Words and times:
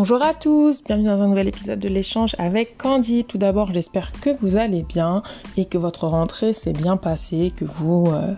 Bonjour 0.00 0.22
à 0.22 0.32
tous, 0.32 0.84
bienvenue 0.84 1.08
dans 1.08 1.20
un 1.20 1.26
nouvel 1.26 1.48
épisode 1.48 1.80
de 1.80 1.88
l'échange 1.88 2.36
avec 2.38 2.78
Candy. 2.78 3.24
Tout 3.24 3.36
d'abord, 3.36 3.72
j'espère 3.72 4.12
que 4.12 4.30
vous 4.40 4.54
allez 4.54 4.84
bien 4.84 5.24
et 5.56 5.64
que 5.64 5.76
votre 5.76 6.06
rentrée 6.06 6.52
s'est 6.52 6.72
bien 6.72 6.96
passée, 6.96 7.52
que 7.56 7.64
vous 7.64 8.04
euh, 8.06 8.34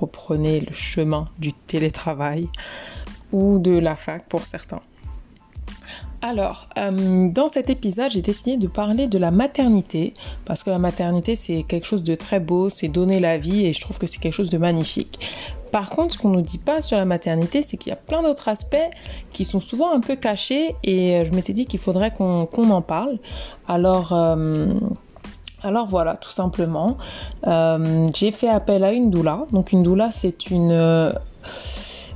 reprenez 0.00 0.60
le 0.60 0.72
chemin 0.74 1.24
du 1.38 1.54
télétravail 1.54 2.46
ou 3.32 3.58
de 3.58 3.70
la 3.70 3.96
fac 3.96 4.28
pour 4.28 4.44
certains. 4.44 4.82
Alors, 6.20 6.68
euh, 6.76 7.30
dans 7.30 7.48
cet 7.48 7.70
épisode, 7.70 8.10
j'ai 8.10 8.20
décidé 8.20 8.58
de 8.58 8.66
parler 8.66 9.06
de 9.06 9.16
la 9.16 9.30
maternité, 9.30 10.12
parce 10.44 10.62
que 10.62 10.68
la 10.68 10.78
maternité, 10.78 11.36
c'est 11.36 11.62
quelque 11.62 11.86
chose 11.86 12.02
de 12.02 12.16
très 12.16 12.40
beau, 12.40 12.68
c'est 12.68 12.88
donner 12.88 13.18
la 13.18 13.38
vie, 13.38 13.64
et 13.64 13.72
je 13.72 13.80
trouve 13.80 13.98
que 13.98 14.06
c'est 14.06 14.18
quelque 14.18 14.34
chose 14.34 14.50
de 14.50 14.58
magnifique. 14.58 15.20
Par 15.70 15.90
contre, 15.90 16.14
ce 16.14 16.18
qu'on 16.18 16.30
ne 16.30 16.36
nous 16.36 16.42
dit 16.42 16.58
pas 16.58 16.80
sur 16.80 16.96
la 16.96 17.04
maternité, 17.04 17.62
c'est 17.62 17.76
qu'il 17.76 17.90
y 17.90 17.92
a 17.92 17.96
plein 17.96 18.22
d'autres 18.22 18.48
aspects 18.48 18.76
qui 19.32 19.44
sont 19.44 19.60
souvent 19.60 19.92
un 19.92 20.00
peu 20.00 20.16
cachés, 20.16 20.74
et 20.82 21.24
je 21.24 21.32
m'étais 21.32 21.52
dit 21.52 21.66
qu'il 21.66 21.80
faudrait 21.80 22.12
qu'on 22.12 22.70
en 22.70 22.82
parle. 22.82 23.18
Alors... 23.66 24.12
Euh, 24.12 24.74
alors 25.64 25.88
voilà, 25.88 26.14
tout 26.14 26.30
simplement, 26.30 26.98
euh, 27.48 28.06
j'ai 28.14 28.30
fait 28.30 28.48
appel 28.48 28.84
à 28.84 28.92
une 28.92 29.10
doula. 29.10 29.40
Donc 29.50 29.72
une 29.72 29.82
doula, 29.82 30.12
c'est 30.12 30.50
une 30.50 31.12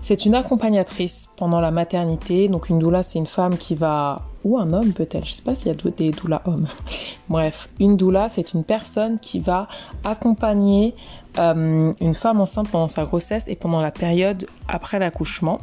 c'est 0.02 0.26
une 0.26 0.34
accompagnatrice 0.34 1.28
pendant 1.36 1.60
la 1.60 1.70
maternité. 1.70 2.48
Donc 2.48 2.68
une 2.68 2.78
doula, 2.78 3.02
c'est 3.02 3.18
une 3.18 3.26
femme 3.26 3.56
qui 3.56 3.74
va 3.74 4.22
ou 4.44 4.58
un 4.58 4.72
homme 4.72 4.92
peut-être, 4.92 5.24
je 5.24 5.32
sais 5.34 5.42
pas 5.42 5.54
s'il 5.54 5.68
y 5.68 5.70
a 5.70 5.90
des 5.90 6.10
doulas 6.10 6.42
hommes. 6.46 6.66
Bref, 7.28 7.68
une 7.78 7.96
doula, 7.96 8.28
c'est 8.28 8.54
une 8.54 8.64
personne 8.64 9.18
qui 9.20 9.38
va 9.38 9.68
accompagner 10.04 10.94
euh, 11.38 11.92
une 12.00 12.14
femme 12.14 12.40
enceinte 12.40 12.68
pendant 12.68 12.88
sa 12.88 13.04
grossesse 13.04 13.44
et 13.48 13.56
pendant 13.56 13.80
la 13.80 13.90
période 13.90 14.46
après 14.68 14.98
l'accouchement. 14.98 15.58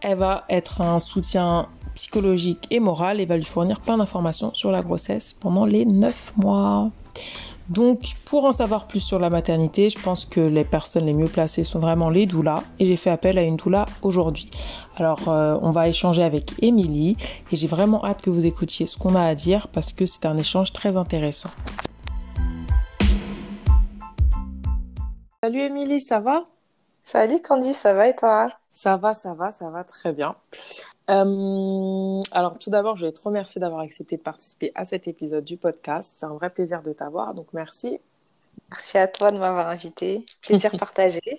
Elle 0.00 0.18
va 0.18 0.44
être 0.48 0.80
un 0.80 0.98
soutien 0.98 1.66
psychologique 1.94 2.66
et 2.70 2.78
moral 2.78 3.20
et 3.20 3.26
va 3.26 3.36
lui 3.36 3.44
fournir 3.44 3.80
plein 3.80 3.98
d'informations 3.98 4.54
sur 4.54 4.70
la 4.70 4.82
grossesse 4.82 5.34
pendant 5.40 5.64
les 5.64 5.84
9 5.84 6.32
mois. 6.36 6.90
Donc, 7.68 8.14
pour 8.24 8.46
en 8.46 8.52
savoir 8.52 8.86
plus 8.86 9.00
sur 9.00 9.18
la 9.18 9.28
maternité, 9.28 9.90
je 9.90 9.98
pense 9.98 10.24
que 10.24 10.40
les 10.40 10.64
personnes 10.64 11.04
les 11.04 11.12
mieux 11.12 11.28
placées 11.28 11.64
sont 11.64 11.78
vraiment 11.78 12.08
les 12.08 12.24
doulas 12.24 12.62
et 12.78 12.86
j'ai 12.86 12.96
fait 12.96 13.10
appel 13.10 13.36
à 13.36 13.42
une 13.42 13.56
doula 13.56 13.84
aujourd'hui. 14.00 14.48
Alors, 14.96 15.28
euh, 15.28 15.58
on 15.60 15.70
va 15.70 15.86
échanger 15.88 16.22
avec 16.22 16.52
Émilie 16.62 17.16
et 17.52 17.56
j'ai 17.56 17.66
vraiment 17.66 18.04
hâte 18.06 18.22
que 18.22 18.30
vous 18.30 18.46
écoutiez 18.46 18.86
ce 18.86 18.96
qu'on 18.96 19.14
a 19.14 19.22
à 19.22 19.34
dire 19.34 19.68
parce 19.68 19.92
que 19.92 20.06
c'est 20.06 20.24
un 20.24 20.38
échange 20.38 20.72
très 20.72 20.96
intéressant. 20.96 21.50
Salut 25.48 25.62
Émilie, 25.62 26.00
ça 26.02 26.20
va? 26.20 26.46
Salut 27.02 27.40
Candy, 27.40 27.72
ça 27.72 27.94
va 27.94 28.08
et 28.08 28.14
toi? 28.14 28.48
Ça 28.70 28.98
va, 28.98 29.14
ça 29.14 29.32
va, 29.32 29.50
ça 29.50 29.70
va 29.70 29.82
très 29.82 30.12
bien. 30.12 30.36
Euh, 31.08 32.22
alors 32.32 32.58
tout 32.58 32.68
d'abord, 32.68 32.98
je 32.98 33.06
vais 33.06 33.12
te 33.12 33.22
remercier 33.22 33.58
d'avoir 33.58 33.80
accepté 33.80 34.18
de 34.18 34.20
participer 34.20 34.72
à 34.74 34.84
cet 34.84 35.08
épisode 35.08 35.44
du 35.44 35.56
podcast. 35.56 36.16
C'est 36.18 36.26
un 36.26 36.34
vrai 36.34 36.50
plaisir 36.50 36.82
de 36.82 36.92
t'avoir, 36.92 37.32
donc 37.32 37.46
merci. 37.54 37.98
Merci 38.68 38.98
à 38.98 39.08
toi 39.08 39.32
de 39.32 39.38
m'avoir 39.38 39.68
invité. 39.68 40.26
Plaisir 40.42 40.70
partagé. 40.78 41.38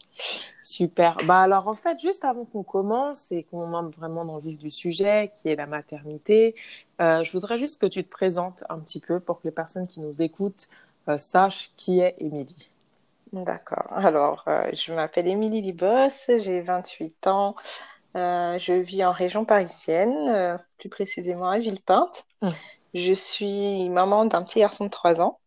Super. 0.64 1.18
Bah 1.26 1.42
alors 1.42 1.68
en 1.68 1.76
fait, 1.76 2.00
juste 2.00 2.26
avant 2.26 2.46
qu'on 2.46 2.64
commence 2.64 3.32
et 3.32 3.44
qu'on 3.44 3.76
entre 3.76 3.96
vraiment 3.96 4.26
dans 4.26 4.38
le 4.38 4.42
vif 4.42 4.58
du 4.58 4.72
sujet, 4.72 5.34
qui 5.40 5.50
est 5.50 5.56
la 5.56 5.68
maternité, 5.68 6.56
euh, 7.00 7.24
je 7.24 7.32
voudrais 7.32 7.60
juste 7.60 7.80
que 7.80 7.86
tu 7.86 8.04
te 8.04 8.10
présentes 8.10 8.64
un 8.70 8.80
petit 8.80 9.02
peu 9.02 9.20
pour 9.20 9.40
que 9.40 9.48
les 9.48 9.54
personnes 9.54 9.86
qui 9.88 10.00
nous 10.00 10.20
écoutent 10.20 10.68
euh, 11.10 11.20
sachent 11.20 11.70
qui 11.76 12.00
est 12.00 12.16
Émilie. 12.18 12.72
D'accord. 13.32 13.86
Alors, 13.92 14.44
je 14.74 14.92
m'appelle 14.94 15.28
Émilie 15.28 15.62
Libos, 15.62 16.10
j'ai 16.28 16.62
28 16.62 17.28
ans. 17.28 17.56
Euh, 18.16 18.58
je 18.58 18.74
vis 18.74 19.04
en 19.06 19.12
région 19.12 19.46
parisienne, 19.46 20.30
euh, 20.30 20.58
plus 20.80 20.90
précisément 20.90 21.48
à 21.48 21.60
Villepinte. 21.60 22.26
Hum. 22.42 22.52
Je 22.96 23.14
suis 23.14 23.88
maman 23.90 24.26
d'un 24.26 24.42
petit 24.42 24.60
garçon 24.60 24.86
de 24.86 24.90
3 24.90 25.22
ans, 25.22 25.40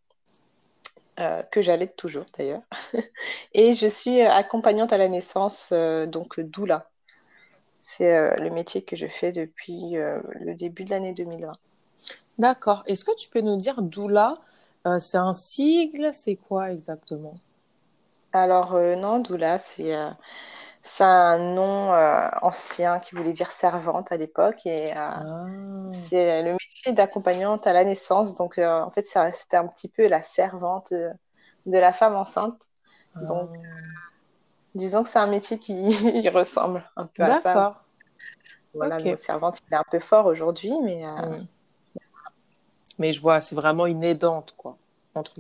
euh, 1.19 1.43
que 1.43 1.61
j'allais 1.61 1.89
toujours 1.89 2.27
d'ailleurs. 2.39 2.63
Et 3.53 3.73
je 3.73 3.89
suis 3.89 4.21
accompagnante 4.21 4.93
à 4.93 4.97
la 4.97 5.09
naissance, 5.09 5.73
donc 5.73 6.39
doula. 6.39 6.89
C'est 7.75 8.39
le 8.39 8.51
métier 8.51 8.83
que 8.83 8.95
je 8.95 9.09
fais 9.09 9.33
depuis 9.33 9.95
le 9.95 10.55
début 10.55 10.85
de 10.85 10.91
l'année 10.91 11.13
2020. 11.13 11.53
D'accord. 12.39 12.85
Est-ce 12.87 13.05
que 13.05 13.15
tu 13.17 13.29
peux 13.29 13.41
nous 13.41 13.57
dire 13.57 13.83
doula 13.83 14.39
C'est 15.01 15.19
un 15.19 15.35
sigle? 15.35 16.11
C'est 16.15 16.37
quoi 16.37 16.71
exactement? 16.71 17.35
Alors 18.33 18.75
non, 18.97 19.19
doula, 19.19 19.59
c'est 19.59 19.95
c'est 20.83 21.05
un 21.05 21.39
nom 21.39 21.93
euh, 21.93 22.29
ancien 22.43 22.99
qui 22.99 23.15
voulait 23.15 23.33
dire 23.33 23.53
servante 23.53 24.11
à 24.11 24.17
l'époque 24.17 24.67
et 24.67 24.91
euh, 24.93 24.97
ah. 24.97 25.47
c'est 25.93 26.43
le 26.43 26.53
métier 26.53 26.93
d'accompagnante 26.93 27.69
à 27.69 27.73
la 27.73 27.85
naissance. 27.85 28.35
Donc 28.35 28.59
euh, 28.59 28.83
en 28.83 28.91
fait, 28.91 29.07
c'était 29.07 29.57
un 29.57 29.69
petit 29.69 29.89
peu 29.89 30.09
la 30.09 30.23
servante 30.23 30.93
de 30.93 31.79
la 31.79 31.93
femme 31.93 32.17
enceinte. 32.17 32.61
Donc 33.15 33.51
ah. 33.55 33.69
disons 34.75 35.05
que 35.05 35.09
c'est 35.09 35.21
un 35.21 35.29
métier 35.29 35.59
qui 35.59 36.29
ressemble 36.29 36.85
un 36.97 37.07
peu 37.07 37.23
à 37.23 37.41
ça. 37.41 37.55
D'accord. 37.55 37.77
Voilà, 38.75 38.99
le 38.99 39.11
mot 39.11 39.17
servante, 39.17 39.61
il 39.69 39.75
est 39.75 39.77
un 39.77 39.85
peu 39.89 40.01
fort 40.01 40.27
aujourd'hui, 40.27 40.73
mais. 40.83 41.05
Mais 42.99 43.13
je 43.13 43.21
vois, 43.21 43.41
c'est 43.41 43.55
vraiment 43.55 43.87
une 43.87 44.03
aidante, 44.03 44.55
quoi. 44.57 44.77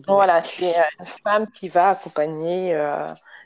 Voilà, 0.06 0.42
c'est 0.42 0.74
une 0.98 1.06
femme 1.06 1.50
qui 1.50 1.68
va 1.68 1.90
accompagner 1.90 2.74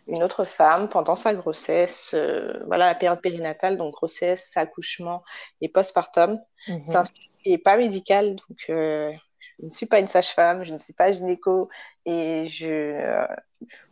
une 0.08 0.22
autre 0.22 0.44
femme 0.44 0.88
pendant 0.88 1.16
sa 1.16 1.34
grossesse, 1.34 2.12
euh, 2.14 2.62
voilà 2.66 2.86
la 2.86 2.94
période 2.94 3.20
périnatale, 3.20 3.76
donc 3.76 3.94
grossesse, 3.94 4.56
accouchement 4.56 5.22
et 5.60 5.68
postpartum. 5.68 6.38
Mhm. 6.68 6.82
C'est 6.86 6.96
un 6.96 7.04
sujet 7.04 7.30
qui 7.42 7.50
n'est 7.50 7.58
pas 7.58 7.76
médical, 7.76 8.36
donc 8.36 8.58
euh, 8.68 9.12
je 9.58 9.64
ne 9.64 9.70
suis 9.70 9.86
pas 9.86 9.98
une 9.98 10.06
sage-femme, 10.06 10.64
je 10.64 10.72
ne 10.72 10.78
suis 10.78 10.92
pas 10.92 11.10
gynéco 11.10 11.68
et 12.04 12.46
je, 12.46 12.68
euh, 12.68 13.26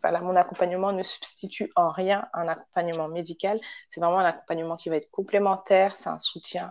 voilà, 0.02 0.20
mon 0.20 0.36
accompagnement 0.36 0.92
ne 0.92 1.02
substitue 1.02 1.72
en 1.74 1.90
rien 1.90 2.28
un 2.32 2.46
accompagnement 2.46 3.08
médical. 3.08 3.58
C'est 3.88 3.98
vraiment 3.98 4.20
un 4.20 4.24
accompagnement 4.24 4.76
qui 4.76 4.90
va 4.90 4.96
être 4.96 5.10
complémentaire, 5.10 5.96
c'est 5.96 6.10
un 6.10 6.20
soutien 6.20 6.70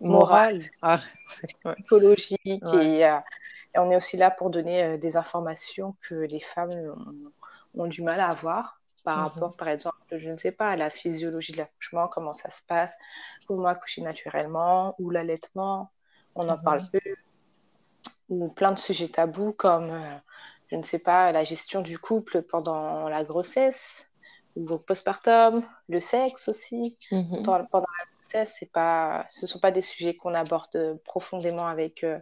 moral, 0.00 0.62
ah, 0.80 0.96
psychologique 1.28 2.40
et, 2.72 3.04
et, 3.74 3.78
on 3.78 3.90
est 3.90 3.96
aussi 3.96 4.16
là 4.16 4.30
pour 4.30 4.50
donner 4.50 4.98
des 4.98 5.16
informations 5.16 5.96
que 6.02 6.14
les 6.14 6.40
femmes 6.40 6.70
ont 6.70 7.32
ont 7.76 7.86
du 7.86 8.02
mal 8.02 8.20
à 8.20 8.28
avoir 8.28 8.80
par 9.04 9.18
mhm. 9.18 9.24
rapport, 9.24 9.56
par 9.56 9.68
exemple, 9.68 9.98
je 10.16 10.30
ne 10.30 10.36
sais 10.36 10.52
pas, 10.52 10.70
à 10.70 10.76
la 10.76 10.88
physiologie 10.88 11.52
de 11.52 11.58
l'accouchement, 11.58 12.08
comment 12.08 12.32
ça 12.32 12.50
se 12.50 12.62
passe, 12.66 12.96
comment 13.46 13.66
accoucher 13.66 14.00
naturellement, 14.00 14.94
ou 14.98 15.10
l'allaitement, 15.10 15.90
on 16.34 16.44
n'en 16.44 16.58
parle 16.58 16.80
mhm. 16.80 16.88
plus, 16.88 17.16
ou 18.30 18.48
plein 18.48 18.72
de 18.72 18.78
sujets 18.78 19.08
tabous 19.08 19.52
comme, 19.52 19.90
euh, 19.90 20.16
je 20.68 20.76
ne 20.76 20.82
sais 20.82 20.98
pas, 20.98 21.32
la 21.32 21.44
gestion 21.44 21.82
du 21.82 21.98
couple 21.98 22.42
pendant 22.42 23.08
la 23.08 23.24
grossesse, 23.24 24.06
ou 24.56 24.78
postpartum, 24.78 25.62
le 25.88 26.00
sexe 26.00 26.48
aussi, 26.48 26.96
mhm. 27.12 27.42
pendant, 27.42 27.58
la 27.58 28.06
grossesse, 28.22 28.64
pas, 28.72 29.26
ce 29.28 29.44
ne 29.44 29.48
sont 29.48 29.60
pas 29.60 29.70
des 29.70 29.82
sujets 29.82 30.16
qu'on 30.16 30.32
aborde 30.32 30.98
profondément 31.04 31.66
avec, 31.66 32.04
euh, 32.04 32.18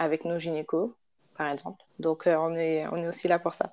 avec 0.00 0.24
nos 0.24 0.38
gynécos, 0.38 0.90
par 1.36 1.52
exemple. 1.52 1.84
Donc, 2.00 2.26
euh, 2.26 2.34
on, 2.36 2.54
est, 2.54 2.88
on 2.88 2.96
est 2.96 3.06
aussi 3.06 3.28
là 3.28 3.38
pour 3.38 3.52
ça. 3.52 3.70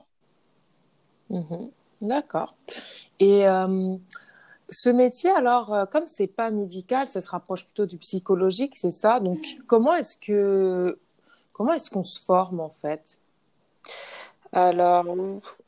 Mhm. 1.30 1.72
D'accord. 2.02 2.54
Et 3.20 3.48
euh, 3.48 3.96
ce 4.70 4.90
métier, 4.90 5.32
alors, 5.32 5.74
euh, 5.74 5.86
comme 5.86 6.08
c'est 6.08 6.28
pas 6.28 6.52
médical, 6.52 7.08
ça 7.08 7.22
se 7.22 7.30
rapproche 7.30 7.64
plutôt 7.64 7.86
du 7.86 7.98
psychologique, 7.98 8.76
c'est 8.76 8.92
ça? 8.92 9.22
Donc, 9.22 9.40
comment 9.68 9.96
est-ce 9.96 10.18
que 10.18 11.00
comment 11.54 11.74
est-ce 11.74 11.90
qu'on 11.90 12.04
se 12.04 12.22
forme 12.22 12.60
en 12.60 12.70
fait? 12.70 13.20
Alors, 14.52 15.06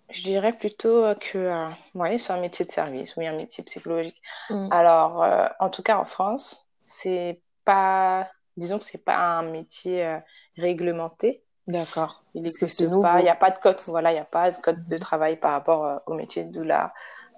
je 0.09 0.23
dirais 0.23 0.53
plutôt 0.53 1.03
que 1.19 1.37
euh, 1.37 1.69
oui, 1.95 2.19
c'est 2.19 2.33
un 2.33 2.41
métier 2.41 2.65
de 2.65 2.71
service, 2.71 3.15
oui, 3.15 3.25
un 3.25 3.35
métier 3.35 3.63
psychologique. 3.63 4.21
Mm. 4.49 4.67
Alors, 4.71 5.25
en 5.59 5.69
tout 5.69 5.83
cas 5.83 5.97
en 5.97 6.05
France, 6.05 6.67
c'est 6.81 7.39
pas, 7.63 8.27
disons 8.57 8.77
que 8.77 8.85
c'est 8.85 9.03
pas 9.03 9.17
un 9.17 9.43
métier 9.43 10.19
réglementé. 10.59 11.43
D'accord. 11.69 12.23
Il 12.33 12.41
n'existe 12.41 12.89
pas, 13.01 13.19
il 13.19 13.23
n'y 13.23 13.29
a 13.29 13.35
pas 13.35 13.51
de 13.51 13.59
code, 13.59 13.77
voilà, 13.85 14.11
il 14.11 14.15
n'y 14.15 14.19
a 14.19 14.25
pas 14.25 14.49
de 14.49 14.57
code 14.57 14.87
de 14.87 14.97
travail 14.97 15.37
par 15.37 15.51
rapport 15.51 15.85
euh, 15.85 15.97
au 16.07 16.15
métier 16.15 16.43
de 16.43 16.51
doula. 16.51 16.93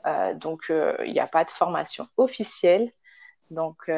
Euh, 0.05 0.33
donc, 0.33 0.69
euh, 0.69 0.95
il 1.05 1.11
n'y 1.11 1.19
a 1.19 1.27
pas 1.27 1.43
de 1.43 1.49
formation 1.49 2.07
officielle. 2.15 2.91
Donc, 3.49 3.91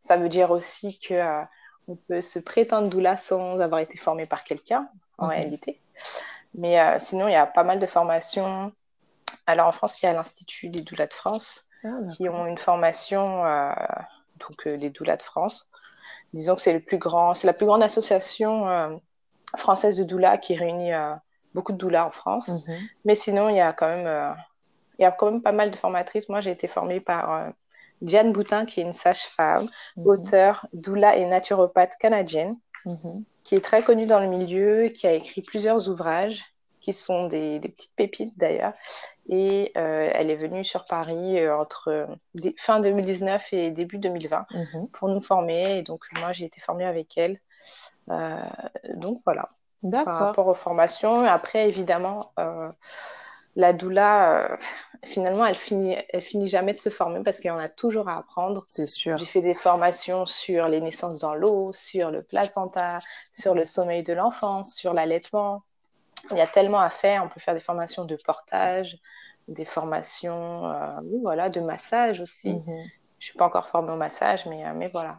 ça 0.00 0.16
veut 0.16 0.28
dire 0.28 0.52
aussi 0.52 1.00
que 1.00 1.42
on 1.88 1.96
peut 1.96 2.20
se 2.20 2.38
prétendre 2.38 2.88
doula 2.88 3.16
sans 3.16 3.58
avoir 3.58 3.80
été 3.80 3.98
formé 3.98 4.24
par 4.24 4.44
quelqu'un, 4.44 4.88
en 5.18 5.26
réalité. 5.26 5.80
Mais 6.54 7.00
sinon, 7.00 7.26
il 7.26 7.32
y 7.32 7.36
a 7.36 7.46
pas 7.46 7.64
mal 7.64 7.80
de 7.80 7.86
formations. 7.86 8.70
Alors, 9.48 9.66
en 9.66 9.72
France, 9.72 10.00
il 10.00 10.06
y 10.06 10.08
a 10.08 10.12
l'Institut 10.12 10.68
des 10.68 10.82
doulas 10.82 11.08
de 11.08 11.14
France 11.14 11.66
ah, 11.82 11.88
qui 12.12 12.28
ont 12.28 12.46
une 12.46 12.56
formation, 12.56 13.42
donc 14.38 14.68
des 14.68 14.90
doulas 14.90 15.16
de 15.16 15.24
France. 15.24 15.68
Disons 16.34 16.54
que 16.54 16.60
c'est 16.60 16.74
le 16.74 16.80
plus 16.80 16.98
grand, 16.98 17.32
c'est 17.32 17.46
la 17.46 17.54
plus 17.54 17.64
grande 17.64 17.82
association 17.82 19.00
française 19.56 19.96
de 19.96 20.04
doula 20.04 20.38
qui 20.38 20.54
réunit 20.54 20.92
euh, 20.92 21.14
beaucoup 21.54 21.72
de 21.72 21.78
doulas 21.78 22.06
en 22.06 22.10
France. 22.10 22.48
Mhm. 22.48 22.78
Mais 23.04 23.14
sinon, 23.14 23.48
il 23.48 23.56
y 23.56 23.60
a 23.60 23.72
quand 23.72 23.88
même, 23.88 24.06
euh, 24.06 24.32
il 24.98 25.02
y 25.02 25.04
a 25.04 25.12
quand 25.12 25.30
même 25.30 25.42
pas 25.42 25.52
mal 25.52 25.70
de 25.70 25.76
formatrices. 25.76 26.28
Moi, 26.28 26.40
j'ai 26.40 26.50
été 26.50 26.68
formée 26.68 27.00
par 27.00 27.32
euh, 27.32 27.50
Diane 28.00 28.32
Boutin, 28.32 28.64
qui 28.64 28.80
est 28.80 28.84
une 28.84 28.92
sage-femme, 28.92 29.68
mhm. 29.96 30.06
auteure, 30.06 30.66
doula 30.72 31.16
et 31.16 31.24
naturopathe 31.24 31.96
canadienne, 31.98 32.56
mhm. 32.84 33.24
qui 33.44 33.54
est 33.54 33.64
très 33.64 33.82
connue 33.82 34.06
dans 34.06 34.20
le 34.20 34.28
milieu, 34.28 34.88
qui 34.88 35.06
a 35.06 35.12
écrit 35.12 35.42
plusieurs 35.42 35.88
ouvrages, 35.88 36.44
qui 36.84 36.92
sont 36.92 37.26
des, 37.26 37.58
petites 37.60 37.96
pépites 37.96 38.38
d'ailleurs. 38.38 38.74
Et 39.28 39.72
euh, 39.76 40.10
elle 40.12 40.30
est 40.30 40.36
venue 40.36 40.64
sur 40.64 40.84
Paris 40.84 41.40
euh, 41.40 41.56
entre 41.56 42.06
fin 42.58 42.80
2019 42.80 43.52
et 43.52 43.70
début 43.70 43.98
2020 43.98 44.46
mhm. 44.50 44.88
pour 44.88 45.08
nous 45.08 45.20
former. 45.20 45.78
Et 45.78 45.82
donc, 45.82 46.04
moi, 46.18 46.32
j'ai 46.32 46.44
été 46.44 46.60
formée 46.60 46.84
avec 46.84 47.16
elle. 47.16 47.40
donc, 48.94 49.18
voilà. 49.24 49.48
Par 50.04 50.18
rapport 50.18 50.46
aux 50.46 50.54
formations. 50.54 51.24
Après, 51.26 51.68
évidemment, 51.68 52.32
la 53.56 53.72
doula, 53.72 54.42
euh, 54.42 54.56
finalement, 55.04 55.46
elle 55.46 55.54
finit, 55.54 55.96
elle 56.08 56.20
finit 56.20 56.48
jamais 56.48 56.72
de 56.72 56.78
se 56.78 56.88
former 56.88 57.22
parce 57.22 57.38
qu'il 57.38 57.48
y 57.48 57.52
en 57.52 57.58
a 57.58 57.68
toujours 57.68 58.08
à 58.08 58.18
apprendre. 58.18 58.66
C'est 58.68 58.86
sûr. 58.86 59.16
J'ai 59.16 59.26
fait 59.26 59.42
des 59.42 59.54
formations 59.54 60.26
sur 60.26 60.68
les 60.68 60.80
naissances 60.80 61.20
dans 61.20 61.34
l'eau, 61.34 61.72
sur 61.72 62.10
le 62.10 62.22
placenta, 62.22 62.98
sur 63.30 63.54
le 63.54 63.64
sommeil 63.64 64.02
de 64.02 64.12
l'enfant, 64.12 64.64
sur 64.64 64.92
l'allaitement. 64.92 65.62
Il 66.30 66.38
y 66.38 66.40
a 66.40 66.46
tellement 66.46 66.80
à 66.80 66.90
faire. 66.90 67.24
On 67.24 67.28
peut 67.28 67.40
faire 67.40 67.54
des 67.54 67.60
formations 67.60 68.04
de 68.04 68.16
portage, 68.16 68.98
des 69.48 69.64
formations, 69.64 70.66
euh, 70.70 71.00
voilà, 71.22 71.48
de 71.50 71.60
massage 71.60 72.20
aussi. 72.20 72.50
Je 72.50 72.70
mhm. 72.70 72.90
Je 73.20 73.28
suis 73.28 73.38
pas 73.38 73.46
encore 73.46 73.68
formée 73.68 73.90
au 73.90 73.96
massage, 73.96 74.44
mais, 74.44 74.66
euh, 74.66 74.74
mais 74.74 74.88
voilà, 74.88 75.18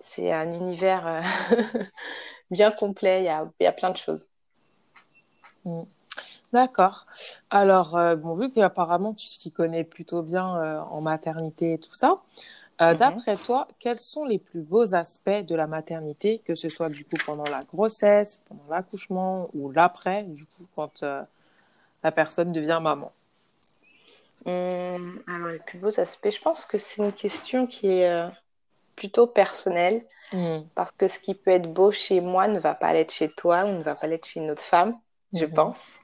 c'est 0.00 0.32
un 0.32 0.50
univers 0.50 1.22
bien 2.50 2.72
complet. 2.72 3.20
Il 3.20 3.26
y 3.26 3.28
a, 3.28 3.48
il 3.60 3.64
y 3.64 3.66
a 3.66 3.72
plein 3.72 3.90
de 3.90 3.96
choses. 3.96 4.26
Mm. 5.64 5.82
D'accord. 6.52 7.04
Alors, 7.50 7.96
euh, 7.96 8.16
bon, 8.16 8.34
vu 8.34 8.50
que 8.50 8.60
apparemment 8.60 9.12
tu 9.12 9.26
t'y 9.26 9.52
connais 9.52 9.84
plutôt 9.84 10.22
bien 10.22 10.56
euh, 10.56 10.80
en 10.80 11.00
maternité 11.00 11.74
et 11.74 11.78
tout 11.78 11.92
ça, 11.92 12.22
euh, 12.80 12.92
mhm. 12.92 12.98
d'après 12.98 13.36
toi, 13.36 13.68
quels 13.78 13.98
sont 13.98 14.24
les 14.24 14.38
plus 14.38 14.60
beaux 14.60 14.94
aspects 14.94 15.30
de 15.30 15.54
la 15.54 15.66
maternité, 15.66 16.42
que 16.44 16.54
ce 16.54 16.68
soit 16.68 16.88
du 16.88 17.04
coup 17.04 17.16
pendant 17.24 17.44
la 17.44 17.60
grossesse, 17.60 18.42
pendant 18.48 18.64
l'accouchement 18.68 19.48
ou 19.54 19.70
l'après, 19.70 20.22
du 20.22 20.46
coup, 20.46 20.66
quand 20.74 21.02
la 21.02 22.12
personne 22.12 22.52
devient 22.52 22.80
maman? 22.82 23.12
Hum, 24.44 25.22
Alors, 25.26 25.48
les 25.48 25.58
plus 25.58 25.78
beaux 25.78 25.98
aspects, 25.98 26.30
je 26.30 26.40
pense 26.40 26.64
que 26.64 26.78
c'est 26.78 27.02
une 27.02 27.12
question 27.12 27.66
qui 27.66 27.88
est 27.88 28.30
plutôt 28.96 29.26
personnelle, 29.26 30.04
mmh. 30.32 30.60
parce 30.74 30.92
que 30.92 31.06
ce 31.06 31.18
qui 31.20 31.34
peut 31.34 31.52
être 31.52 31.72
beau 31.72 31.92
chez 31.92 32.20
moi 32.20 32.48
ne 32.48 32.58
va 32.58 32.74
pas 32.74 32.92
l'être 32.92 33.12
chez 33.12 33.30
toi 33.30 33.64
ou 33.64 33.68
ne 33.68 33.82
va 33.82 33.94
pas 33.94 34.06
l'être 34.06 34.26
chez 34.26 34.40
une 34.40 34.50
autre 34.50 34.62
femme, 34.62 34.98
je 35.32 35.46
mmh. 35.46 35.52
pense. 35.52 35.98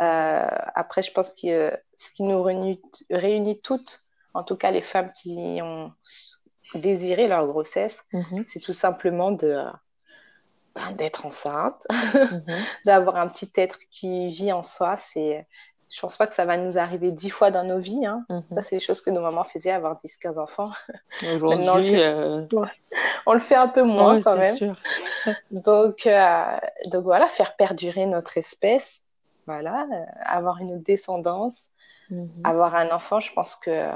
Euh, 0.00 0.46
après, 0.74 1.02
je 1.02 1.10
pense 1.10 1.32
que 1.32 1.72
ce 1.96 2.12
qui 2.12 2.22
nous 2.22 2.42
réunit, 2.42 3.60
toutes, 3.62 4.04
en 4.34 4.42
tout 4.42 4.56
cas 4.56 4.70
les 4.70 4.80
femmes 4.80 5.12
qui 5.12 5.60
ont 5.62 5.92
désiré 6.74 7.28
leur 7.28 7.46
grossesse, 7.46 8.04
mhm. 8.12 8.44
c'est 8.46 8.60
tout 8.60 8.72
simplement 8.72 9.32
de 9.32 9.64
ben, 10.74 10.92
d'être 10.92 11.26
enceinte, 11.26 11.86
mhm. 11.90 12.42
d'avoir 12.86 13.16
un 13.16 13.28
petit 13.28 13.50
être 13.56 13.78
qui 13.90 14.28
vit 14.28 14.52
en 14.52 14.62
soi. 14.62 14.96
C'est, 14.96 15.46
je 15.90 16.00
pense 16.00 16.16
pas 16.16 16.26
que 16.26 16.34
ça 16.34 16.44
va 16.44 16.56
nous 16.56 16.78
arriver 16.78 17.10
dix 17.10 17.30
fois 17.30 17.50
dans 17.50 17.64
nos 17.64 17.78
vies. 17.78 18.06
Hein. 18.06 18.24
Ça, 18.52 18.62
c'est 18.62 18.76
les 18.76 18.80
choses 18.80 19.00
que 19.00 19.10
nos 19.10 19.20
mamans 19.20 19.44
faisaient, 19.44 19.70
avoir 19.70 19.98
10-15 19.98 20.38
enfants. 20.38 20.70
Aujourd'hui, 21.34 22.00
euh, 22.00 22.46
on 23.26 23.32
le 23.32 23.40
fait 23.40 23.54
un 23.54 23.68
peu 23.68 23.82
moins 23.82 24.20
quand 24.20 24.36
même. 24.36 24.56
Sûr. 24.56 24.74
donc, 25.50 26.06
euh, 26.06 26.58
donc 26.86 27.04
voilà, 27.04 27.26
faire 27.26 27.56
perdurer 27.56 28.06
notre 28.06 28.36
espèce, 28.36 29.04
voilà, 29.46 29.86
euh, 29.90 30.04
avoir 30.24 30.58
une 30.58 30.82
descendance, 30.82 31.70
mhm. 32.10 32.28
avoir 32.44 32.74
un 32.74 32.90
enfant, 32.90 33.20
je 33.20 33.32
pense 33.32 33.56
que 33.56 33.90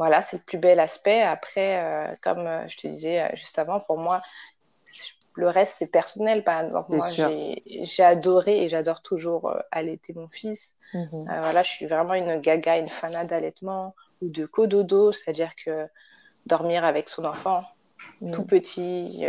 voilà, 0.00 0.22
c'est 0.22 0.38
le 0.38 0.42
plus 0.42 0.56
bel 0.56 0.80
aspect. 0.80 1.20
Après, 1.20 1.78
euh, 1.84 2.14
comme 2.22 2.46
euh, 2.46 2.66
je 2.68 2.78
te 2.78 2.86
disais 2.86 3.30
juste 3.36 3.58
avant, 3.58 3.80
pour 3.80 3.98
moi, 3.98 4.22
le 5.34 5.46
reste, 5.46 5.74
c'est 5.74 5.90
personnel. 5.90 6.42
Par 6.42 6.64
exemple, 6.64 6.92
moi, 6.92 7.06
j'ai 7.10 8.02
adoré 8.02 8.64
et 8.64 8.68
j'adore 8.68 9.02
toujours 9.02 9.54
allaiter 9.70 10.14
mon 10.14 10.28
fils. 10.28 10.74
Mhm. 10.94 11.26
voilà, 11.26 11.62
je 11.62 11.70
suis 11.70 11.86
vraiment 11.86 12.14
une 12.14 12.40
gaga, 12.40 12.78
une 12.78 12.88
fanade 12.88 13.28
d'allaitement 13.28 13.94
ou 14.22 14.30
de 14.30 14.46
cododo, 14.46 15.12
c'est-à-dire 15.12 15.52
que 15.54 15.86
dormir 16.46 16.86
avec 16.86 17.10
son 17.10 17.26
enfant 17.26 17.62
tout 18.32 18.46
petit, 18.46 19.26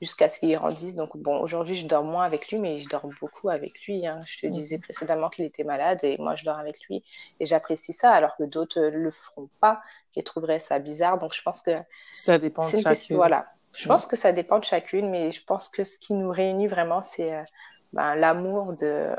jusqu'à 0.00 0.28
ce 0.28 0.38
qu'il 0.38 0.54
grandisse. 0.54 0.94
Donc, 0.94 1.16
bon, 1.16 1.40
aujourd'hui, 1.40 1.74
je 1.74 1.86
dors 1.86 2.04
moins 2.04 2.24
avec 2.24 2.48
lui, 2.50 2.58
mais 2.58 2.78
je 2.78 2.88
dors 2.88 3.08
beaucoup 3.20 3.48
avec 3.48 3.84
lui. 3.86 4.06
Hein. 4.06 4.20
Je 4.26 4.40
te 4.40 4.46
mhm. 4.46 4.52
disais 4.52 4.78
précédemment 4.78 5.28
qu'il 5.28 5.44
était 5.44 5.64
malade 5.64 6.00
et 6.02 6.16
moi, 6.18 6.36
je 6.36 6.44
dors 6.44 6.58
avec 6.58 6.80
lui 6.88 7.04
et 7.40 7.46
j'apprécie 7.46 7.92
ça, 7.92 8.12
alors 8.12 8.36
que 8.36 8.44
d'autres 8.44 8.80
ne 8.80 8.90
le 8.90 9.10
feront 9.10 9.48
pas 9.60 9.80
et 10.16 10.22
trouveraient 10.22 10.60
ça 10.60 10.78
bizarre. 10.78 11.18
Donc, 11.18 11.34
je 11.34 11.42
pense 11.42 11.62
que. 11.62 11.78
Ça 12.16 12.38
dépend 12.38 12.68
de 12.70 12.76
chacune. 12.78 13.16
Voilà. 13.16 13.46
Je 13.74 13.86
pense 13.86 14.06
que 14.06 14.16
ça 14.16 14.32
dépend 14.32 14.58
de 14.58 14.64
chacune, 14.64 15.10
mais 15.10 15.30
je 15.30 15.44
pense 15.44 15.68
que 15.68 15.84
ce 15.84 15.98
qui 15.98 16.14
nous 16.14 16.30
réunit 16.30 16.68
vraiment, 16.68 17.02
c'est 17.02 17.34
euh, 17.34 17.42
ben, 17.92 18.14
l'amour 18.14 18.72
de 18.72 19.14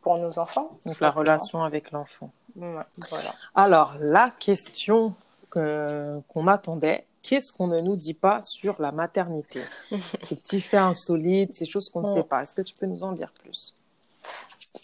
pour 0.00 0.18
nos 0.18 0.38
enfants. 0.38 0.78
Donc, 0.84 1.00
la 1.00 1.10
relation 1.10 1.64
avec 1.64 1.90
l'enfant. 1.90 2.30
voilà. 2.54 3.34
Alors, 3.54 3.94
la 4.00 4.30
question 4.38 5.14
qu'on 5.50 6.42
m'attendait, 6.42 7.06
qu'est-ce 7.24 7.52
qu'on 7.52 7.66
ne 7.66 7.80
nous 7.80 7.96
dit 7.96 8.14
pas 8.14 8.40
sur 8.42 8.80
la 8.80 8.92
maternité 8.92 9.62
Ces 10.22 10.36
petits 10.36 10.60
faits 10.60 10.80
insolites, 10.80 11.56
ces 11.56 11.64
choses 11.64 11.90
qu'on 11.90 12.02
ne 12.02 12.14
sait 12.14 12.22
pas. 12.22 12.42
Est-ce 12.42 12.54
que 12.54 12.62
tu 12.62 12.74
peux 12.74 12.86
nous 12.86 13.02
en 13.02 13.12
dire 13.12 13.32
plus? 13.42 13.76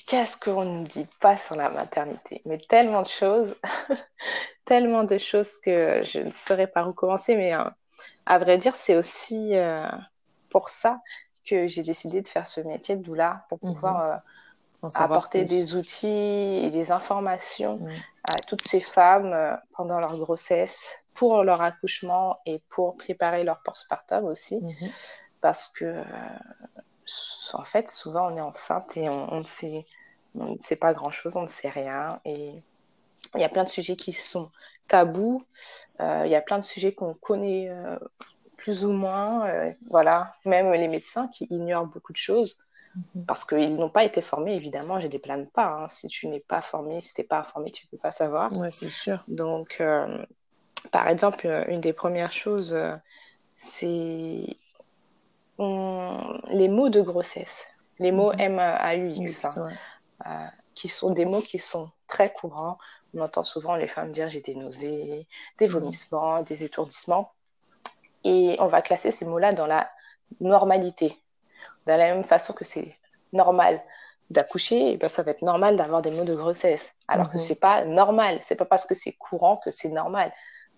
Qu'est-ce 0.06 0.36
qu'on 0.36 0.64
ne 0.64 0.84
dit 0.84 1.06
pas 1.20 1.36
sur 1.36 1.54
la 1.54 1.68
maternité? 1.70 2.42
Mais 2.46 2.58
tellement 2.58 3.02
de 3.02 3.08
choses, 3.08 3.54
tellement 4.64 5.04
de 5.04 5.18
choses 5.18 5.58
que 5.58 6.02
je 6.04 6.20
ne 6.20 6.30
saurais 6.30 6.66
pas 6.66 6.86
où 6.86 6.92
commencer. 6.92 7.36
Mais 7.36 7.54
euh, 7.54 7.64
à 8.26 8.38
vrai 8.38 8.56
dire, 8.56 8.76
c'est 8.76 8.96
aussi 8.96 9.56
euh, 9.56 9.86
pour 10.48 10.68
ça 10.68 11.00
que 11.48 11.68
j'ai 11.68 11.82
décidé 11.82 12.22
de 12.22 12.28
faire 12.28 12.46
ce 12.46 12.60
métier 12.60 12.96
de 12.96 13.02
doula, 13.02 13.44
pour 13.48 13.58
mhm. 13.62 13.74
pouvoir 13.74 14.22
euh, 14.84 14.88
apporter 14.94 15.44
des 15.44 15.74
outils 15.74 16.06
et 16.06 16.70
des 16.70 16.92
informations 16.92 17.78
mhm. 17.78 17.92
à 18.24 18.34
toutes 18.46 18.66
ces 18.66 18.80
femmes 18.80 19.58
pendant 19.76 19.98
leur 20.00 20.16
grossesse, 20.18 21.00
pour 21.20 21.44
leur 21.44 21.60
accouchement 21.60 22.38
et 22.46 22.62
pour 22.70 22.96
préparer 22.96 23.44
leur 23.44 23.60
postpartum 23.60 24.24
aussi. 24.24 24.58
Mhm. 24.58 24.88
Parce 25.42 25.68
que, 25.68 25.84
euh, 25.84 26.04
en 27.52 27.62
fait, 27.62 27.90
souvent 27.90 28.32
on 28.32 28.36
est 28.38 28.40
enceinte 28.40 28.96
et 28.96 29.06
on, 29.10 29.36
ne, 29.36 29.42
sait, 29.42 29.84
on 30.34 30.54
ne 30.54 30.58
sait 30.60 30.76
pas 30.76 30.94
grand-chose, 30.94 31.36
on 31.36 31.42
ne 31.42 31.48
sait 31.48 31.68
rien. 31.68 32.18
Et 32.24 32.54
il 33.34 33.40
y 33.40 33.44
a 33.44 33.50
plein 33.50 33.64
de 33.64 33.68
sujets 33.68 33.96
qui 33.96 34.14
sont 34.14 34.50
tabous. 34.88 35.36
Euh, 36.00 36.22
il 36.24 36.30
y 36.30 36.34
a 36.34 36.40
plein 36.40 36.58
de 36.58 36.64
sujets 36.64 36.94
qu'on 36.94 37.12
connaît 37.12 37.68
euh, 37.68 37.98
plus 38.56 38.86
ou 38.86 38.92
moins. 38.92 39.46
voilà, 39.90 40.32
même 40.46 40.72
les 40.72 40.88
médecins 40.88 41.28
qui 41.28 41.46
ignorent 41.50 41.86
beaucoup 41.86 42.14
de 42.14 42.16
choses. 42.30 42.56
Mhm. 42.94 43.26
Parce 43.26 43.44
qu'ils 43.44 43.74
n'ont 43.74 43.90
pas 43.90 44.04
été 44.04 44.22
formés, 44.22 44.54
évidemment, 44.54 44.98
je 45.00 45.06
ne 45.06 45.18
plains 45.18 45.44
pas. 45.44 45.66
Hein. 45.66 45.88
Si 45.88 46.08
tu 46.08 46.28
n'es 46.28 46.40
pas 46.40 46.62
formé, 46.62 47.02
si 47.02 47.12
tu 47.12 47.20
n'es 47.20 47.26
pas 47.26 47.40
informé, 47.40 47.70
tu 47.70 47.84
ne 47.84 47.90
peux 47.90 48.00
pas 48.00 48.10
savoir. 48.10 48.50
Oui, 48.56 48.72
c'est 48.72 48.88
sûr. 48.88 49.22
Donc, 49.28 49.82
par 50.92 51.08
exemple, 51.08 51.46
euh, 51.46 51.64
une 51.68 51.80
des 51.80 51.92
premières 51.92 52.32
choses, 52.32 52.72
euh, 52.72 52.94
c'est 53.56 54.56
les 55.58 56.68
mots 56.68 56.88
de 56.88 57.02
grossesse, 57.02 57.66
les 57.98 58.12
mots 58.12 58.32
M-A-U-X, 58.32 59.56
mhm. 59.56 59.62
hein, 59.62 59.68
euh, 60.26 60.46
qui 60.74 60.88
sont 60.88 61.10
des 61.10 61.26
mots 61.26 61.42
qui 61.42 61.58
sont 61.58 61.90
très 62.06 62.32
courants. 62.32 62.78
On 63.14 63.20
entend 63.20 63.44
souvent 63.44 63.76
les 63.76 63.86
femmes 63.86 64.10
dire 64.12 64.28
j'ai 64.30 64.40
des 64.40 64.54
nausées, 64.54 65.26
des 65.58 65.66
mhm. 65.66 65.72
vomissements, 65.72 66.42
des 66.42 66.64
étourdissements. 66.64 67.32
Et 68.24 68.56
on 68.58 68.66
va 68.66 68.80
classer 68.80 69.10
ces 69.10 69.26
mots-là 69.26 69.52
dans 69.52 69.66
la 69.66 69.90
normalité. 70.40 71.16
De 71.86 71.92
la 71.92 72.14
même 72.14 72.24
façon 72.24 72.52
que 72.52 72.64
c'est 72.64 72.96
normal 73.32 73.82
d'accoucher, 74.30 74.96
ben 74.96 75.08
ça 75.08 75.22
va 75.22 75.32
être 75.32 75.42
normal 75.42 75.76
d'avoir 75.76 76.02
des 76.02 76.10
mots 76.10 76.24
de 76.24 76.34
grossesse. 76.34 76.92
Alors 77.08 77.28
que 77.28 77.32
que 77.32 77.38
mhm. 77.38 77.44
c'est 77.44 77.54
pas 77.60 77.84
normal. 77.84 78.38
C'est 78.42 78.54
pas 78.54 78.64
parce 78.64 78.86
que 78.86 78.94
c'est 78.94 79.12
courant 79.12 79.56
que 79.56 79.70
c'est 79.70 79.88
normal. 79.88 80.32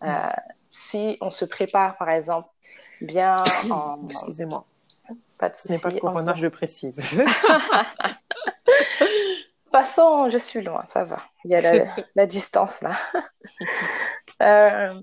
Euh, 0.05 0.31
si 0.71 1.19
on 1.21 1.31
se 1.31 1.45
prépare, 1.45 1.97
par 1.97 2.11
exemple, 2.11 2.49
bien 3.01 3.37
en... 3.71 4.01
Excusez-moi. 4.05 4.65
Pas 5.39 5.51
de 5.51 5.57
Ce 5.57 5.71
n'est 5.71 5.79
pas 5.79 5.91
le 5.91 6.01
corona, 6.01 6.35
je 6.37 6.49
précise. 6.49 7.01
Passons, 9.73 10.29
je 10.29 10.39
suis 10.39 10.63
loin, 10.63 10.85
ça 10.85 11.05
va. 11.05 11.19
Il 11.45 11.51
y 11.51 11.55
a 11.55 11.87
la, 12.15 12.27
distance 12.27 12.83
là. 12.83 12.95
euh, 14.43 15.01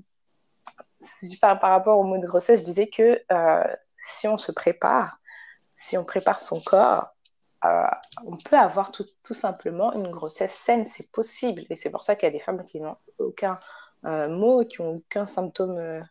par, 1.42 1.60
par, 1.60 1.72
rapport 1.72 1.98
au 1.98 2.04
mot 2.04 2.20
de 2.20 2.28
grossesse, 2.28 2.60
je 2.62 2.66
disais 2.66 2.88
que 2.88 3.20
euh, 3.32 3.76
si 4.08 4.28
on 4.28 4.38
se 4.38 4.52
prépare, 4.52 5.20
si 5.76 5.98
on 5.98 6.06
prépare 6.06 6.44
son 6.44 6.62
corps, 6.62 7.08
euh, 7.66 7.88
on 8.26 8.38
peut 8.38 8.58
avoir 8.58 8.92
tout, 8.92 9.06
tout, 9.24 9.34
simplement 9.34 9.92
une 9.94 10.12
grossesse 10.12 10.54
saine, 10.54 10.86
c'est 10.86 11.12
possible. 11.12 11.66
Et 11.70 11.76
c'est 11.76 11.90
pour 11.90 12.04
ça 12.04 12.16
qu'il 12.16 12.28
y 12.28 12.30
a 12.30 12.32
des 12.32 12.40
femmes 12.40 12.64
qui 12.64 12.80
n'ont 12.80 12.98
aucun 13.18 13.60
euh, 14.06 14.28
mots 14.30 14.64
qui 14.66 14.82
n'ont 14.82 14.96
aucun 14.96 15.26
symptôme 15.26 15.78
euh, 15.78 16.02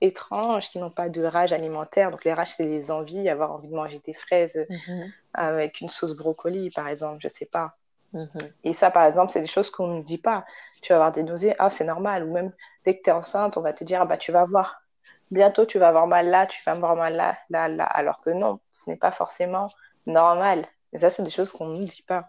étrange, 0.00 0.70
qui 0.70 0.78
n'ont 0.78 0.90
pas 0.90 1.08
de 1.08 1.22
rage 1.22 1.52
alimentaire. 1.52 2.10
Donc 2.10 2.24
les 2.24 2.32
rages, 2.32 2.52
c'est 2.52 2.66
les 2.66 2.90
envies, 2.90 3.28
avoir 3.28 3.52
envie 3.52 3.68
de 3.68 3.74
manger 3.74 4.00
des 4.04 4.14
fraises 4.14 4.66
mhm. 4.68 5.12
avec 5.34 5.80
une 5.80 5.88
sauce 5.88 6.14
brocoli, 6.14 6.70
par 6.70 6.88
exemple, 6.88 7.18
je 7.20 7.28
sais 7.28 7.46
pas. 7.46 7.76
Mhm. 8.12 8.28
Et 8.64 8.72
ça, 8.72 8.90
par 8.90 9.04
exemple, 9.04 9.32
c'est 9.32 9.40
des 9.40 9.46
choses 9.46 9.70
qu'on 9.70 9.98
ne 9.98 10.02
dit 10.02 10.18
pas. 10.18 10.44
Tu 10.82 10.92
vas 10.92 10.96
avoir 10.96 11.12
des 11.12 11.22
nausées, 11.22 11.54
ah, 11.58 11.70
c'est 11.70 11.84
normal. 11.84 12.24
Ou 12.24 12.32
même 12.32 12.52
dès 12.84 12.96
que 12.96 13.02
tu 13.02 13.10
es 13.10 13.12
enceinte, 13.12 13.56
on 13.56 13.60
va 13.60 13.72
te 13.72 13.84
dire, 13.84 14.00
ah, 14.02 14.06
bah, 14.06 14.16
tu 14.16 14.32
vas 14.32 14.44
voir. 14.46 14.82
Bientôt, 15.30 15.66
tu 15.66 15.78
vas 15.78 15.88
avoir 15.88 16.06
mal 16.06 16.28
là, 16.28 16.46
tu 16.46 16.62
vas 16.64 16.72
avoir 16.72 16.96
mal 16.96 17.14
là, 17.14 17.36
là, 17.50 17.68
là. 17.68 17.84
Alors 17.84 18.20
que 18.20 18.30
non, 18.30 18.60
ce 18.70 18.88
n'est 18.88 18.96
pas 18.96 19.12
forcément 19.12 19.68
normal. 20.06 20.64
Et 20.92 20.98
ça, 20.98 21.10
c'est 21.10 21.22
des 21.22 21.30
choses 21.30 21.52
qu'on 21.52 21.66
ne 21.66 21.78
nous 21.78 21.84
dit 21.84 22.02
pas. 22.02 22.28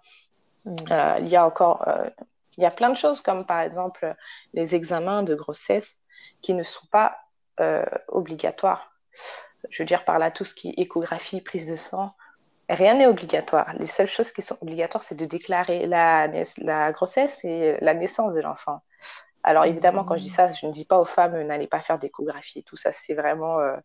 Mhm. 0.66 0.76
Euh, 0.92 1.16
il 1.22 1.28
y 1.28 1.36
a 1.36 1.46
encore, 1.46 1.88
euh, 1.88 2.10
il 2.58 2.64
y 2.64 2.66
a 2.66 2.72
plein 2.72 2.90
de 2.90 2.98
choses 2.98 3.22
comme 3.22 3.46
par 3.46 3.62
exemple 3.62 4.16
les 4.54 4.76
examens 4.76 5.24
de 5.24 5.36
grossesse 5.36 6.02
qui 6.42 6.54
ne 6.54 6.64
sont 6.64 6.88
pas 6.92 7.18
euh, 7.60 7.86
obligatoires. 8.08 8.92
Je 9.70 9.84
veux 9.84 9.88
dire 9.88 10.06
par 10.06 10.20
là 10.20 10.32
tout 10.32 10.46
ce 10.46 10.54
qui 10.54 10.70
est 10.70 10.82
échographie, 10.82 11.42
prise 11.42 11.70
de 11.70 11.76
sang, 11.76 12.14
Rien 12.70 12.94
n'est 12.94 13.08
obligatoire. 13.08 13.74
Les 13.80 13.88
seules 13.88 14.08
choses 14.08 14.32
qui 14.32 14.44
sont 14.44 14.56
obligatoires, 14.62 15.02
c'est 15.04 15.16
de 15.16 15.26
déclarer 15.26 15.88
la, 15.88 16.30
la, 16.60 16.92
grossesse 16.92 17.44
et 17.44 17.78
la 17.82 17.96
naissance 17.96 18.36
de 18.36 18.42
l'enfant. 18.42 18.82
Alors 19.42 19.66
évidemment, 19.66 20.04
quand 20.04 20.18
je 20.18 20.24
dis 20.24 20.30
ça, 20.30 20.52
je 20.52 20.68
ne 20.68 20.72
dis 20.72 20.86
pas 20.86 21.00
aux 21.00 21.06
femmes 21.06 21.42
n'allez 21.42 21.66
pas 21.66 21.80
faire 21.80 21.98
d'échographie. 21.98 22.64
Tout 22.64 22.78
ça, 22.78 22.92
c'est 22.92 23.16
vraiment 23.16 23.60
euh, 23.60 23.76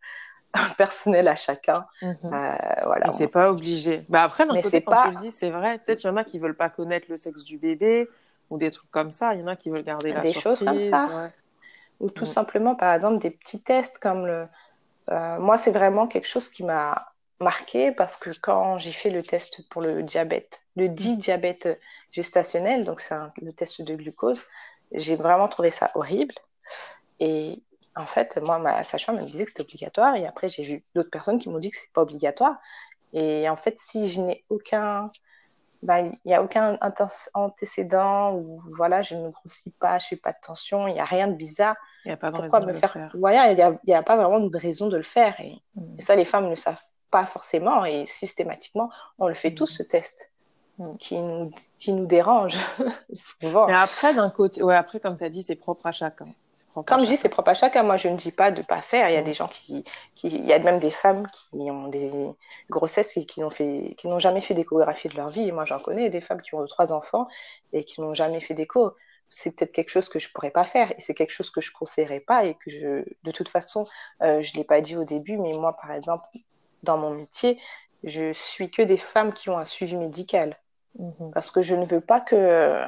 personnel 0.76 1.28
à 1.28 1.34
chacun. 1.34 1.86
Mhm. 2.02 2.16
Euh, 2.24 2.56
voilà. 2.84 3.10
c'est 3.10 3.28
pas 3.28 3.50
obligé. 3.50 4.04
Bah 4.10 4.22
après, 4.22 4.44
d'un 4.44 4.60
côté, 4.60 4.82
quand 4.82 5.02
tu 5.02 5.10
le 5.12 5.20
dis, 5.22 5.32
c'est 5.32 5.50
vrai. 5.50 5.78
Peut-être 5.78 6.02
il 6.04 6.06
y 6.08 6.10
en 6.10 6.18
a 6.18 6.24
qui 6.24 6.38
veulent 6.38 6.56
pas 6.56 6.68
connaître 6.68 7.06
le 7.10 7.16
sexe 7.16 7.42
du 7.44 7.56
bébé 7.56 8.06
ou 8.50 8.58
des 8.58 8.70
trucs 8.70 8.90
comme 8.90 9.12
ça. 9.12 9.34
Il 9.34 9.40
y 9.40 9.42
en 9.42 9.46
a 9.46 9.56
qui 9.56 9.70
veulent 9.70 9.84
garder 9.84 10.12
la 10.12 10.20
des 10.20 10.32
choses 10.32 10.64
comme 10.64 10.78
ça. 10.78 11.30
Ou 12.00 12.10
tout 12.10 12.24
mm. 12.24 12.28
simplement, 12.28 12.74
par 12.74 12.94
exemple, 12.94 13.18
des 13.18 13.30
petits 13.30 13.62
tests 13.62 13.98
comme 13.98 14.26
le. 14.26 14.46
Euh, 15.10 15.38
moi, 15.38 15.58
c'est 15.58 15.70
vraiment 15.70 16.06
quelque 16.06 16.26
chose 16.26 16.48
qui 16.48 16.64
m'a 16.64 17.12
marqué 17.40 17.92
parce 17.92 18.16
que 18.16 18.30
quand 18.40 18.78
j'ai 18.78 18.92
fait 18.92 19.10
le 19.10 19.22
test 19.22 19.68
pour 19.68 19.82
le 19.82 20.02
diabète, 20.02 20.62
le 20.76 20.88
dit 20.88 21.16
diabète 21.16 21.80
gestationnel, 22.10 22.84
donc 22.84 23.00
c'est 23.00 23.14
le 23.42 23.52
test 23.52 23.82
de 23.82 23.94
glucose, 23.94 24.42
j'ai 24.92 25.16
vraiment 25.16 25.48
trouvé 25.48 25.70
ça 25.70 25.90
horrible. 25.94 26.34
Et 27.20 27.62
en 27.96 28.06
fait, 28.06 28.38
moi, 28.42 28.58
ma 28.58 28.82
sage-femme 28.82 29.20
me 29.20 29.24
disait 29.24 29.44
que 29.44 29.50
c'était 29.50 29.62
obligatoire. 29.62 30.16
Et 30.16 30.26
après, 30.26 30.48
j'ai 30.48 30.62
vu 30.62 30.84
d'autres 30.94 31.10
personnes 31.10 31.38
qui 31.38 31.48
m'ont 31.48 31.58
dit 31.58 31.70
que 31.70 31.76
c'est 31.76 31.92
pas 31.92 32.02
obligatoire. 32.02 32.56
Et 33.12 33.48
en 33.48 33.56
fait, 33.56 33.76
si 33.80 34.08
je 34.08 34.20
n'ai 34.20 34.44
aucun, 34.48 35.10
ben, 35.84 36.12
il 36.24 36.28
n'y 36.28 36.34
a 36.34 36.42
aucun 36.42 36.78
antécédent 37.34 38.34
ou 38.34 38.62
voilà, 38.72 39.02
je 39.02 39.14
ne 39.14 39.28
grossis 39.28 39.70
pas, 39.70 39.98
je 39.98 40.08
fais 40.08 40.16
pas 40.16 40.32
de 40.32 40.38
tension, 40.40 40.88
il 40.88 40.94
n'y 40.94 41.00
a 41.00 41.04
rien 41.04 41.28
de 41.28 41.34
bizarre. 41.34 41.76
Il 42.06 42.08
n'y 42.08 42.14
a 42.14 42.16
pas 42.16 42.30
de 42.30 42.38
Pourquoi 42.38 42.60
me 42.60 42.72
faire, 42.72 43.10
Voilà, 43.14 43.52
il 43.52 43.78
n'y 43.86 43.92
a, 43.92 43.98
a, 43.98 44.02
pas 44.02 44.16
vraiment 44.16 44.40
de 44.40 44.56
raison 44.56 44.88
de 44.88 44.96
le 44.96 45.02
faire. 45.02 45.38
Et, 45.40 45.60
mm. 45.74 45.98
et 45.98 46.02
ça, 46.02 46.16
les 46.16 46.24
femmes 46.24 46.48
ne 46.48 46.54
savent 46.54 46.82
pas 47.10 47.26
forcément 47.26 47.84
et 47.84 48.06
systématiquement, 48.06 48.90
on 49.18 49.28
le 49.28 49.34
fait 49.34 49.54
tous 49.54 49.74
mm. 49.74 49.76
ce 49.76 49.82
test 49.82 50.32
mm. 50.78 50.96
qui 50.96 51.20
nous, 51.20 51.52
qui 51.76 51.92
nous 51.92 52.06
dérange 52.06 52.56
souvent. 53.12 53.66
Mais 53.66 53.74
après, 53.74 54.14
d'un 54.14 54.30
côté, 54.30 54.62
ouais, 54.62 54.74
après, 54.74 55.00
comme 55.00 55.16
tu 55.16 55.24
as 55.24 55.28
dit, 55.28 55.42
c'est 55.42 55.54
propre 55.54 55.86
à 55.86 55.92
chacun. 55.92 56.28
Comme 56.82 57.00
je 57.00 57.06
dis, 57.06 57.16
c'est 57.16 57.28
propre 57.28 57.50
à 57.50 57.54
chacun. 57.54 57.82
Moi, 57.82 57.96
je 57.96 58.08
ne 58.08 58.16
dis 58.16 58.32
pas 58.32 58.50
de 58.50 58.60
ne 58.60 58.66
pas 58.66 58.80
faire. 58.80 59.08
Il 59.08 59.14
y 59.14 59.16
a 59.16 59.22
mm. 59.22 59.24
des 59.24 59.34
gens 59.34 59.48
qui, 59.48 59.84
qui, 60.14 60.28
il 60.28 60.44
y 60.44 60.52
a 60.52 60.58
même 60.58 60.78
des 60.78 60.90
femmes 60.90 61.26
qui 61.28 61.70
ont 61.70 61.88
des 61.88 62.10
grossesses 62.70 63.16
et 63.16 63.26
qui 63.26 63.40
n'ont 63.40 63.50
fait, 63.50 63.94
qui 63.98 64.08
n'ont 64.08 64.18
jamais 64.18 64.40
fait 64.40 64.54
d'échographie 64.54 65.08
de 65.08 65.16
leur 65.16 65.30
vie. 65.30 65.52
moi, 65.52 65.64
j'en 65.64 65.78
connais 65.78 66.10
des 66.10 66.20
femmes 66.20 66.40
qui 66.40 66.54
ont 66.54 66.66
trois 66.66 66.92
enfants 66.92 67.28
et 67.72 67.84
qui 67.84 68.00
n'ont 68.00 68.14
jamais 68.14 68.40
fait 68.40 68.54
d'écho. 68.54 68.94
C'est 69.30 69.50
peut-être 69.50 69.72
quelque 69.72 69.90
chose 69.90 70.08
que 70.08 70.18
je 70.18 70.30
pourrais 70.32 70.50
pas 70.50 70.64
faire 70.64 70.92
et 70.92 71.00
c'est 71.00 71.14
quelque 71.14 71.32
chose 71.32 71.50
que 71.50 71.60
je 71.60 71.72
conseillerais 71.72 72.20
pas 72.20 72.44
et 72.44 72.54
que 72.54 72.70
je, 72.70 73.04
de 73.24 73.30
toute 73.32 73.48
façon, 73.48 73.86
euh, 74.22 74.40
je 74.40 74.54
l'ai 74.54 74.64
pas 74.64 74.80
dit 74.80 74.96
au 74.96 75.04
début, 75.04 75.38
mais 75.38 75.52
moi, 75.54 75.76
par 75.76 75.92
exemple, 75.92 76.26
dans 76.82 76.98
mon 76.98 77.10
métier, 77.10 77.58
je 78.04 78.32
suis 78.32 78.70
que 78.70 78.82
des 78.82 78.98
femmes 78.98 79.32
qui 79.32 79.50
ont 79.50 79.58
un 79.58 79.64
suivi 79.64 79.96
médical. 79.96 80.58
Mhm. 80.98 81.32
Parce 81.32 81.50
que 81.50 81.62
je 81.62 81.74
ne 81.74 81.84
veux 81.84 82.00
pas 82.00 82.20
que 82.20 82.84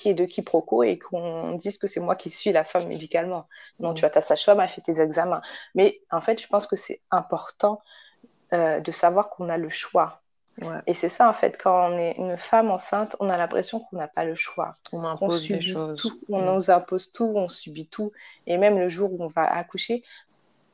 qu'il 0.00 0.10
y 0.10 0.12
ait 0.12 0.14
de 0.14 0.24
quiproquos 0.24 0.82
et 0.82 0.98
qu'on 0.98 1.52
dise 1.52 1.78
que 1.78 1.86
c'est 1.86 2.00
moi 2.00 2.16
qui 2.16 2.30
suis 2.30 2.52
la 2.52 2.64
femme 2.64 2.88
médicalement. 2.88 3.46
Non, 3.78 3.94
tu 3.94 4.04
as 4.04 4.10
ta 4.10 4.20
sage-femme, 4.20 4.60
elle 4.60 4.68
fait 4.68 4.80
tes 4.80 5.00
examens. 5.00 5.42
Mais 5.74 6.00
en 6.10 6.20
fait, 6.20 6.40
je 6.40 6.48
pense 6.48 6.66
que 6.66 6.76
c'est 6.76 7.00
important 7.10 7.80
euh, 8.52 8.80
de 8.80 8.90
savoir 8.90 9.30
qu'on 9.30 9.48
a 9.48 9.58
le 9.58 9.68
choix. 9.68 10.22
Et 10.86 10.92
c'est 10.92 11.08
ça, 11.08 11.26
en 11.26 11.32
fait, 11.32 11.56
quand 11.56 11.90
on 11.90 11.96
est 11.96 12.16
une 12.18 12.36
femme 12.36 12.70
enceinte, 12.70 13.16
on 13.18 13.30
a 13.30 13.38
l'impression 13.38 13.80
qu'on 13.80 13.96
n'a 13.96 14.08
pas 14.08 14.24
le 14.24 14.34
choix. 14.34 14.74
On 14.92 15.04
impose 15.04 15.48
des 15.48 15.62
choses. 15.62 15.98
Tout. 15.98 16.20
On 16.28 16.40
mhm. 16.40 16.54
nous 16.54 16.70
impose 16.70 17.12
tout, 17.12 17.32
on 17.34 17.48
subit 17.48 17.86
tout. 17.86 18.12
Et 18.46 18.58
même 18.58 18.78
le 18.78 18.88
jour 18.88 19.10
où 19.12 19.24
on 19.24 19.28
va 19.28 19.44
accoucher, 19.44 20.02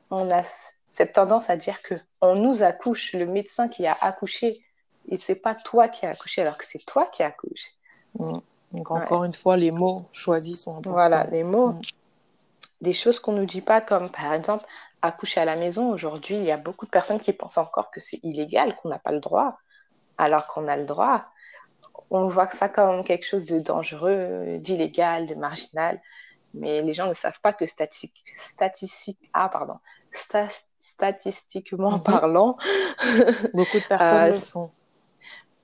on 0.09 0.29
a 0.29 0.43
cette 0.89 1.13
tendance 1.13 1.49
à 1.49 1.55
dire 1.55 1.81
que 1.83 1.95
on 2.21 2.35
nous 2.35 2.63
accouche, 2.63 3.13
le 3.13 3.25
médecin 3.25 3.69
qui 3.69 3.87
a 3.87 3.95
accouché, 4.01 4.61
et 5.07 5.15
c'est 5.15 5.35
pas 5.35 5.55
toi 5.55 5.87
qui 5.87 6.05
as 6.05 6.09
accouché, 6.09 6.41
alors 6.41 6.57
que 6.57 6.65
c'est 6.65 6.85
toi 6.85 7.05
qui 7.05 7.23
accouches. 7.23 7.71
Mm. 8.19 8.39
Donc 8.71 8.91
encore 8.91 9.23
une 9.23 9.33
fois, 9.33 9.57
les 9.57 9.71
mots 9.71 10.05
choisis 10.11 10.63
sont 10.63 10.71
importants. 10.71 10.91
Voilà, 10.91 11.25
les 11.25 11.43
mots. 11.43 11.73
Mm. 11.73 11.81
Des 12.81 12.93
choses 12.93 13.19
qu'on 13.19 13.31
nous 13.31 13.45
dit 13.45 13.61
pas, 13.61 13.81
comme 13.81 14.11
par 14.11 14.33
exemple 14.33 14.65
accoucher 15.01 15.39
à 15.39 15.45
la 15.45 15.55
maison. 15.55 15.89
Aujourd'hui, 15.89 16.35
il 16.35 16.43
y 16.43 16.51
a 16.51 16.57
beaucoup 16.57 16.85
de 16.85 16.91
personnes 16.91 17.19
qui 17.19 17.33
pensent 17.33 17.57
encore 17.57 17.91
que 17.91 17.99
c'est 17.99 18.19
illégal, 18.23 18.75
qu'on 18.75 18.89
n'a 18.89 18.99
pas 18.99 19.11
le 19.11 19.19
droit, 19.19 19.57
alors 20.17 20.47
qu'on 20.47 20.67
a 20.67 20.77
le 20.77 20.85
droit. 20.85 21.25
On 22.09 22.27
voit 22.27 22.47
que 22.47 22.55
ça 22.55 22.69
comme 22.69 23.03
quelque 23.03 23.25
chose 23.25 23.45
de 23.45 23.59
dangereux, 23.59 24.57
d'illégal, 24.59 25.25
de 25.25 25.35
marginal. 25.35 26.01
Mais 26.53 26.81
les 26.81 26.93
gens 26.93 27.07
ne 27.07 27.13
savent 27.13 27.39
pas 27.41 27.53
que 27.53 27.65
statistique, 27.65 28.23
statistique, 28.27 29.19
ah, 29.33 29.49
pardon, 29.49 29.79
statistiquement 30.79 31.97
mhm. 31.97 32.03
parlant. 32.03 32.57
Beaucoup 33.53 33.79
de 33.79 33.87
personnes 33.87 34.17
euh, 34.17 34.27
le 34.27 34.39
font. 34.39 34.71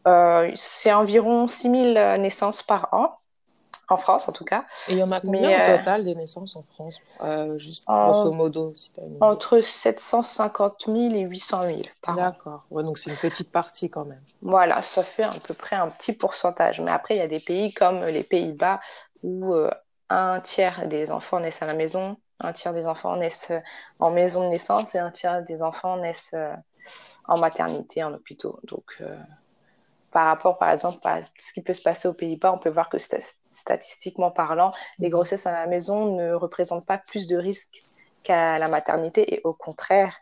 Euh, 0.08 0.52
c'est 0.56 0.92
environ 0.92 1.48
6000 1.48 1.94
naissances 2.20 2.64
par 2.64 2.90
an, 2.92 3.18
en 3.90 3.98
France 3.98 4.28
en 4.28 4.32
tout 4.32 4.44
cas. 4.44 4.66
Et 4.90 4.94
il 4.94 4.98
y 4.98 5.04
en 5.04 5.12
a 5.12 5.22
combien 5.22 5.50
au 5.50 5.54
euh, 5.54 5.78
total 5.78 6.06
des 6.06 6.16
naissances 6.16 6.56
en 6.56 6.64
France 6.64 7.00
Juste 7.58 7.86
grosso 7.86 8.32
modo. 8.32 8.74
entre 9.22 9.62
750 9.62 10.86
000 10.88 10.98
et 11.14 11.22
800 11.22 11.64
000 11.64 11.82
par 12.02 12.16
an. 12.16 12.22
D'accord, 12.22 12.66
ouais, 12.72 12.84
donc 12.84 12.98
c'est 12.98 13.10
une 13.10 13.18
petite 13.18 13.52
partie 13.52 13.90
quand 13.90 14.06
même. 14.06 14.24
Voilà, 14.42 14.82
ça 14.82 15.04
fait 15.04 15.24
à 15.24 15.32
peu 15.46 15.54
près 15.54 15.76
un 15.76 15.90
petit 15.90 16.14
pourcentage. 16.14 16.82
Mais 16.82 16.92
après, 16.92 17.16
il 17.16 17.20
y 17.20 17.22
a 17.22 17.28
des 17.28 17.40
pays 17.40 17.74
comme 17.74 18.04
les 18.06 18.24
Pays-Bas 18.24 18.80
où 19.24 19.56
un 20.10 20.40
tiers 20.42 20.88
des 20.88 21.12
enfants 21.12 21.40
naissent 21.40 21.62
à 21.62 21.66
la 21.66 21.74
maison, 21.74 22.18
un 22.44 22.54
tiers 22.54 22.74
des 22.74 22.88
enfants 22.88 23.16
naissent 23.16 23.52
euh, 23.52 23.60
en 24.00 24.12
maison 24.12 24.46
de 24.46 24.50
naissance 24.50 24.94
et 24.96 25.00
un 25.00 25.12
tiers 25.12 25.44
des 25.44 25.62
enfants 25.62 25.98
naissent 25.98 26.34
euh, 26.34 26.54
en 27.28 27.40
maternité, 27.40 28.04
en 28.04 28.14
hôpitaux. 28.14 28.60
Donc, 28.64 28.98
euh, 29.02 29.18
par 30.14 30.28
rapport, 30.28 30.58
par 30.58 30.70
exemple, 30.70 31.00
à 31.04 31.22
ce 31.24 31.54
qui 31.54 31.62
peut 31.62 31.74
se 31.74 31.82
passer 31.82 32.08
aux 32.08 32.14
Pays-Bas, 32.14 32.54
on 32.54 32.60
peut 32.60 32.70
voir 32.70 32.90
que 32.90 32.98
statistiquement 33.52 34.32
parlant, 34.32 34.72
les 35.00 35.08
mhm. 35.08 35.14
grossesses 35.14 35.46
à 35.46 35.52
la 35.52 35.68
maison 35.68 36.16
ne 36.16 36.34
représentent 36.34 36.86
pas 36.86 37.00
plus 37.00 37.28
de 37.28 37.36
risques 37.36 37.84
qu'à 38.22 38.60
la 38.60 38.68
maternité 38.68 39.34
et 39.34 39.42
au 39.44 39.54
contraire, 39.54 40.16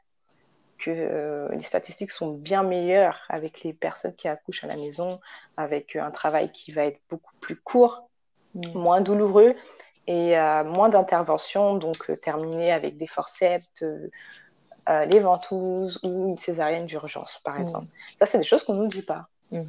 que 0.79 1.49
les 1.51 1.61
statistiques 1.61 2.09
sont 2.09 2.31
bien 2.31 2.63
meilleures 2.63 3.19
avec 3.29 3.61
les 3.61 3.73
personnes 3.73 4.15
qui 4.15 4.27
accouchent 4.27 4.63
à 4.63 4.67
la 4.67 4.77
maison, 4.77 5.19
avec 5.55 5.95
un 5.95 6.09
travail 6.09 6.51
qui 6.51 6.71
va 6.71 6.85
être 6.85 6.99
beaucoup 7.09 7.35
plus 7.39 7.55
court, 7.55 8.09
mhm. 8.55 8.73
moins 8.73 9.01
douloureux 9.01 9.53
et 10.07 10.37
euh, 10.37 10.63
moins 10.63 10.89
d'interventions, 10.89 11.75
donc 11.75 12.09
euh, 12.09 12.15
terminées 12.15 12.71
avec 12.71 12.97
des 12.97 13.07
forceps, 13.07 13.83
euh, 13.83 15.05
les 15.05 15.19
ventouses 15.19 15.99
ou 16.03 16.29
une 16.29 16.37
césarienne 16.37 16.87
d'urgence, 16.87 17.39
par 17.45 17.59
mmh. 17.59 17.61
exemple. 17.61 17.87
Ça, 18.19 18.25
c'est 18.25 18.39
des 18.39 18.43
choses 18.43 18.63
qu'on 18.63 18.73
ne 18.73 18.79
nous 18.79 18.87
dit 18.87 19.03
pas. 19.03 19.27
Mmh. 19.51 19.63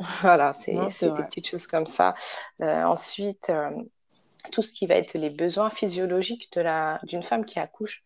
voilà, 0.22 0.52
c'est 0.52 0.72
des 0.72 1.22
petites 1.24 1.48
choses 1.48 1.66
comme 1.66 1.86
ça. 1.86 2.14
ensuite, 2.60 3.50
tout 4.50 4.62
ce 4.62 4.72
qui 4.72 4.86
va 4.86 4.94
être 4.96 5.14
les 5.14 5.30
besoins 5.30 5.70
physiologiques 5.70 6.52
d'une 7.04 7.22
femme 7.22 7.44
qui 7.44 7.58
accouche. 7.58 8.02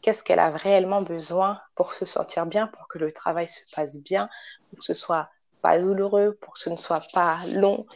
Qu'est-ce 0.00 0.22
qu'elle 0.22 0.38
a 0.38 0.50
réellement 0.50 1.02
besoin 1.02 1.60
pour 1.74 1.94
se 1.94 2.04
sentir 2.04 2.46
bien, 2.46 2.68
pour 2.68 2.86
que 2.88 2.98
le 2.98 3.10
travail 3.10 3.48
se 3.48 3.60
passe 3.74 3.96
bien, 3.96 4.28
pour 4.68 4.78
que 4.78 4.84
ce 4.84 4.94
soit 4.94 5.28
pas 5.60 5.78
douloureux, 5.78 6.38
pour 6.40 6.54
que 6.54 6.60
ce 6.60 6.70
ne 6.70 6.76
soit 6.76 7.02
pas 7.12 7.40
long, 7.46 7.86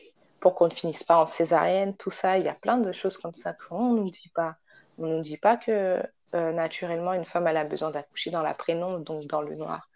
pour 0.41 0.55
qu'on 0.55 0.67
ne 0.67 0.75
finisse 0.75 1.05
pas 1.05 1.17
en 1.17 1.26
césarienne, 1.26 1.97
tout 1.97 2.11
ça. 2.11 2.38
Il 2.38 2.45
y 2.45 2.49
a 2.49 2.55
plein 2.55 2.79
de 2.79 2.91
choses 2.93 3.17
comme 3.17 3.35
ça 3.35 3.52
qu'on 3.52 3.93
ne 3.93 4.00
nous 4.00 4.11
dit 4.11 4.31
pas. 4.35 4.57
On 4.99 5.07
ne 5.07 5.17
nous 5.17 5.23
dit 5.23 5.37
pas 5.37 5.57
que 5.57 6.02
euh, 6.35 6.52
naturellement, 6.52 7.12
une 7.12 7.25
femme 7.25 7.47
elle 7.47 7.57
a 7.57 7.64
besoin 7.64 7.91
d'accoucher 7.91 8.31
dans 8.31 8.43
la 8.43 8.55
prénom, 8.55 8.99
donc 8.99 9.26
dans 9.26 9.43
le 9.43 9.55
noir. 9.55 9.88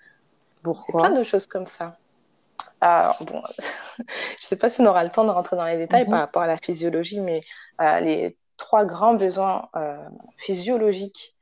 Pourquoi? 0.63 1.09
Plein 1.09 1.19
de 1.19 1.25
choses 1.25 1.47
comme 1.47 1.67
ça. 1.67 1.99
Alors, 2.81 3.23
bon, 3.25 3.43
je 3.59 4.03
ne 4.03 4.07
sais 4.39 4.59
pas 4.59 4.69
si 4.69 4.81
on 4.81 4.87
aura 4.87 5.05
le 5.05 5.11
temps 5.11 5.25
de 5.25 5.31
rentrer 5.31 5.57
dans 5.57 5.65
les 5.65 5.77
détails 5.77 6.05
mhm. 6.05 6.11
par 6.11 6.21
rapport 6.21 6.43
à 6.43 6.47
la 6.47 6.57
physiologie, 6.57 7.21
mais 7.21 7.43
euh, 7.81 8.01
les 8.01 8.37
trois 8.57 8.85
grands 8.85 9.15
besoins 9.15 9.69
euh, 9.77 9.97
physiologiques 10.37 11.35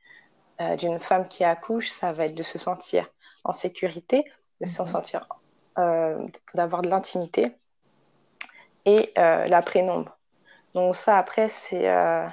d'une 0.77 0.99
femme 0.99 1.27
qui 1.27 1.43
accouche, 1.43 1.89
ça 1.89 2.13
va 2.13 2.27
être 2.27 2.33
de 2.33 2.43
se 2.43 2.57
sentir 2.57 3.09
en 3.43 3.51
sécurité, 3.51 4.23
de 4.61 4.65
se 4.65 4.81
mhm. 4.81 4.87
sentir, 4.87 5.27
d'avoir 5.75 6.81
de 6.81 6.89
l'intimité, 6.89 7.57
et 8.85 9.11
euh, 9.17 9.47
la 9.47 9.61
prénombre. 9.61 10.17
Donc 10.73 10.95
ça, 10.95 11.17
après, 11.17 11.49
c'est... 11.49 11.89
Euh, 11.89 12.27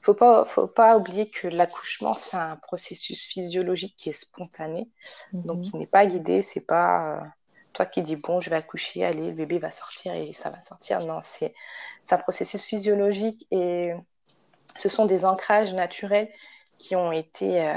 faut 0.00 0.14
pas, 0.14 0.44
faut 0.44 0.68
pas 0.68 0.96
oublier 0.96 1.28
que 1.28 1.48
l'accouchement, 1.48 2.14
c'est 2.14 2.36
un 2.36 2.56
processus 2.56 3.26
physiologique 3.26 3.94
qui 3.96 4.10
est 4.10 4.14
spontané, 4.14 4.88
donc 5.32 5.58
mhm. 5.58 5.62
qui 5.62 5.76
n'est 5.76 5.86
pas 5.86 6.06
guidé, 6.06 6.42
c'est 6.42 6.60
pas... 6.60 7.22
Toi 7.72 7.86
qui 7.86 8.02
dis 8.02 8.16
bon, 8.16 8.40
je 8.40 8.50
vais 8.50 8.56
accoucher, 8.56 9.04
allez, 9.04 9.28
le 9.28 9.32
bébé 9.32 9.58
va 9.58 9.70
sortir 9.70 10.14
et 10.14 10.32
ça 10.32 10.50
va 10.50 10.60
sortir. 10.60 11.00
Non, 11.00 11.20
c'est 11.22 11.54
un 12.10 12.18
processus 12.18 12.64
physiologique 12.64 13.46
et 13.50 13.92
ce 14.76 14.88
sont 14.88 15.06
des 15.06 15.24
ancrages 15.24 15.74
naturels 15.74 16.28
qui 16.78 16.96
ont 16.96 17.12
été 17.12 17.66
euh, 17.66 17.74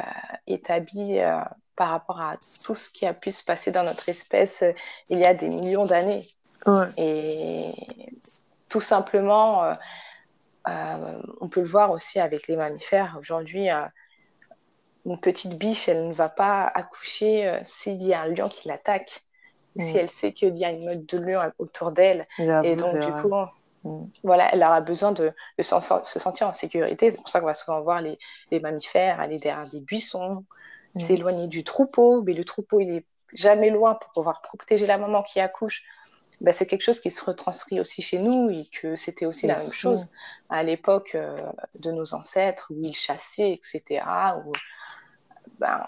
établis 0.48 1.19
euh, 1.19 1.39
par 1.75 1.89
rapport 1.89 2.21
à 2.21 2.38
tout 2.63 2.75
ce 2.75 2.89
qui 2.89 3.05
a 3.05 3.13
pu 3.13 3.31
se 3.31 3.43
passer 3.43 3.71
dans 3.71 3.83
notre 3.83 4.07
espèce 4.07 4.62
euh, 4.62 4.74
il 5.10 5.19
y 5.19 5.25
a 5.25 5.33
des 5.33 5.50
millions 5.50 5.86
d'années. 5.86 6.29
Et 6.95 7.74
tout 8.69 8.81
simplement, 8.81 9.75
on 10.67 11.50
peut 11.50 11.62
le 11.62 11.67
voir 11.67 11.89
aussi 11.89 12.19
avec 12.19 12.48
les 12.48 12.55
mammifères. 12.55 13.17
Aujourd'hui, 13.19 13.67
une 15.05 15.19
petite 15.19 15.57
biche, 15.57 15.89
elle 15.89 16.07
ne 16.07 16.13
va 16.13 16.29
pas 16.29 16.67
accoucher 16.67 17.60
s'il 17.63 18.03
y 18.03 18.13
a 18.13 18.21
un 18.21 18.27
lion 18.27 18.48
qui 18.48 18.67
l'attaque, 18.67 19.24
ou 19.75 19.82
si 19.82 19.96
mm. 19.96 20.00
elle 20.00 20.10
sait 20.10 20.34
qu'il 20.34 20.58
y 20.58 20.66
a 20.66 20.72
une 20.72 20.86
meute 20.86 21.06
de 21.13 21.18
lions 21.18 21.51
autour 21.60 21.92
d'elle. 21.92 22.28
Et 22.38 22.75
donc, 22.75 23.00
du 23.00 23.12
coup, 23.22 23.34
Mm. 23.84 24.04
Voilà, 24.24 24.54
elle 24.54 24.63
aura 24.63 24.82
besoin 24.82 25.12
de, 25.12 25.34
se 25.60 26.20
sentir 26.20 26.48
en 26.48 26.54
sécurité. 26.54 27.12
C'est 27.12 27.18
pour 27.18 27.30
ça 27.30 27.40
qu'on 27.40 27.48
va 27.48 27.54
souvent 27.54 27.82
voir 27.82 28.01
les, 28.01 28.18
mammifères 28.60 29.20
aller 29.20 29.40
derrière 29.40 29.70
des 29.70 29.80
buissons, 29.80 30.46
mm. 30.96 31.00
s'éloigner 31.00 31.48
du 31.48 31.63
troupeau. 31.63 32.22
Mais 32.22 32.34
le 32.34 32.46
troupeau, 32.46 32.80
il 32.80 32.90
est 32.90 33.06
jamais 33.34 33.70
loin 33.70 33.96
pour 33.96 34.12
pouvoir 34.12 34.42
protéger 34.42 34.86
la 34.86 34.98
maman 34.98 35.24
qui 35.24 35.40
accouche. 35.40 35.84
Ben, 36.42 36.54
c'est 36.54 36.66
quelque 36.66 36.82
chose 36.82 37.00
qui 37.00 37.12
se 37.12 37.24
retranscrit 37.24 37.80
aussi 37.80 38.01
chez 38.01 38.18
nous 38.18 38.50
et 38.50 38.68
que 38.72 38.96
c'était 38.96 39.28
aussi 39.28 39.46
la 39.46 39.58
même 39.58 39.74
chose 39.74 40.08
à 40.50 40.63
l'époque 40.63 41.12
euh, 41.13 41.38
de 41.78 41.92
nos 41.92 42.16
ancêtres 42.16 42.72
où 42.72 42.84
ils 42.84 42.96
chassaient, 42.96 43.51
etc. 43.51 44.04
Où 44.44 44.51
ben, 45.60 45.84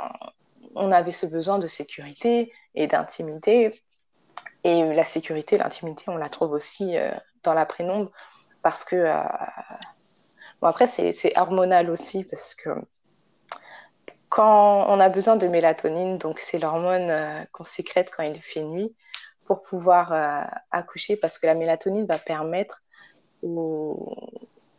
on 0.75 0.91
avait 0.91 1.11
ce 1.11 1.25
besoin 1.25 1.59
de 1.59 1.67
sécurité 1.67 2.51
et 2.75 2.87
d'intimité. 2.87 3.81
Et 4.63 4.93
la 4.93 5.05
sécurité, 5.05 5.57
l'intimité, 5.57 6.05
on 6.07 6.17
la 6.17 6.29
trouve 6.29 6.51
aussi 6.51 6.97
euh, 6.97 7.11
dans 7.43 7.53
la 7.53 7.65
prénombre 7.65 8.11
parce 8.61 8.85
que 8.85 8.95
euh, 8.95 9.21
bon 10.61 10.67
après 10.67 10.87
c'est 10.87 11.37
hormonal 11.37 11.89
aussi 11.89 12.23
parce 12.23 12.55
que 12.55 12.69
quand 14.29 14.85
on 14.87 14.99
a 14.99 15.09
besoin 15.09 15.35
de 15.35 15.47
mélatonine, 15.47 16.17
donc 16.17 16.39
c'est 16.39 16.59
l'hormone 16.59 17.09
euh, 17.09 17.43
qu'on 17.51 17.65
sécrète 17.65 18.09
quand 18.15 18.23
il 18.23 18.41
fait 18.41 18.63
nuit 18.63 18.95
pour 19.45 19.61
pouvoir 19.61 20.13
accoucher 20.71 21.17
parce 21.17 21.37
que 21.37 21.45
la 21.45 21.53
mélatonine 21.53 22.05
va 22.05 22.17
permettre 22.17 22.81
au 23.41 24.15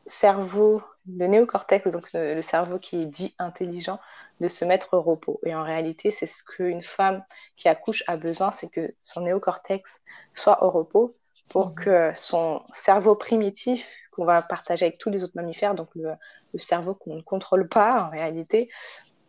cerveau, 0.06 0.82
le 1.06 1.26
néocortex, 1.26 1.88
donc 1.88 2.08
le, 2.12 2.42
cerveau 2.42 2.78
qui 2.78 3.02
est 3.02 3.06
dit 3.06 3.34
intelligent, 3.38 3.98
de 4.40 4.48
se 4.48 4.64
mettre 4.64 4.94
au 4.94 5.02
repos. 5.02 5.40
Et 5.44 5.54
en 5.54 5.62
réalité, 5.62 6.10
c'est 6.10 6.26
ce 6.26 6.42
qu'une 6.42 6.82
femme 6.82 7.24
qui 7.56 7.68
accouche 7.68 8.02
a 8.06 8.16
besoin, 8.16 8.52
c'est 8.52 8.68
que 8.68 8.94
son 9.00 9.22
néocortex 9.22 10.00
soit 10.34 10.62
au 10.64 10.70
repos 10.70 11.12
pour 11.48 11.68
mhm. 11.68 11.74
que 11.74 12.12
son 12.14 12.62
cerveau 12.72 13.14
primitif, 13.14 13.88
qu'on 14.12 14.24
va 14.24 14.42
partager 14.42 14.86
avec 14.86 14.98
tous 14.98 15.10
les 15.10 15.24
autres 15.24 15.36
mammifères, 15.36 15.74
donc 15.74 15.88
le, 15.94 16.14
cerveau 16.56 16.94
qu'on 16.94 17.16
ne 17.16 17.22
contrôle 17.22 17.68
pas 17.68 18.04
en 18.04 18.10
réalité, 18.10 18.70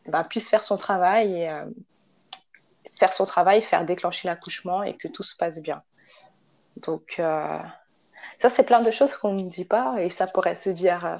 bah, 0.05 0.23
puisse 0.23 0.47
faire 0.47 0.61
son 0.61 0.77
travail 0.77 1.41
et 1.41 1.49
euh, 1.49 1.65
faire 2.99 3.11
son 3.11 3.25
travail, 3.25 3.63
faire 3.63 3.83
déclencher 3.83 4.27
l'accouchement 4.27 4.83
et 4.83 4.95
que 4.95 5.07
tout 5.07 5.23
se 5.23 5.35
passe 5.35 5.59
bien. 5.59 5.81
Donc 6.77 7.15
euh, 7.19 7.59
ça, 8.39 8.49
c'est 8.49 8.63
plein 8.63 8.81
de 8.81 8.91
choses 8.91 9.15
qu'on 9.15 9.33
ne 9.33 9.49
dit 9.49 9.65
pas 9.65 9.95
et 9.99 10.09
ça 10.09 10.27
pourrait 10.27 10.55
se 10.55 10.69
dire. 10.69 11.05
Euh, 11.05 11.17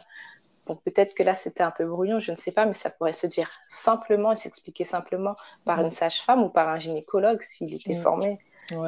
bon, 0.65 0.75
peut-être 0.75 1.13
que 1.13 1.23
là 1.23 1.35
c'était 1.35 1.63
un 1.63 1.71
peu 1.71 1.85
brouillon, 1.85 2.19
je 2.19 2.31
ne 2.31 2.37
sais 2.37 2.51
pas, 2.51 2.65
mais 2.65 2.73
ça 2.73 2.89
pourrait 2.89 3.13
se 3.13 3.27
dire 3.27 3.49
simplement 3.69 4.31
et 4.31 4.35
s'expliquer 4.35 4.85
simplement 4.85 5.35
par 5.63 5.81
une 5.81 5.91
sage-femme 5.91 6.43
ou 6.43 6.49
par 6.49 6.69
un 6.69 6.79
gynécologue 6.79 7.41
s'il 7.41 7.73
était 7.73 7.95
formé. 7.95 8.39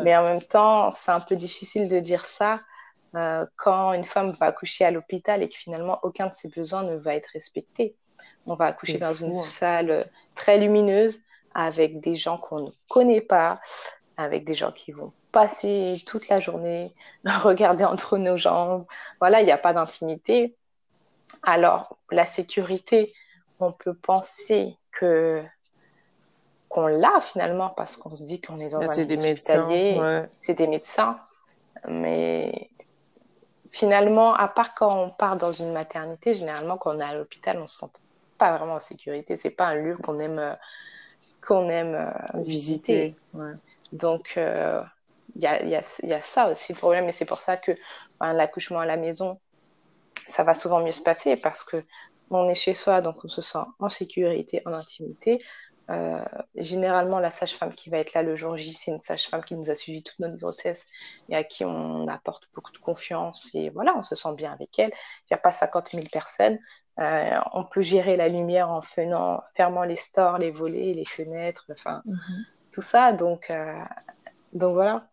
Mais 0.03 0.15
en 0.17 0.23
même 0.23 0.41
temps, 0.41 0.89
c'est 0.89 1.11
un 1.11 1.19
peu 1.19 1.35
difficile 1.35 1.87
de 1.87 1.99
dire 1.99 2.25
ça 2.25 2.61
euh, 3.15 3.45
quand 3.55 3.93
une 3.93 4.03
femme 4.03 4.31
va 4.31 4.47
accoucher 4.47 4.85
à 4.85 4.91
l'hôpital 4.91 5.43
et 5.43 5.49
que 5.49 5.55
finalement 5.55 5.99
aucun 6.03 6.27
de 6.27 6.33
ses 6.33 6.49
besoins 6.49 6.83
ne 6.83 6.95
va 6.95 7.15
être 7.15 7.29
respecté. 7.33 7.95
On 8.45 8.55
va 8.55 8.65
accoucher 8.65 8.97
dans 8.97 9.13
une 9.13 9.37
hein. 9.37 9.43
salle 9.43 10.09
très 10.35 10.57
lumineuse 10.57 11.19
avec 11.53 11.99
des 11.99 12.15
gens 12.15 12.37
qu'on 12.37 12.61
ne 12.61 12.71
connaît 12.89 13.21
pas, 13.21 13.59
avec 14.17 14.45
des 14.45 14.53
gens 14.53 14.71
qui 14.71 14.91
vont 14.91 15.13
passer 15.37 16.01
toute 16.07 16.29
la 16.29 16.39
journée, 16.39 16.93
regarder 17.25 17.83
entre 17.83 18.17
nos 18.17 18.37
jambes. 18.37 18.85
Voilà, 19.19 19.41
il 19.41 19.45
n'y 19.45 19.51
a 19.51 19.57
pas 19.57 19.73
d'intimité. 19.73 20.55
Alors, 21.43 21.97
la 22.09 22.25
sécurité, 22.25 23.13
on 23.59 23.71
peut 23.71 23.93
penser 23.93 24.75
que 24.91 25.43
qu'on 26.69 26.87
l'a 26.87 27.21
finalement 27.21 27.69
parce 27.69 27.95
qu'on 27.95 28.15
se 28.15 28.23
dit 28.23 28.41
qu'on 28.41 28.59
est 28.59 28.69
dans 28.69 28.81
un 28.81 28.91
c'est 28.91 29.05
des 29.05 29.15
médecins, 29.15 29.67
c'est 30.41 30.55
des 30.55 30.67
médecins, 30.67 31.19
mais 31.87 32.69
finalement, 33.71 34.33
à 34.33 34.47
part 34.47 34.73
quand 34.73 35.03
on 35.03 35.09
part 35.09 35.37
dans 35.37 35.51
une 35.51 35.71
maternité, 35.71 36.33
généralement 36.33 36.77
quand 36.77 36.95
on 36.95 36.99
est 36.99 37.03
à 37.03 37.13
l'hôpital, 37.13 37.59
on 37.61 37.67
se 37.67 37.77
sent 37.77 37.91
pas 38.37 38.57
vraiment 38.57 38.73
en 38.73 38.79
sécurité. 38.79 39.37
C'est 39.37 39.51
pas 39.51 39.67
un 39.67 39.75
lieu 39.75 39.97
qu'on 39.97 40.19
aime 40.19 40.57
qu'on 41.45 41.69
aime 41.69 41.95
euh, 41.95 42.41
visiter. 42.41 43.15
Donc 43.93 44.33
euh, 44.35 44.83
il 45.35 45.41
y, 45.41 45.47
a, 45.47 45.63
y, 45.63 45.75
a, 45.75 45.81
y, 46.03 46.13
a, 46.13 46.21
ça 46.21 46.49
aussi 46.51 46.73
le 46.73 46.77
problème, 46.77 47.07
et 47.09 47.11
c'est 47.11 47.25
pour 47.25 47.39
ça 47.39 47.57
que 47.57 47.71
ben, 48.19 48.33
l'accouchement 48.33 48.79
à 48.79 48.85
la 48.85 48.97
maison, 48.97 49.39
ça 50.25 50.43
va 50.43 50.53
souvent 50.53 50.81
mieux 50.81 50.91
se 50.91 51.01
passer 51.01 51.37
parce 51.37 51.63
que 51.63 51.83
on 52.29 52.49
est 52.49 52.55
chez 52.55 52.73
soi, 52.73 53.01
donc 53.01 53.23
on 53.23 53.29
se 53.29 53.41
sent 53.41 53.59
en 53.79 53.89
sécurité, 53.89 54.61
en 54.65 54.73
intimité. 54.73 55.41
Euh, 55.89 56.25
généralement, 56.55 57.19
la 57.19 57.31
sage-femme 57.31 57.73
qui 57.73 57.89
va 57.89 57.97
être 57.99 58.13
là 58.13 58.21
le 58.21 58.35
jour 58.35 58.57
J, 58.57 58.73
c'est 58.73 58.91
une 58.91 59.01
sage-femme 59.01 59.43
qui 59.43 59.55
nous 59.55 59.69
a 59.69 59.75
suivi 59.75 60.03
toute 60.03 60.19
notre 60.19 60.35
grossesse 60.35 60.85
et 61.29 61.35
à 61.35 61.43
qui 61.45 61.63
on 61.63 62.07
apporte 62.07 62.49
beaucoup 62.53 62.73
de 62.73 62.77
confiance. 62.77 63.51
Et 63.53 63.69
voilà, 63.69 63.95
on 63.95 64.03
se 64.03 64.15
sent 64.15 64.35
bien 64.35 64.51
avec 64.51 64.77
elle. 64.79 64.91
Il 65.23 65.27
n'y 65.31 65.35
a 65.35 65.37
pas 65.37 65.53
50 65.53 65.91
000 65.91 66.07
personnes. 66.11 66.59
Euh, 66.99 67.39
on 67.53 67.63
peut 67.63 67.81
gérer 67.81 68.17
la 68.17 68.27
lumière 68.27 68.69
en 68.69 68.81
faisant, 68.81 69.41
fermant 69.55 69.83
les 69.83 69.95
stores, 69.95 70.39
les 70.39 70.51
volets, 70.51 70.93
les 70.93 71.05
fenêtres, 71.05 71.65
enfin, 71.71 72.01
mhm. 72.05 72.45
tout 72.73 72.81
ça. 72.81 73.13
Donc, 73.13 73.49
euh, 73.49 73.81
donc 74.51 74.73
voilà, 74.73 75.07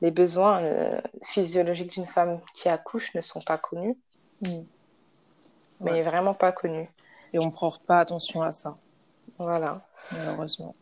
les 0.00 0.10
besoins 0.10 0.62
physiologiques 1.22 1.90
d'une 1.92 2.06
femme 2.06 2.40
qui 2.54 2.68
accouche 2.68 3.14
ne 3.14 3.20
sont 3.20 3.40
pas 3.40 3.58
connus, 3.58 3.96
mhm. 4.46 4.66
mais 5.80 6.02
vraiment 6.02 6.34
pas 6.34 6.52
connus. 6.52 6.88
Et 7.32 7.38
on 7.38 7.46
ne 7.46 7.50
porte 7.50 7.82
pas 7.84 8.00
attention 8.00 8.42
à 8.42 8.52
ça. 8.52 8.76
Voilà. 9.38 9.82
Malheureusement. 10.12 10.74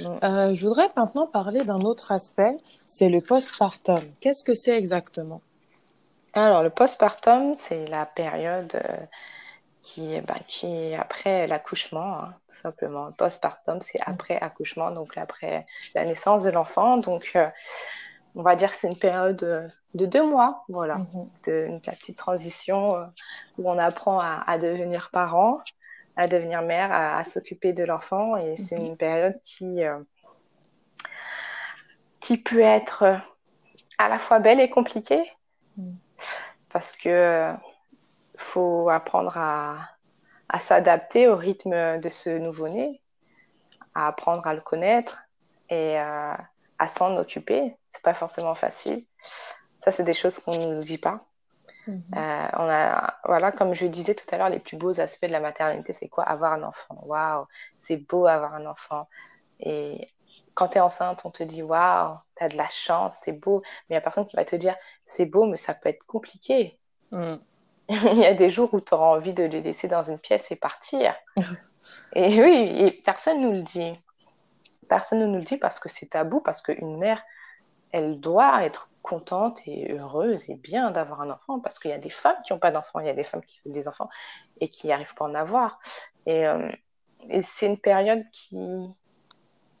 Euh, 0.00 0.54
je 0.54 0.66
voudrais 0.66 0.90
maintenant 0.96 1.26
parler 1.26 1.64
d'un 1.64 1.80
autre 1.80 2.12
aspect, 2.12 2.56
c'est 2.86 3.08
le 3.08 3.20
postpartum. 3.20 4.00
Qu'est-ce 4.20 4.44
que 4.44 4.54
c'est 4.54 4.76
exactement? 4.76 5.40
Alors, 6.34 6.62
le 6.62 6.70
postpartum, 6.70 7.54
c'est 7.56 7.86
la 7.86 8.06
période 8.06 8.74
euh, 8.74 8.96
qui, 9.82 10.20
bah, 10.22 10.38
qui 10.46 10.66
est 10.66 10.94
après 10.94 11.46
l'accouchement, 11.46 12.20
hein, 12.20 12.34
tout 12.48 12.56
simplement. 12.56 13.06
Le 13.06 13.12
postpartum, 13.12 13.80
c'est 13.80 13.98
mm. 13.98 14.10
après 14.10 14.38
accouchement, 14.38 14.90
donc 14.92 15.16
après 15.18 15.66
la 15.94 16.04
naissance 16.04 16.44
de 16.44 16.50
l'enfant. 16.50 16.96
Donc, 16.96 17.32
euh, 17.36 17.48
on 18.34 18.42
va 18.42 18.56
dire 18.56 18.70
que 18.70 18.76
c'est 18.76 18.88
une 18.88 18.98
période 18.98 19.70
de 19.94 20.06
deux 20.06 20.24
mois, 20.24 20.64
voilà, 20.68 20.96
mm-hmm. 20.96 21.28
de, 21.46 21.66
une 21.68 21.80
petite 21.80 22.16
transition 22.16 22.96
où 23.58 23.70
on 23.70 23.78
apprend 23.78 24.18
à, 24.18 24.42
à 24.46 24.58
devenir 24.58 25.10
parent 25.10 25.58
à 26.16 26.26
devenir 26.28 26.62
mère, 26.62 26.92
à, 26.92 27.22
s'occuper 27.24 27.72
de 27.72 27.84
l'enfant. 27.84 28.36
Et 28.36 28.56
c'est 28.56 28.78
mhm. 28.78 28.86
une 28.86 28.96
période 28.96 29.40
qui, 29.44 29.84
euh, 29.84 29.98
qui 32.20 32.38
peut 32.38 32.60
être 32.60 33.02
euh, 33.02 33.16
à 33.98 34.08
la 34.08 34.18
fois 34.18 34.38
belle 34.38 34.60
et 34.60 34.70
compliquée. 34.70 35.24
Mhm. 35.76 35.96
Parce 36.70 36.96
que 36.96 37.08
euh, 37.08 37.52
faut 38.36 38.88
apprendre 38.88 39.36
à, 39.36 39.76
à 40.48 40.58
s'adapter 40.58 41.28
au 41.28 41.36
rythme 41.36 41.98
de 41.98 42.08
ce 42.08 42.30
nouveau-né, 42.30 43.00
à 43.94 44.08
apprendre 44.08 44.46
à 44.46 44.54
le 44.54 44.60
connaître 44.60 45.24
et 45.68 45.96
à 46.82 46.88
s'en 46.88 47.16
occuper. 47.16 47.76
C'est 47.88 48.02
pas 48.02 48.12
forcément 48.12 48.56
facile. 48.56 49.06
Ça, 49.78 49.92
c'est 49.92 50.02
des 50.02 50.14
choses 50.14 50.40
qu'on 50.40 50.58
ne 50.58 50.74
nous 50.74 50.82
dit 50.82 50.98
pas. 50.98 51.24
Mhm. 51.86 52.02
Euh, 52.16 52.48
on 52.54 52.68
a, 52.68 53.18
voilà, 53.24 53.52
comme 53.52 53.72
je 53.72 53.86
disais 53.86 54.16
tout 54.16 54.26
à 54.32 54.36
l'heure, 54.36 54.48
les 54.48 54.58
plus 54.58 54.76
beaux 54.76 54.98
aspects 54.98 55.26
de 55.26 55.32
la 55.32 55.38
maternité, 55.38 55.92
c'est 55.92 56.08
quoi? 56.08 56.24
Avoir 56.24 56.54
un 56.54 56.64
enfant. 56.64 56.98
Waouh, 57.04 57.46
c'est 57.76 57.98
beau 57.98 58.26
avoir 58.26 58.54
un 58.54 58.66
enfant. 58.66 59.08
Et 59.60 60.08
quand 60.54 60.68
tu 60.68 60.78
es 60.78 60.80
enceinte, 60.80 61.24
on 61.24 61.30
te 61.30 61.44
dit 61.44 61.62
waouh, 61.62 62.16
tu 62.36 62.44
as 62.44 62.48
de 62.48 62.56
la 62.56 62.68
chance, 62.68 63.16
c'est 63.22 63.32
beau. 63.32 63.62
Mais 63.62 63.90
il 63.90 63.92
n'y 63.92 63.98
a 63.98 64.00
personne 64.00 64.26
qui 64.26 64.34
va 64.34 64.44
te 64.44 64.56
dire 64.56 64.74
c'est 65.04 65.26
beau, 65.26 65.46
mais 65.46 65.58
ça 65.58 65.74
peut 65.74 65.88
être 65.88 66.04
compliqué. 66.04 66.80
Mm. 67.12 67.36
il 67.88 68.18
y 68.18 68.26
a 68.26 68.34
des 68.34 68.50
jours 68.50 68.74
où 68.74 68.80
tu 68.80 68.92
auras 68.92 69.16
envie 69.16 69.34
de 69.34 69.44
les 69.44 69.60
laisser 69.60 69.86
dans 69.86 70.02
une 70.02 70.18
pièce 70.18 70.50
et 70.50 70.56
partir. 70.56 71.14
et 72.12 72.42
oui, 72.42 72.74
et 72.76 72.90
personne 73.04 73.40
ne 73.40 73.46
nous 73.46 73.52
le 73.52 73.62
dit. 73.62 73.96
Personne 74.88 75.20
ne 75.20 75.26
nous 75.26 75.38
le 75.38 75.44
dit 75.44 75.56
parce 75.56 75.78
que 75.78 75.88
c'est 75.88 76.06
tabou, 76.06 76.40
parce 76.40 76.62
qu'une 76.62 76.98
mère, 76.98 77.22
elle 77.92 78.20
doit 78.20 78.64
être 78.64 78.88
contente 79.02 79.60
et 79.66 79.92
heureuse 79.92 80.48
et 80.48 80.54
bien 80.54 80.90
d'avoir 80.90 81.20
un 81.20 81.30
enfant 81.30 81.58
parce 81.58 81.78
qu'il 81.78 81.90
y 81.90 81.94
a 81.94 81.98
des 81.98 82.08
femmes 82.08 82.36
qui 82.44 82.52
n'ont 82.52 82.58
pas 82.58 82.70
d'enfants, 82.70 83.00
il 83.00 83.06
y 83.06 83.10
a 83.10 83.14
des 83.14 83.24
femmes 83.24 83.44
qui 83.44 83.60
veulent 83.64 83.74
des 83.74 83.88
enfants 83.88 84.08
et 84.60 84.68
qui 84.68 84.88
n'arrivent 84.88 85.14
pas 85.14 85.24
à 85.24 85.28
en 85.28 85.34
avoir. 85.34 85.80
Et, 86.26 86.46
euh, 86.46 86.70
et 87.28 87.42
c'est 87.42 87.66
une 87.66 87.78
période 87.78 88.24
qui, 88.32 88.56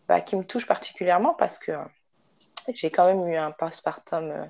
bah, 0.08 0.20
qui 0.20 0.36
me 0.36 0.44
touche 0.44 0.66
particulièrement 0.66 1.34
parce 1.34 1.58
que 1.58 1.72
j'ai 2.74 2.90
quand 2.90 3.06
même 3.06 3.26
eu 3.28 3.36
un 3.36 3.50
postpartum, 3.52 4.30
euh, 4.30 4.44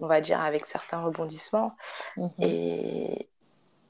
on 0.00 0.06
va 0.06 0.20
dire, 0.20 0.40
avec 0.40 0.66
certains 0.66 1.02
rebondissements. 1.02 1.74
Mhm. 2.16 2.30
Et, 2.40 3.28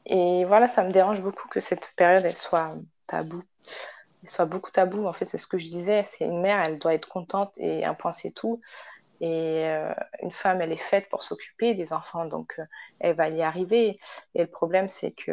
et 0.06 0.44
voilà, 0.44 0.68
ça 0.68 0.84
me 0.84 0.92
dérange 0.92 1.22
beaucoup 1.22 1.48
que 1.48 1.60
cette 1.60 1.92
période, 1.96 2.24
elle 2.24 2.36
soit 2.36 2.74
tabou. 3.06 3.42
Soit 4.26 4.46
beaucoup 4.46 4.70
tabou. 4.70 5.06
En 5.06 5.12
fait, 5.12 5.24
c'est 5.24 5.38
ce 5.38 5.46
que 5.46 5.58
je 5.58 5.66
disais. 5.66 6.02
C'est 6.02 6.24
une 6.24 6.40
mère, 6.40 6.60
elle 6.60 6.78
doit 6.78 6.94
être 6.94 7.08
contente 7.08 7.52
et 7.56 7.84
un 7.84 7.94
point, 7.94 8.12
c'est 8.12 8.30
tout. 8.30 8.60
Et 9.20 9.64
euh, 9.66 9.94
une 10.22 10.30
femme, 10.30 10.60
elle 10.60 10.72
est 10.72 10.76
faite 10.76 11.08
pour 11.08 11.22
s'occuper 11.22 11.74
des 11.74 11.92
enfants, 11.92 12.26
donc 12.26 12.54
euh, 12.58 12.64
elle 13.00 13.16
va 13.16 13.28
y 13.28 13.42
arriver. 13.42 13.98
Et 14.34 14.42
le 14.42 14.46
problème, 14.46 14.88
c'est 14.88 15.12
que, 15.12 15.32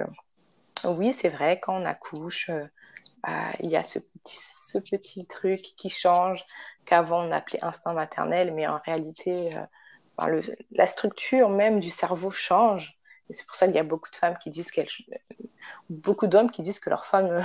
oui, 0.86 1.12
c'est 1.14 1.30
vrai, 1.30 1.60
quand 1.60 1.82
on 1.82 1.86
accouche, 1.86 2.50
bah, 3.24 3.52
il 3.60 3.70
y 3.70 3.76
a 3.76 3.84
ce 3.84 4.00
petit, 4.00 4.38
ce 4.40 4.78
petit 4.78 5.26
truc 5.26 5.62
qui 5.62 5.90
change 5.90 6.46
qu'avant 6.86 7.26
on 7.26 7.32
appelait 7.32 7.64
instinct 7.64 7.94
maternel, 7.94 8.54
mais 8.54 8.68
en 8.68 8.80
réalité, 8.86 9.56
euh, 9.56 10.42
la 10.72 10.88
structure 10.88 11.50
même 11.50 11.80
du 11.80 11.90
cerveau 11.90 12.32
change. 12.32 12.98
Et 13.30 13.34
c'est 13.34 13.46
pour 13.46 13.56
ça 13.56 13.68
qu'il 13.68 13.76
y 13.76 13.80
a 13.80 13.84
beaucoup 13.84 14.10
de 14.10 14.16
femmes 14.16 14.38
qui 14.38 14.50
disent 14.50 14.72
qu'elles, 14.72 14.90
beaucoup 15.90 16.28
d'hommes 16.28 16.52
qui 16.52 16.62
disent 16.62 16.80
que 16.80 16.90
leurs 16.90 17.06
femmes 17.06 17.32
euh, 17.32 17.42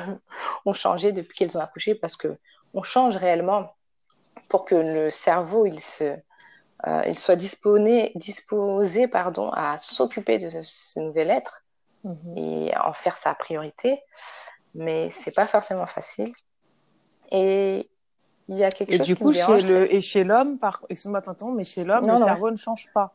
ont 0.64 0.72
changé 0.72 1.12
depuis 1.12 1.36
qu'elles 1.36 1.56
ont 1.56 1.60
accouché, 1.60 1.94
parce 1.94 2.16
que 2.16 2.36
on 2.74 2.82
change 2.82 3.16
réellement 3.16 3.74
pour 4.48 4.64
que 4.64 4.74
le 4.74 5.10
cerveau 5.10 5.66
il 5.66 5.80
se, 5.80 6.16
euh, 6.86 7.02
il 7.06 7.18
soit 7.18 7.36
disposé, 7.36 8.12
disposé 8.14 9.08
pardon, 9.08 9.50
à 9.52 9.78
s'occuper 9.78 10.38
de 10.38 10.48
ce 10.62 11.00
nouvel 11.00 11.30
être 11.30 11.64
mhm. 12.04 12.36
et 12.36 12.76
en 12.76 12.92
faire 12.92 13.16
sa 13.16 13.34
priorité. 13.34 14.00
Mais 14.74 15.10
c'est 15.10 15.30
pas 15.30 15.46
forcément 15.46 15.86
facile. 15.86 16.32
Et 17.30 17.88
il 18.48 18.56
y 18.56 18.64
a 18.64 18.70
quelque 18.70 18.92
et 18.92 18.98
chose 18.98 19.06
du 19.06 19.16
coup, 19.16 19.32
chez 19.32 19.62
le... 19.62 19.92
et 19.92 20.00
chez 20.00 20.24
l'homme, 20.24 20.58
par... 20.58 20.84
excuse-moi 20.88 21.22
mais 21.54 21.64
chez 21.64 21.84
l'homme, 21.84 22.06
le 22.06 22.16
cerveau 22.16 22.50
ne 22.50 22.56
change 22.56 22.86
pas. 22.94 23.12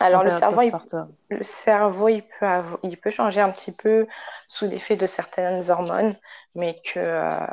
Alors 0.00 0.22
le 0.22 0.30
cerveau, 0.30 0.62
il... 0.62 0.72
le 1.30 1.42
cerveau, 1.42 2.08
il 2.08 2.22
peut, 2.22 2.46
il 2.82 2.96
peut 2.96 3.10
changer 3.10 3.40
un 3.40 3.50
petit 3.50 3.72
peu 3.72 4.06
sous 4.46 4.66
l'effet 4.66 4.96
de 4.96 5.06
certaines 5.06 5.70
hormones, 5.70 6.16
mais 6.54 6.76
que 6.84 6.98
euh, 6.98 7.46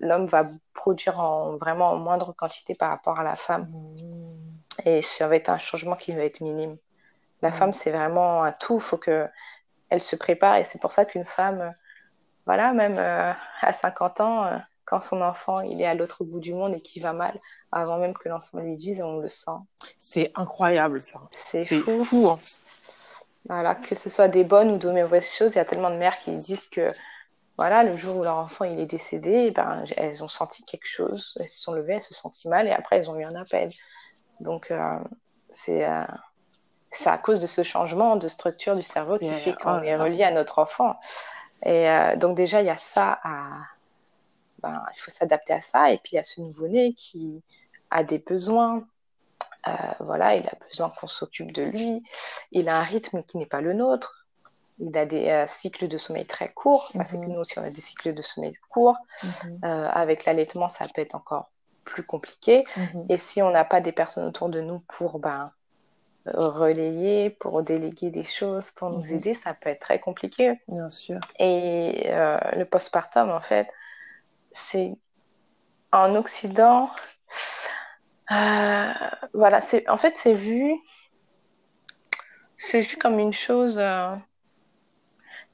l'homme 0.00 0.26
va 0.26 0.48
produire 0.74 1.20
en 1.20 1.56
vraiment 1.56 1.90
en 1.90 1.96
moindre 1.96 2.32
quantité 2.32 2.74
par 2.74 2.90
rapport 2.90 3.18
à 3.18 3.24
la 3.24 3.36
femme. 3.36 3.68
Mmh. 3.70 4.86
Et 4.86 5.02
ça 5.02 5.28
va 5.28 5.36
être 5.36 5.50
un 5.50 5.58
changement 5.58 5.96
qui 5.96 6.12
va 6.12 6.24
être 6.24 6.40
minime. 6.40 6.76
La 7.42 7.50
mmh. 7.50 7.52
femme, 7.52 7.72
c'est 7.72 7.90
vraiment 7.90 8.42
un 8.44 8.52
tout. 8.52 8.76
Il 8.76 8.80
faut 8.80 8.98
que 8.98 9.28
elle 9.90 10.00
se 10.00 10.16
prépare, 10.16 10.56
et 10.56 10.64
c'est 10.64 10.80
pour 10.80 10.92
ça 10.92 11.04
qu'une 11.04 11.26
femme, 11.26 11.74
voilà, 12.46 12.72
même 12.72 12.96
euh, 12.98 13.32
à 13.60 13.72
50 13.72 14.20
ans 14.20 14.44
euh, 14.44 14.56
quand 14.84 15.00
son 15.00 15.20
enfant 15.20 15.60
il 15.60 15.80
est 15.80 15.86
à 15.86 15.94
l'autre 15.94 16.24
bout 16.24 16.40
du 16.40 16.54
monde 16.54 16.74
et 16.74 16.80
qu'il 16.80 17.02
va 17.02 17.12
mal, 17.12 17.38
avant 17.72 17.98
même 17.98 18.14
que 18.14 18.28
l'enfant 18.28 18.58
lui 18.58 18.76
dise, 18.76 19.00
on 19.02 19.18
le 19.18 19.28
sent. 19.28 19.50
C'est 19.98 20.32
incroyable 20.34 21.02
ça. 21.02 21.20
C'est 21.30 21.64
fou. 21.64 22.28
Hein. 22.28 22.38
Voilà, 23.48 23.74
que 23.74 23.94
ce 23.94 24.10
soit 24.10 24.28
des 24.28 24.44
bonnes 24.44 24.72
ou 24.72 24.78
de 24.78 24.90
mauvaises 24.90 25.34
choses, 25.34 25.54
il 25.54 25.56
y 25.56 25.60
a 25.60 25.64
tellement 25.64 25.90
de 25.90 25.96
mères 25.96 26.18
qui 26.18 26.36
disent 26.36 26.66
que 26.66 26.92
voilà, 27.56 27.82
le 27.84 27.96
jour 27.96 28.16
où 28.16 28.22
leur 28.22 28.36
enfant 28.36 28.64
il 28.64 28.80
est 28.80 28.86
décédé, 28.86 29.44
eh 29.48 29.50
ben, 29.50 29.84
elles 29.96 30.24
ont 30.24 30.28
senti 30.28 30.64
quelque 30.64 30.86
chose, 30.86 31.36
elles 31.38 31.48
se 31.48 31.60
sont 31.60 31.72
levées, 31.72 31.94
elles 31.94 32.00
se 32.00 32.14
sentent 32.14 32.44
mal 32.46 32.66
et 32.66 32.72
après 32.72 32.96
elles 32.96 33.10
ont 33.10 33.16
eu 33.18 33.24
un 33.24 33.34
appel. 33.34 33.70
Donc 34.40 34.70
euh, 34.70 34.98
c'est 35.52 35.86
euh, 35.86 36.04
à 37.04 37.18
cause 37.18 37.40
de 37.40 37.46
ce 37.46 37.62
changement 37.62 38.16
de 38.16 38.28
structure 38.28 38.76
du 38.76 38.82
cerveau 38.82 39.18
qui 39.18 39.30
fait 39.30 39.54
qu'on 39.54 39.78
oh 39.78 39.82
est 39.82 39.96
relié 39.96 40.24
à 40.24 40.30
notre 40.30 40.58
enfant. 40.58 40.98
Et 41.64 41.88
euh, 41.90 42.16
donc 42.16 42.36
déjà 42.36 42.60
il 42.62 42.66
y 42.66 42.70
a 42.70 42.76
ça 42.76 43.20
à, 43.22 43.62
ben, 44.62 44.84
il 44.94 45.00
faut 45.00 45.10
s'adapter 45.10 45.52
à 45.52 45.60
ça. 45.60 45.90
Et 45.90 45.98
puis 45.98 46.12
il 46.12 46.16
y 46.16 46.18
a 46.18 46.24
ce 46.24 46.40
nouveau-né 46.40 46.94
qui 46.94 47.42
a 47.90 48.04
des 48.04 48.18
besoins. 48.18 48.84
Euh, 49.68 49.72
voilà, 50.00 50.36
il 50.36 50.46
a 50.46 50.54
besoin 50.68 50.90
qu'on 50.90 51.08
s'occupe 51.08 51.52
de 51.52 51.62
lui. 51.62 52.02
Il 52.52 52.68
a 52.68 52.78
un 52.78 52.82
rythme 52.82 53.22
qui 53.22 53.36
n'est 53.36 53.46
pas 53.46 53.60
le 53.60 53.72
nôtre. 53.72 54.26
Il 54.78 54.96
a 54.96 55.04
des 55.04 55.28
euh, 55.28 55.46
cycles 55.46 55.88
de 55.88 55.98
sommeil 55.98 56.26
très 56.26 56.50
courts. 56.50 56.90
Ça 56.90 57.04
fait 57.04 57.18
que 57.18 57.22
mhm. 57.22 57.32
nous 57.32 57.40
aussi, 57.40 57.58
on 57.58 57.64
a 57.64 57.70
des 57.70 57.80
cycles 57.80 58.14
de 58.14 58.22
sommeil 58.22 58.54
courts. 58.70 58.96
Mhm. 59.22 59.60
Euh, 59.64 59.88
avec 59.90 60.24
l'allaitement, 60.24 60.68
ça 60.68 60.86
peut 60.94 61.02
être 61.02 61.14
encore 61.14 61.50
plus 61.84 62.02
compliqué. 62.02 62.64
Mhm. 62.76 63.06
Et 63.10 63.18
si 63.18 63.42
on 63.42 63.50
n'a 63.50 63.64
pas 63.64 63.80
des 63.80 63.92
personnes 63.92 64.24
autour 64.24 64.48
de 64.48 64.60
nous 64.60 64.80
pour 64.88 65.18
ben, 65.18 65.52
relayer, 66.24 67.28
pour 67.28 67.62
déléguer 67.62 68.10
des 68.10 68.24
choses, 68.24 68.70
pour 68.70 68.90
nous 68.90 69.12
aider, 69.12 69.34
ça 69.34 69.52
peut 69.52 69.68
être 69.68 69.80
très 69.80 69.98
compliqué. 69.98 70.58
Bien 70.68 70.88
sûr. 70.88 71.18
Et 71.38 72.10
le 72.56 72.64
postpartum, 72.64 73.30
en 73.30 73.40
fait, 73.40 73.68
c'est 74.52 74.96
en 75.92 76.14
Occident, 76.14 76.90
euh, 78.30 78.92
voilà, 79.34 79.60
c'est 79.60 79.88
en 79.88 79.98
fait 79.98 80.16
c'est 80.16 80.34
vu, 80.34 80.74
c'est 82.58 82.82
vu 82.82 82.96
comme 82.96 83.18
une 83.18 83.32
chose 83.32 83.78
euh, 83.78 84.14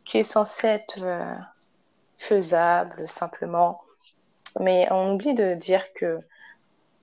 qui 0.04 0.18
est 0.18 0.24
censée 0.24 0.66
être 0.66 1.02
euh, 1.02 1.34
faisable 2.18 3.08
simplement, 3.08 3.80
mais 4.60 4.88
on 4.90 5.14
oublie 5.14 5.34
de 5.34 5.54
dire 5.54 5.92
que 5.94 6.20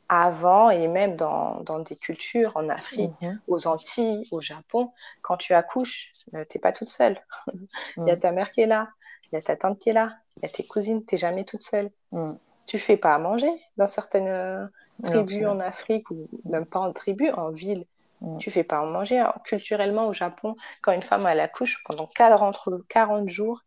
avant 0.09 0.69
et 0.69 0.87
même 0.87 1.15
dans, 1.15 1.61
dans 1.61 1.79
des 1.79 1.95
cultures 1.95 2.51
en 2.55 2.69
Afrique, 2.69 3.19
mhm. 3.21 3.39
aux 3.47 3.67
Antilles, 3.67 4.27
au 4.31 4.41
Japon, 4.41 4.91
quand 5.23 5.37
tu 5.37 5.53
accouches, 5.53 6.11
tu 6.31 6.35
n'es 6.35 6.61
pas 6.61 6.71
toute 6.71 6.91
seule. 6.91 7.19
Il 7.97 8.05
y 8.05 8.11
a 8.11 8.17
ta 8.17 8.31
mère 8.31 8.51
qui 8.51 8.61
est 8.61 8.67
là, 8.67 8.89
il 9.33 9.37
y 9.37 9.39
a 9.39 9.41
ta 9.41 9.55
tante 9.55 9.79
qui 9.79 9.89
est 9.89 9.93
là, 9.93 10.17
il 10.37 10.43
y 10.43 10.45
a 10.45 10.49
tes 10.49 10.63
cousines, 10.63 11.03
tu 11.05 11.15
n'es 11.15 11.19
jamais 11.19 11.43
toute 11.43 11.63
seule. 11.63 11.89
Mm. 12.11 12.33
Tu 12.67 12.77
fais 12.77 12.97
pas 12.97 13.15
à 13.15 13.17
manger 13.17 13.51
dans 13.77 13.87
certaines 13.87 14.27
euh, 14.27 14.67
tribus 15.01 15.45
en 15.45 15.59
Afrique 15.59 16.09
ou 16.11 16.29
même 16.45 16.67
pas 16.67 16.79
en 16.79 16.93
tribu, 16.93 17.31
en 17.31 17.49
ville. 17.49 17.85
Mm. 18.21 18.37
Tu 18.37 18.51
fais 18.51 18.63
pas 18.63 18.77
à 18.77 18.85
manger. 18.85 19.25
culturellement, 19.43 20.07
au 20.07 20.13
Japon, 20.13 20.55
quand 20.81 20.91
une 20.91 21.01
femme 21.01 21.25
elle 21.25 21.39
accouche 21.39 21.83
pendant 21.83 22.05
40, 22.05 22.59
40 22.87 23.27
jours, 23.27 23.63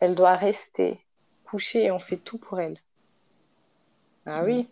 elle 0.00 0.14
doit 0.14 0.36
rester 0.36 1.00
couchée 1.44 1.84
et 1.84 1.90
on 1.90 1.98
fait 1.98 2.18
tout 2.18 2.36
pour 2.36 2.60
elle. 2.60 2.78
Ah 4.26 4.42
oui. 4.44 4.64
Mm. 4.64 4.66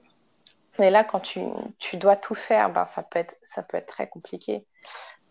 Mais 0.78 0.90
là, 0.90 1.02
quand 1.02 1.20
tu, 1.20 1.40
tu, 1.78 1.96
dois 1.96 2.16
tout 2.16 2.34
faire, 2.34 2.70
ben, 2.70 2.84
ça, 2.84 3.02
peut 3.02 3.18
être, 3.18 3.34
ça 3.40 3.62
peut 3.62 3.78
être 3.78 3.86
très 3.86 4.06
compliqué. 4.06 4.66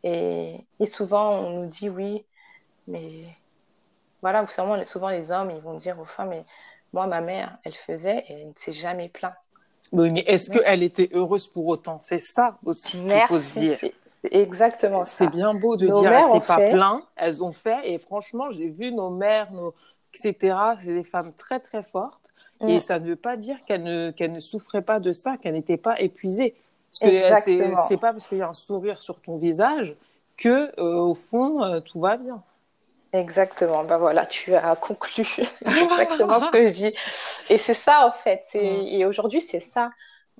Et, 0.03 0.65
et 0.79 0.85
souvent, 0.87 1.29
on 1.29 1.61
nous 1.61 1.67
dit 1.67 1.89
oui, 1.89 2.25
mais 2.87 3.25
voilà, 4.25 4.47
souvent, 4.47 4.83
souvent 4.88 5.09
les 5.09 5.29
hommes, 5.29 5.51
ils 5.51 5.61
vont 5.61 5.75
dire 5.75 5.99
aux 5.99 6.05
femmes, 6.05 6.29
mais 6.29 6.45
moi, 6.93 7.05
ma 7.05 7.21
mère, 7.21 7.59
elle 7.63 7.75
faisait 7.75 8.25
et 8.27 8.33
elle 8.33 8.47
ne 8.47 8.53
s'est 8.55 8.73
jamais 8.73 9.07
plaint. 9.07 9.35
Oui, 9.91 10.11
mais 10.11 10.21
est-ce 10.21 10.49
qu'elle 10.49 10.81
était 10.81 11.11
heureuse 11.13 11.45
pour 11.45 11.67
autant? 11.67 11.99
C'est 12.01 12.17
ça 12.17 12.57
aussi 12.65 12.97
qu'il 12.97 13.21
faut 13.27 13.39
se 13.39 13.59
dire. 13.59 13.77
Exactement 14.31 15.05
ça. 15.05 15.17
C'est 15.17 15.29
bien 15.29 15.53
beau 15.53 15.77
de 15.77 15.85
dire, 15.85 16.11
elle 16.11 16.41
s'est 16.41 16.47
pas 16.47 16.69
plaint, 16.69 17.03
elles 17.15 17.43
ont 17.43 17.51
fait. 17.51 17.77
Et 17.83 17.99
franchement, 17.99 18.49
j'ai 18.49 18.69
vu 18.69 18.91
nos 18.91 19.11
mères, 19.11 19.51
nos, 19.51 19.75
etc. 20.15 20.57
C'est 20.83 20.95
des 20.95 21.03
femmes 21.03 21.31
très, 21.38 21.59
très 21.59 21.83
fortes. 21.83 22.19
Et 22.61 22.77
mm. 22.77 22.79
ça 22.79 22.97
ne 22.97 23.07
veut 23.07 23.15
pas 23.15 23.38
dire 23.38 23.57
qu'elles 23.67 23.83
ne, 23.83 24.11
ne 24.19 24.39
souffraient 24.39 24.81
pas 24.81 24.99
de 24.99 25.13
ça, 25.13 25.38
qu'elles 25.38 25.53
n'étaient 25.53 25.77
pas 25.77 26.01
épuisées. 26.01 26.55
Parce 26.99 27.11
que 27.11 27.45
c'est 27.88 27.97
pas 27.97 28.11
parce 28.11 28.25
qu'il 28.25 28.39
y 28.39 28.41
a 28.41 28.49
un 28.49 28.55
sourire 28.55 28.97
sur 28.97 29.21
ton 29.21 29.38
visage 29.38 29.95
que, 30.35 30.71
euh, 30.79 30.97
au 30.97 31.13
fond, 31.13 31.63
euh, 31.63 31.79
tout 31.79 31.99
va 31.99 32.17
bien. 32.17 32.41
Exactement, 33.15 33.86
ben 33.86 33.97
voilà, 33.97 34.25
tu 34.25 34.54
as 34.56 34.75
conclu 34.75 35.25
exactement 35.65 36.39
ce 36.39 36.49
que 36.51 36.67
je 36.67 36.73
dis. 36.73 36.95
Et 37.49 37.58
c'est 37.58 37.73
ça 37.73 38.08
en 38.08 38.12
fait, 38.12 38.43
mm. 38.54 38.58
et 38.60 39.06
aujourd'hui 39.06 39.41
c'est 39.41 39.60
ça. 39.60 39.89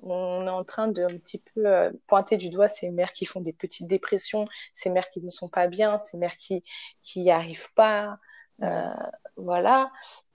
On 0.02 0.46
est 0.46 0.50
en 0.50 0.62
train 0.62 0.88
de 0.88 1.02
un 1.02 1.16
petit 1.16 1.38
peu 1.38 1.66
euh, 1.66 1.90
pointer 2.06 2.36
du 2.36 2.50
doigt 2.50 2.68
ces 2.68 2.90
mères 2.90 3.14
qui 3.14 3.24
font 3.24 3.40
des 3.40 3.54
petites 3.54 3.86
dépressions, 3.86 4.44
ces 4.74 4.90
mères 4.90 5.08
qui 5.08 5.22
ne 5.22 5.30
sont 5.30 5.48
pas 5.48 5.68
bien, 5.68 5.98
ces 5.98 6.18
mères 6.18 6.36
qui 6.36 6.64
qui 7.02 7.20
n'y 7.20 7.30
arrivent 7.30 7.72
pas, 7.74 8.18
euh, 8.62 8.90
voilà, 9.36 9.90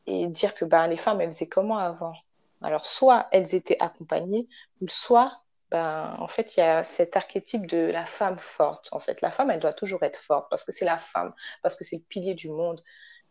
et 0.07 0.25
dire 0.27 0.55
que 0.55 0.65
ben 0.65 0.87
les 0.87 0.97
femmes 0.97 1.21
elles 1.21 1.31
faisaient 1.31 1.47
comment 1.47 1.77
avant. 1.77 2.13
Alors 2.61 2.87
soit 2.87 3.27
elles 3.31 3.53
étaient 3.53 3.77
accompagnées, 3.79 4.47
ou 4.81 4.87
soit 4.87 5.40
ben, 5.71 6.15
en 6.19 6.27
fait, 6.27 6.57
il 6.57 6.59
y 6.59 6.63
a 6.63 6.83
cet 6.83 7.15
archétype 7.15 7.65
de 7.65 7.77
la 7.77 8.05
femme 8.05 8.37
forte. 8.37 8.89
En 8.91 8.99
fait, 8.99 9.21
la 9.21 9.31
femme, 9.31 9.49
elle 9.51 9.59
doit 9.59 9.73
toujours 9.73 10.03
être 10.03 10.19
forte 10.19 10.49
parce 10.49 10.63
que 10.65 10.71
c'est 10.73 10.85
la 10.85 10.97
femme, 10.97 11.33
parce 11.63 11.77
que 11.77 11.85
c'est 11.85 11.95
le 11.95 12.03
pilier 12.03 12.33
du 12.33 12.49
monde. 12.49 12.83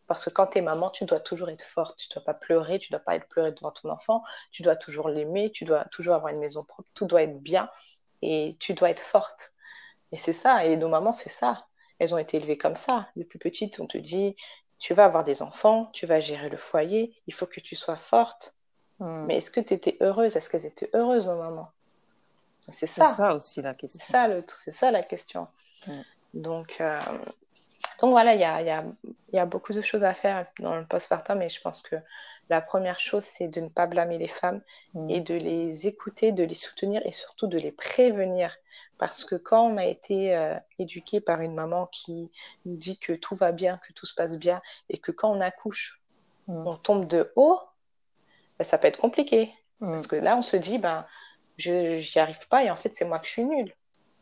Parce 0.07 0.25
que 0.25 0.31
quand 0.31 0.47
tu 0.47 0.57
es 0.57 0.61
maman, 0.61 0.89
tu 0.89 1.05
dois 1.05 1.19
toujours 1.19 1.49
être 1.49 1.63
forte. 1.63 1.99
Tu 1.99 2.07
ne 2.09 2.15
dois 2.15 2.25
pas 2.25 2.33
pleurer, 2.33 2.79
tu 2.79 2.91
ne 2.91 2.97
dois 2.97 3.03
pas 3.03 3.15
être 3.15 3.27
pleurée 3.27 3.51
devant 3.51 3.71
ton 3.71 3.89
enfant. 3.89 4.23
Tu 4.51 4.63
dois 4.63 4.75
toujours 4.75 5.07
l'aimer, 5.07 5.51
tu 5.51 5.65
dois 5.65 5.85
toujours 5.85 6.15
avoir 6.15 6.33
une 6.33 6.39
maison 6.39 6.63
propre. 6.63 6.89
Tout 6.95 7.05
doit 7.05 7.21
être 7.23 7.39
bien 7.39 7.69
et 8.23 8.57
tu 8.59 8.73
dois 8.73 8.89
être 8.89 8.99
forte. 8.99 9.51
Et 10.11 10.17
c'est 10.17 10.33
ça. 10.33 10.65
Et 10.65 10.75
nos 10.77 10.89
mamans, 10.89 11.13
c'est 11.13 11.29
ça. 11.29 11.67
Elles 11.99 12.13
ont 12.15 12.17
été 12.17 12.37
élevées 12.37 12.57
comme 12.57 12.75
ça. 12.75 13.07
Depuis 13.15 13.37
petite, 13.39 13.79
on 13.79 13.85
te 13.85 13.99
dit, 13.99 14.35
tu 14.79 14.95
vas 14.95 15.05
avoir 15.05 15.23
des 15.23 15.43
enfants, 15.43 15.91
tu 15.93 16.07
vas 16.07 16.19
gérer 16.19 16.49
le 16.49 16.57
foyer, 16.57 17.15
il 17.27 17.33
faut 17.33 17.45
que 17.45 17.59
tu 17.59 17.75
sois 17.75 17.95
forte. 17.95 18.57
Hmm. 18.99 19.25
Mais 19.27 19.37
est-ce 19.37 19.51
que 19.51 19.61
tu 19.61 19.75
étais 19.75 19.97
heureuse? 20.01 20.35
Est-ce 20.35 20.49
qu'elles 20.49 20.65
étaient 20.65 20.89
heureuses, 20.95 21.27
nos 21.27 21.37
mamans? 21.37 21.71
C'est 22.71 22.87
ça. 22.87 23.33
aussi 23.35 23.61
la 23.61 23.73
question. 23.73 23.99
C'est 24.03 24.11
ça, 24.11 24.27
le, 24.27 24.43
c'est 24.47 24.71
ça 24.71 24.91
la 24.91 25.03
question. 25.03 25.47
Donc, 26.33 26.77
euh, 26.79 26.99
donc 27.99 28.11
voilà, 28.11 28.35
il 28.35 28.41
y 28.41 28.43
a, 28.43 28.61
y, 28.61 28.69
a, 28.69 28.83
y 29.33 29.39
a, 29.39 29.45
beaucoup 29.45 29.73
de 29.73 29.81
choses 29.81 30.03
à 30.03 30.13
faire 30.13 30.45
dans 30.59 30.75
le 30.75 30.85
postpartum 30.85 31.41
et 31.41 31.49
je 31.49 31.59
pense 31.61 31.81
que 31.81 31.95
la 32.49 32.61
première 32.61 32.99
chose, 32.99 33.23
c'est 33.23 33.47
de 33.47 33.61
ne 33.61 33.69
pas 33.69 33.87
blâmer 33.87 34.17
les 34.17 34.27
femmes 34.27 34.61
Mm. 34.93 35.09
et 35.09 35.21
de 35.21 35.35
les 35.35 35.87
écouter, 35.87 36.31
de 36.31 36.43
les 36.43 36.55
soutenir 36.55 37.01
et 37.05 37.11
surtout 37.11 37.47
de 37.47 37.57
les 37.57 37.71
prévenir. 37.71 38.55
Parce 38.97 39.23
que 39.23 39.35
quand 39.35 39.61
on 39.63 39.77
a 39.77 39.85
été 39.85 40.35
euh, 40.35 40.55
éduqué 40.77 41.21
par 41.21 41.41
une 41.41 41.53
maman 41.53 41.87
qui 41.87 42.31
nous 42.65 42.75
dit 42.75 42.97
que 42.97 43.13
tout 43.13 43.35
va 43.35 43.51
bien, 43.51 43.77
que 43.77 43.93
tout 43.93 44.05
se 44.05 44.13
passe 44.13 44.37
bien, 44.37 44.61
et 44.89 44.97
que 44.97 45.11
quand 45.11 45.31
on 45.31 45.41
accouche, 45.41 46.01
Mm. 46.47 46.67
on 46.67 46.75
tombe 46.75 47.07
de 47.07 47.31
haut, 47.35 47.59
ben, 48.57 48.65
ça 48.65 48.77
peut 48.77 48.87
être 48.87 48.99
compliqué. 48.99 49.51
Mm. 49.79 49.91
Parce 49.91 50.07
que 50.07 50.15
là, 50.15 50.37
on 50.37 50.41
se 50.41 50.57
dit, 50.57 50.77
ben, 50.77 51.05
je 51.61 51.97
n'y 52.17 52.21
arrive 52.21 52.47
pas 52.47 52.63
et 52.63 52.71
en 52.71 52.75
fait, 52.75 52.95
c'est 52.95 53.05
moi 53.05 53.19
que 53.19 53.25
je 53.27 53.31
suis 53.31 53.45
nulle. 53.45 53.73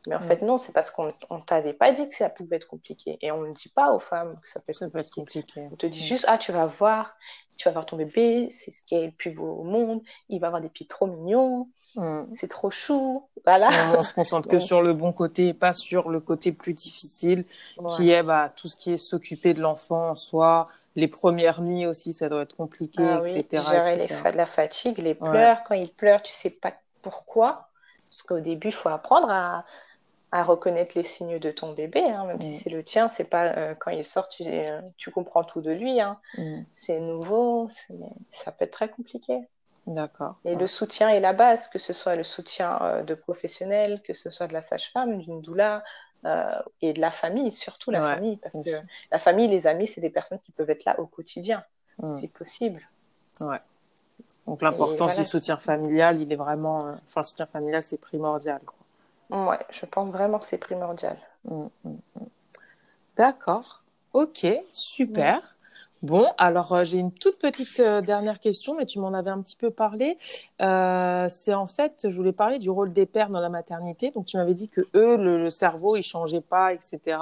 Mais 0.07 0.15
en 0.15 0.21
Mm. 0.21 0.27
fait, 0.27 0.41
non, 0.41 0.57
c'est 0.57 0.71
parce 0.71 0.91
qu'on 0.91 1.05
ne 1.05 1.41
t'avait 1.45 1.73
pas 1.73 1.91
dit 1.91 2.07
que 2.07 2.15
ça 2.15 2.29
pouvait 2.29 2.55
être 2.55 2.67
compliqué. 2.67 3.17
Et 3.21 3.31
on 3.31 3.41
ne 3.41 3.53
dit 3.53 3.67
pas 3.69 3.91
aux 3.91 3.99
femmes 3.99 4.39
que 4.41 4.49
ça 4.49 4.59
peut 4.61 4.69
être 4.69 4.77
Ça 4.77 4.89
peut 4.89 4.99
être 4.99 5.11
compliqué. 5.11 5.67
On 5.71 5.75
te 5.75 5.85
dit 5.87 5.99
Mm. 5.99 6.03
juste, 6.03 6.25
ah, 6.29 6.37
tu 6.37 6.53
vas 6.53 6.65
voir, 6.67 7.15
tu 7.57 7.67
vas 7.67 7.73
voir 7.73 7.85
ton 7.85 7.97
bébé, 7.97 8.47
c'est 8.49 8.71
ce 8.71 8.81
qui 8.85 8.95
est 8.95 9.07
le 9.07 9.11
plus 9.11 9.31
beau 9.31 9.51
au 9.57 9.63
monde, 9.63 10.01
il 10.29 10.39
va 10.39 10.47
avoir 10.47 10.61
des 10.61 10.69
pieds 10.69 10.87
trop 10.87 11.05
mignons, 11.05 11.67
Mm. 11.97 12.23
c'est 12.33 12.47
trop 12.47 12.71
chou. 12.71 13.27
Voilà. 13.43 13.67
On 13.97 14.01
se 14.03 14.13
concentre 14.13 14.47
que 14.47 14.57
sur 14.71 14.81
le 14.81 14.93
bon 14.93 15.11
côté 15.11 15.49
et 15.49 15.53
pas 15.53 15.73
sur 15.73 16.09
le 16.09 16.21
côté 16.21 16.53
plus 16.53 16.73
difficile 16.73 17.43
Ouais. 17.77 17.91
qui 17.97 18.09
est 18.11 18.23
bah, 18.23 18.49
tout 18.55 18.69
ce 18.69 18.77
qui 18.77 18.93
est 18.93 18.97
s'occuper 18.97 19.53
de 19.53 19.61
l'enfant 19.61 20.11
en 20.11 20.15
soi. 20.15 20.69
Les 20.95 21.09
premières 21.09 21.61
nuits 21.61 21.85
aussi, 21.85 22.13
ça 22.13 22.29
doit 22.29 22.43
être 22.43 22.55
compliqué, 22.55 23.03
Ah 23.05 23.21
oui, 23.21 23.31
etc. 23.37 23.63
gérer 23.69 23.95
les 23.97 24.03
etc. 24.05 24.21
fa- 24.23 24.31
la 24.31 24.45
fatigue, 24.45 24.97
les 24.97 25.13
pleurs. 25.13 25.63
Quand 25.65 25.75
il 25.75 25.91
pleure, 25.91 26.21
tu 26.21 26.31
sais 26.33 26.49
pas 26.49 26.73
pourquoi? 27.01 27.69
Parce 28.09 28.23
qu'au 28.23 28.39
début, 28.39 28.69
il 28.69 28.73
faut 28.73 28.89
apprendre 28.89 29.29
à, 29.29 29.65
à 30.31 30.43
reconnaître 30.43 30.93
les 30.97 31.03
signes 31.03 31.39
de 31.39 31.51
ton 31.51 31.73
bébé. 31.73 32.01
hein, 32.03 32.25
même 32.25 32.41
si 32.41 32.53
Mm. 32.55 32.59
c'est 32.63 32.69
le 32.69 32.83
tien, 32.83 33.07
c'est 33.09 33.25
pas 33.29 33.53
euh, 33.57 33.75
quand 33.75 33.91
il 33.91 34.03
sort, 34.03 34.29
tu, 34.29 34.43
euh, 34.45 34.81
tu 34.97 35.11
comprends 35.11 35.43
tout 35.43 35.61
de 35.61 35.71
lui. 35.71 36.01
hein. 36.01 36.19
Mm. 36.37 36.61
C'est 36.75 36.99
nouveau, 36.99 37.69
ça 38.29 38.51
peut 38.51 38.65
être 38.65 38.71
très 38.73 38.89
compliqué. 38.89 39.47
D'accord. 39.87 40.35
Et 40.45 40.55
Ouais. 40.55 40.61
le 40.61 40.67
soutien 40.67 41.09
est 41.09 41.19
la 41.19 41.33
base, 41.33 41.67
que 41.67 41.79
ce 41.79 41.93
soit 41.93 42.15
le 42.15 42.23
soutien 42.23 42.79
euh, 42.81 43.03
de 43.03 43.15
professionnels, 43.15 44.01
que 44.03 44.13
ce 44.13 44.29
soit 44.29 44.47
de 44.47 44.53
la 44.53 44.61
sage-femme, 44.61 45.17
d'une 45.19 45.41
doula 45.41 45.83
euh, 46.25 46.61
et 46.81 46.93
de 46.93 47.01
la 47.01 47.11
famille, 47.11 47.51
surtout 47.51 47.91
la 47.91 48.01
Ouais, 48.01 48.07
famille, 48.15 48.37
parce 48.37 48.55
que 48.55 48.69
sûr. 48.71 48.83
la 49.11 49.19
famille, 49.19 49.47
les 49.47 49.67
amis, 49.67 49.87
c'est 49.87 50.01
des 50.01 50.09
personnes 50.09 50.39
qui 50.41 50.51
peuvent 50.51 50.69
être 50.69 50.85
là 50.85 50.99
au 50.99 51.07
quotidien, 51.07 51.63
Mm. 51.97 52.13
si 52.13 52.27
possible. 52.27 52.89
Ouais. 53.41 53.59
Donc 54.49 54.63
l'importance 54.63 55.11
voilà. 55.11 55.21
du 55.21 55.29
soutien 55.29 55.57
familial, 55.57 56.19
il 56.19 56.33
est 56.33 56.35
vraiment, 56.35 56.87
euh, 56.87 56.93
enfin 57.07 57.21
le 57.21 57.23
soutien 57.23 57.45
familial, 57.45 57.83
c'est 57.83 58.01
primordial. 58.01 58.59
quoi. 58.65 59.47
Ouais, 59.47 59.59
je 59.69 59.85
pense 59.85 60.11
vraiment 60.11 60.39
que 60.39 60.45
c'est 60.47 60.57
primordial. 60.57 61.17
Mm, 61.45 61.65
mm, 61.83 61.89
mm. 61.89 62.25
D'accord. 63.15 63.83
Ok, 64.13 64.47
super. 64.71 65.55
Bon, 66.01 66.27
alors 66.37 66.71
euh, 66.71 66.83
j'ai 66.85 66.97
une 66.97 67.11
toute 67.11 67.37
petite 67.37 67.79
euh, 67.81 67.99
dernière 68.01 68.39
question, 68.39 68.75
mais 68.75 68.85
tu 68.85 68.99
m'en 68.99 69.13
avais 69.13 69.29
un 69.29 69.41
petit 69.41 69.57
peu 69.57 69.69
parlé. 69.69 70.17
Euh, 70.61 71.27
c'est 71.29 71.53
en 71.53 71.67
fait, 71.67 72.07
je 72.09 72.15
voulais 72.15 72.31
parler 72.31 72.57
du 72.57 72.69
rôle 72.69 72.93
des 72.93 73.05
pères 73.05 73.29
dans 73.29 73.41
la 73.41 73.49
maternité. 73.49 74.09
Donc 74.11 74.25
tu 74.25 74.37
m'avais 74.37 74.53
dit 74.53 74.69
que 74.69 74.81
eux, 74.95 75.17
le, 75.17 75.37
le 75.37 75.49
cerveau, 75.49 75.95
il 75.97 76.01
changeait 76.01 76.41
pas, 76.41 76.73
etc. 76.73 77.19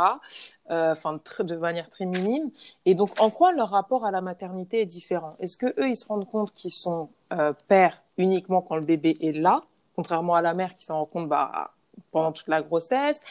Enfin, 0.70 1.20
de 1.40 1.56
manière 1.56 1.90
très 1.90 2.06
minime. 2.06 2.52
Et 2.86 2.94
donc, 2.94 3.20
en 3.20 3.32
quoi 3.32 3.52
leur 3.52 3.70
rapport 3.70 4.06
à 4.06 4.12
la 4.12 4.22
maternité 4.22 4.82
est 4.82 4.86
différent? 4.86 5.36
Est-ce 5.40 5.58
que 5.58 5.68
eux, 5.80 5.90
ils 5.90 5.96
se 5.96 6.06
rendent 6.06 6.30
compte 6.30 6.54
qu'ils 6.54 6.72
sont 6.72 7.10
euh, 7.34 7.54
pères 7.68 8.04
uniquement 8.18 8.62
quand 8.62 8.76
le 8.76 8.86
bébé 8.86 9.18
est 9.22 9.32
là, 9.34 9.64
contrairement 9.96 10.36
à 10.36 10.42
la 10.42 10.54
mère 10.54 10.74
qui 10.74 10.86
s'en 10.86 10.98
rend 11.00 11.06
compte 11.06 11.30
bah, 11.30 11.74
pendant 12.12 12.32
toute 12.32 12.48
la 12.48 12.62
grossesse 12.62 13.22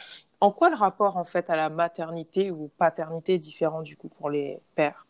En 0.41 0.51
quoi 0.51 0.69
le 0.69 0.75
rapport 0.75 1.17
en 1.17 1.23
fait 1.25 1.49
à 1.49 1.55
la 1.55 1.69
maternité 1.69 2.51
ou 2.51 2.69
paternité 2.77 3.35
est 3.35 3.39
différent 3.39 3.81
du 3.81 3.97
coup 3.97 4.09
pour 4.09 4.29
les 4.29 4.61
pères? 4.75 5.05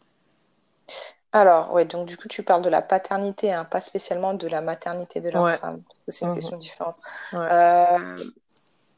Alors, 1.34 1.74
ouais, 1.74 1.86
donc 1.86 2.08
du 2.08 2.18
coup, 2.18 2.28
tu 2.28 2.44
parles 2.44 2.62
de 2.64 2.70
la 2.70 2.82
paternité, 2.82 3.54
hein, 3.54 3.66
pas 3.66 3.82
spécialement 3.82 4.34
de 4.34 4.48
la 4.48 4.62
maternité 4.62 5.20
de 5.22 5.30
Ouais. 5.34 5.60
femme, 5.60 5.84
parce 5.84 6.00
que 6.00 6.12
c'est 6.12 6.26
une 6.26 6.32
Mhm. 6.32 6.34
question 6.34 6.58
différente. 6.58 7.00
Ouais. 7.34 7.40
Euh, 7.52 8.24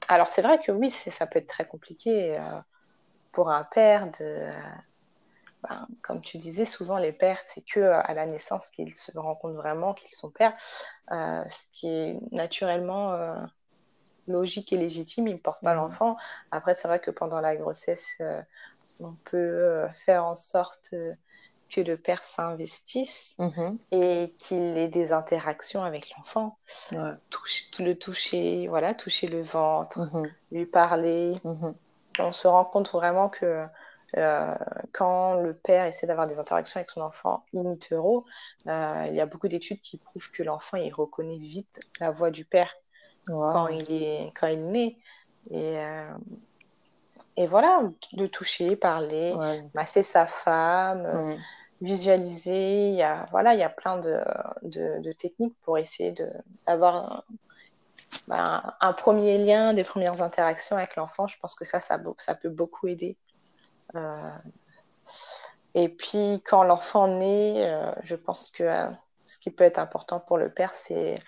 alors, 0.10 0.28
c'est 0.28 0.42
vrai 0.42 0.60
que 0.62 0.72
oui, 0.72 0.92
ça 0.92 1.28
peut 1.28 1.40
être 1.40 1.48
très 1.48 1.68
compliqué 1.68 2.40
euh, 2.40 2.62
pour 3.34 3.52
un 3.52 3.66
père 3.66 4.08
de. 4.20 4.52
Ben, 5.64 5.88
comme 6.02 6.22
tu 6.22 6.38
disais, 6.38 6.66
souvent 6.66 6.98
les 6.98 7.12
pères, 7.12 7.40
c'est 7.46 7.62
que 7.62 7.80
euh, 7.80 8.00
à 8.02 8.14
la 8.14 8.26
naissance 8.26 8.68
qu'ils 8.70 8.96
se 8.96 9.12
rendent 9.18 9.40
compte 9.40 9.56
vraiment 9.56 9.94
qu'ils 9.94 10.16
sont 10.16 10.32
pères, 10.32 10.54
euh, 11.12 11.44
ce 11.50 11.64
qui 11.74 11.88
est 11.88 12.20
naturellement 12.32 13.14
euh, 13.14 13.36
logique 14.28 14.72
et 14.74 14.78
légitime, 14.78 15.28
ils 15.28 15.36
ne 15.36 15.40
portent 15.40 15.64
pas 15.64 15.74
Mhm. 15.74 15.82
l'enfant. 15.82 16.18
Après, 16.52 16.76
c'est 16.76 16.88
vrai 16.88 17.00
que 17.00 17.12
pendant 17.12 17.42
la 17.42 17.56
grossesse, 17.56 18.08
euh, 18.22 18.42
on 19.00 19.16
peut 19.26 19.88
faire 20.06 20.26
en 20.26 20.36
sorte 20.36 20.94
que 21.70 21.82
le 21.82 21.98
père 21.98 22.22
s'investisse 22.24 23.36
Mhm. 23.38 23.80
et 23.92 24.36
qu'il 24.38 24.78
ait 24.78 24.88
des 24.88 25.12
interactions 25.12 25.84
avec 25.84 26.12
l'enfant, 26.18 26.58
Ouais. 26.92 27.14
le 27.80 27.94
toucher, 27.94 28.68
voilà, 28.68 28.94
toucher 28.94 29.28
le 29.28 29.42
ventre, 29.42 30.00
Mhm. 30.00 30.32
lui 30.52 30.66
parler. 30.66 31.36
On 32.20 32.32
se 32.32 32.48
rend 32.48 32.66
compte 32.66 32.92
vraiment 32.92 33.30
que 33.30 33.66
euh, 34.18 34.56
quand 34.92 35.36
le 35.42 35.54
père 35.54 35.86
essaie 35.86 36.08
d'avoir 36.08 36.28
des 36.28 36.40
interactions 36.40 36.80
avec 36.80 36.90
son 36.92 37.02
enfant 37.02 37.44
in 37.56 37.72
utero, 37.72 38.26
euh, 38.68 39.06
il 39.10 39.16
y 39.16 39.22
a 39.22 39.26
beaucoup 39.26 39.48
d'études 39.48 39.82
qui 39.82 39.98
prouvent 39.98 40.32
que 40.32 40.44
l'enfant 40.44 40.78
il 40.78 40.94
reconnaît 40.94 41.38
vite 41.38 41.80
la 42.00 42.12
voix 42.12 42.32
du 42.32 42.46
père 42.46 42.74
Wow. 43.28 43.54
quand 43.54 43.68
il 43.68 43.92
est 43.92 44.32
quand 44.40 44.48
il 44.48 44.66
naît 44.72 44.98
et 45.52 45.78
euh, 45.80 46.12
et 47.38 47.48
voilà, 47.48 47.84
de 48.14 48.28
toucher, 48.28 48.76
parler, 48.76 49.34
Ouais. 49.34 49.64
masser 49.74 50.04
sa 50.04 50.26
femme, 50.26 51.38
visualiser. 51.80 52.90
Il 52.90 52.96
y 52.96 53.02
a, 53.04 53.26
voilà, 53.32 53.54
il 53.54 53.60
y 53.60 53.64
a 53.64 53.70
plein 53.70 53.98
de, 53.98 54.20
de, 54.64 55.00
de 55.00 55.12
techniques 55.14 55.56
pour 55.64 55.78
essayer 55.78 56.14
d'avoir 56.68 56.96
un, 56.96 57.24
ben, 58.28 58.74
un 58.82 58.94
premier 58.94 59.38
lien, 59.38 59.74
des 59.74 59.84
premières 59.86 60.22
interactions 60.22 60.76
avec 60.76 60.96
l'enfant. 60.98 61.28
Je 61.28 61.38
pense 61.40 61.56
que 61.56 61.64
ça, 61.64 61.80
ça 61.80 61.98
peut 62.36 62.50
beaucoup 62.50 62.88
aider. 62.88 63.16
Euh, 63.96 64.30
et 65.74 65.90
puis, 65.90 66.42
quand 66.46 66.64
l'enfant 66.64 67.08
naît, 67.08 67.70
euh, 67.72 67.92
je 68.04 68.16
pense 68.16 68.50
que 68.50 68.64
euh, 68.64 68.90
ce 69.26 69.38
qui 69.38 69.52
peut 69.52 69.64
être 69.64 69.80
important 69.80 70.20
pour 70.20 70.38
le 70.38 70.50
père, 70.52 70.74
c'est 70.74 71.20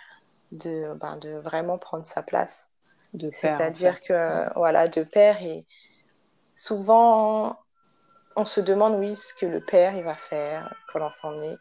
de, 0.51 0.93
ben, 0.95 1.17
de 1.17 1.31
vraiment 1.31 1.77
prendre 1.77 2.05
sa 2.05 2.23
place. 2.23 2.69
En 3.13 3.31
C'est-à-dire 3.31 3.99
fait. 3.99 4.07
que, 4.07 4.53
voilà, 4.55 4.87
de 4.87 5.03
père, 5.03 5.41
et 5.43 5.65
souvent, 6.55 7.57
on 8.35 8.45
se 8.45 8.61
demande, 8.61 8.95
oui, 8.95 9.15
ce 9.15 9.33
que 9.33 9.45
le 9.45 9.59
père, 9.59 9.95
il 9.95 10.03
va 10.03 10.15
faire 10.15 10.73
quand 10.91 10.99
l'enfant 10.99 11.31
naît. 11.33 11.57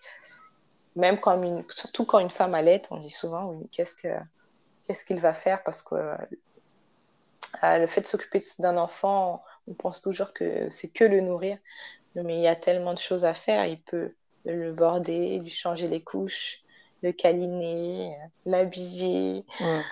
Même 0.96 1.20
quand, 1.20 1.40
une- 1.42 1.64
surtout 1.70 2.04
quand 2.04 2.18
une 2.18 2.30
femme 2.30 2.54
allait, 2.54 2.82
on 2.90 2.96
dit 2.98 3.10
souvent, 3.10 3.46
oui, 3.46 3.68
qu'est-ce 3.70 3.94
que, 3.94 4.08
qu'est-ce 4.86 5.04
qu'il 5.04 5.20
va 5.20 5.34
faire? 5.34 5.62
Parce 5.64 5.82
que 5.82 5.94
euh, 5.94 7.78
le 7.78 7.86
fait 7.86 8.00
de 8.02 8.06
s'occuper 8.06 8.40
d'un 8.58 8.76
enfant, 8.76 9.42
on 9.68 9.74
pense 9.74 10.00
toujours 10.00 10.32
que 10.32 10.68
c'est 10.68 10.88
que 10.88 11.04
le 11.04 11.20
nourrir. 11.20 11.58
Mais 12.16 12.34
il 12.36 12.40
y 12.40 12.48
a 12.48 12.56
tellement 12.56 12.92
de 12.94 12.98
choses 12.98 13.24
à 13.24 13.34
faire. 13.34 13.66
Il 13.66 13.80
peut 13.80 14.12
le 14.44 14.72
border, 14.72 15.38
lui 15.38 15.50
changer 15.50 15.86
les 15.86 16.02
couches, 16.02 16.60
le 17.02 17.12
câliner, 17.12 18.14
euh, 18.14 18.26
l'habiller. 18.46 19.44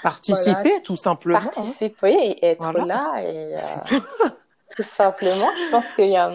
Participer, 0.02 0.52
Voilà. 0.62 0.80
tout 0.84 0.96
simplement. 0.96 1.38
hein. 1.38 1.50
participer 1.54 2.12
et 2.12 2.46
être 2.46 2.62
Voilà. 2.72 2.84
là. 2.84 3.22
Et, 3.22 3.54
euh, 3.54 3.58
tout. 3.88 4.02
tout 4.76 4.82
simplement, 4.82 5.48
je 5.56 5.70
pense 5.70 5.92
qu'il 5.92 6.08
y 6.10 6.16
a, 6.16 6.32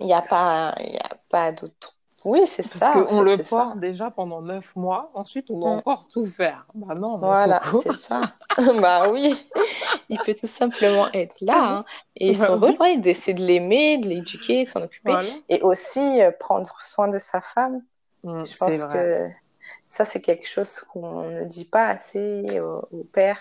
il 0.00 0.06
y 0.06 0.12
a 0.12 0.22
pas, 0.22 0.74
il 0.80 0.94
y 0.94 0.98
a 0.98 1.10
pas 1.28 1.52
d'autre. 1.52 1.94
Oui, 2.24 2.46
c'est 2.46 2.62
Parce 2.62 2.74
ça. 2.78 2.96
en 2.98 3.04
qu'on 3.04 3.20
le 3.20 3.36
ça. 3.42 3.42
porte 3.56 3.78
déjà 3.80 4.10
pendant 4.10 4.42
neuf 4.42 4.76
mois, 4.76 5.10
ensuite 5.14 5.50
on 5.50 5.58
doit 5.58 5.70
Mm. 5.70 5.78
encore 5.78 6.08
tout 6.08 6.26
faire. 6.26 6.66
Bah 6.74 6.94
non, 6.94 7.18
Voilà, 7.18 7.60
c'est 7.82 7.92
ça. 7.94 8.22
Bah 8.80 9.10
oui, 9.10 9.34
il 10.08 10.18
peut 10.20 10.34
tout 10.34 10.46
simplement 10.46 11.10
être 11.12 11.36
là. 11.40 11.78
hein. 11.78 11.84
Et 12.16 12.32
Bah 12.32 12.46
son 12.46 12.54
oui. 12.60 12.76
rôle, 12.76 12.76
ouais, 13.04 13.14
c'est 13.14 13.34
de 13.34 13.42
l'aimer, 13.42 13.98
de 13.98 14.08
l'éduquer, 14.08 14.64
de 14.64 14.68
s'en 14.68 14.82
occuper. 14.82 15.10
Voilà. 15.12 15.28
Et 15.48 15.60
aussi 15.62 16.20
euh, 16.22 16.30
prendre 16.38 16.70
soin 16.82 17.08
de 17.08 17.18
sa 17.18 17.40
femme. 17.40 17.82
Mm, 18.24 18.44
Je 18.44 18.56
pense 18.56 18.74
vrai. 18.76 18.92
que 18.92 19.28
ça, 19.88 20.04
c'est 20.04 20.20
quelque 20.20 20.46
chose 20.46 20.78
qu'on 20.80 21.28
ne 21.28 21.44
dit 21.44 21.64
pas 21.64 21.88
assez 21.88 22.60
au, 22.60 22.86
au 22.92 23.04
père. 23.04 23.38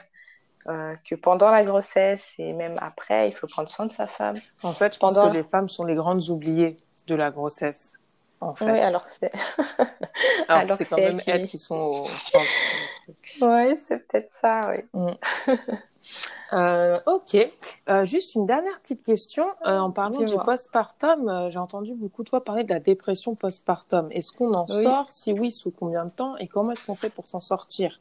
euh, 0.68 0.94
que 1.10 1.16
pendant 1.16 1.50
la 1.50 1.64
grossesse 1.64 2.36
et 2.38 2.54
même 2.54 2.78
après, 2.82 3.28
il 3.28 3.32
faut 3.32 3.48
prendre 3.48 3.68
soin 3.68 3.88
de 3.88 3.92
sa 3.92 4.06
femme. 4.06 4.36
En 4.62 4.72
fait, 4.74 4.94
je 4.94 5.00
pense 5.00 5.16
Pendant- 5.16 5.30
que 5.32 5.34
les 5.38 5.44
femmes 5.44 5.70
sont 5.70 5.86
les 5.86 5.96
grandes 5.96 6.30
oubliées 6.30 6.78
de 7.08 7.16
la 7.16 7.32
grossesse. 7.32 7.94
En 8.42 8.54
fait. 8.56 8.72
Oui, 8.72 8.80
alors 8.80 9.06
c'est 9.10 9.32
Alors, 10.48 10.64
alors 10.64 10.72
c'est 10.72 10.86
quand 10.86 11.00
même 11.00 11.20
elle 11.20 11.20
qui- 11.20 11.30
elles 11.32 11.48
qui 11.48 11.58
sont 11.58 11.76
au 11.76 12.18
centre. 12.18 12.62
ouais, 13.42 13.76
c'est 13.76 14.08
peut-être 14.08 14.32
ça, 14.32 14.72
oui. 14.72 14.84
Euh, 16.54 17.00
ok. 17.06 17.38
Euh, 17.90 18.04
juste 18.04 18.36
une 18.36 18.46
dernière 18.46 18.80
petite 18.82 19.04
question. 19.04 19.46
Euh, 19.66 19.80
en 19.80 19.92
parlant 19.92 20.24
du 20.24 20.38
postpartum, 20.40 21.30
euh, 21.30 21.50
j'ai 21.50 21.60
entendu 21.60 21.94
beaucoup 21.96 22.24
de 22.24 22.30
fois 22.30 22.44
parler 22.44 22.64
de 22.66 22.74
la 22.74 22.80
dépression 22.80 23.36
postpartum. 23.36 24.10
Est-ce 24.12 24.32
qu'on 24.34 24.54
en 24.54 24.68
Oui. 24.68 24.76
sort? 24.84 25.12
Si 25.12 25.32
oui, 25.34 25.52
sous 25.52 25.72
combien 25.72 26.06
de 26.06 26.10
temps? 26.12 26.36
Et 26.38 26.48
comment 26.48 26.72
est-ce 26.72 26.86
qu'on 26.86 26.96
fait 26.96 27.10
pour 27.10 27.28
s'en 27.28 27.40
sortir? 27.40 28.00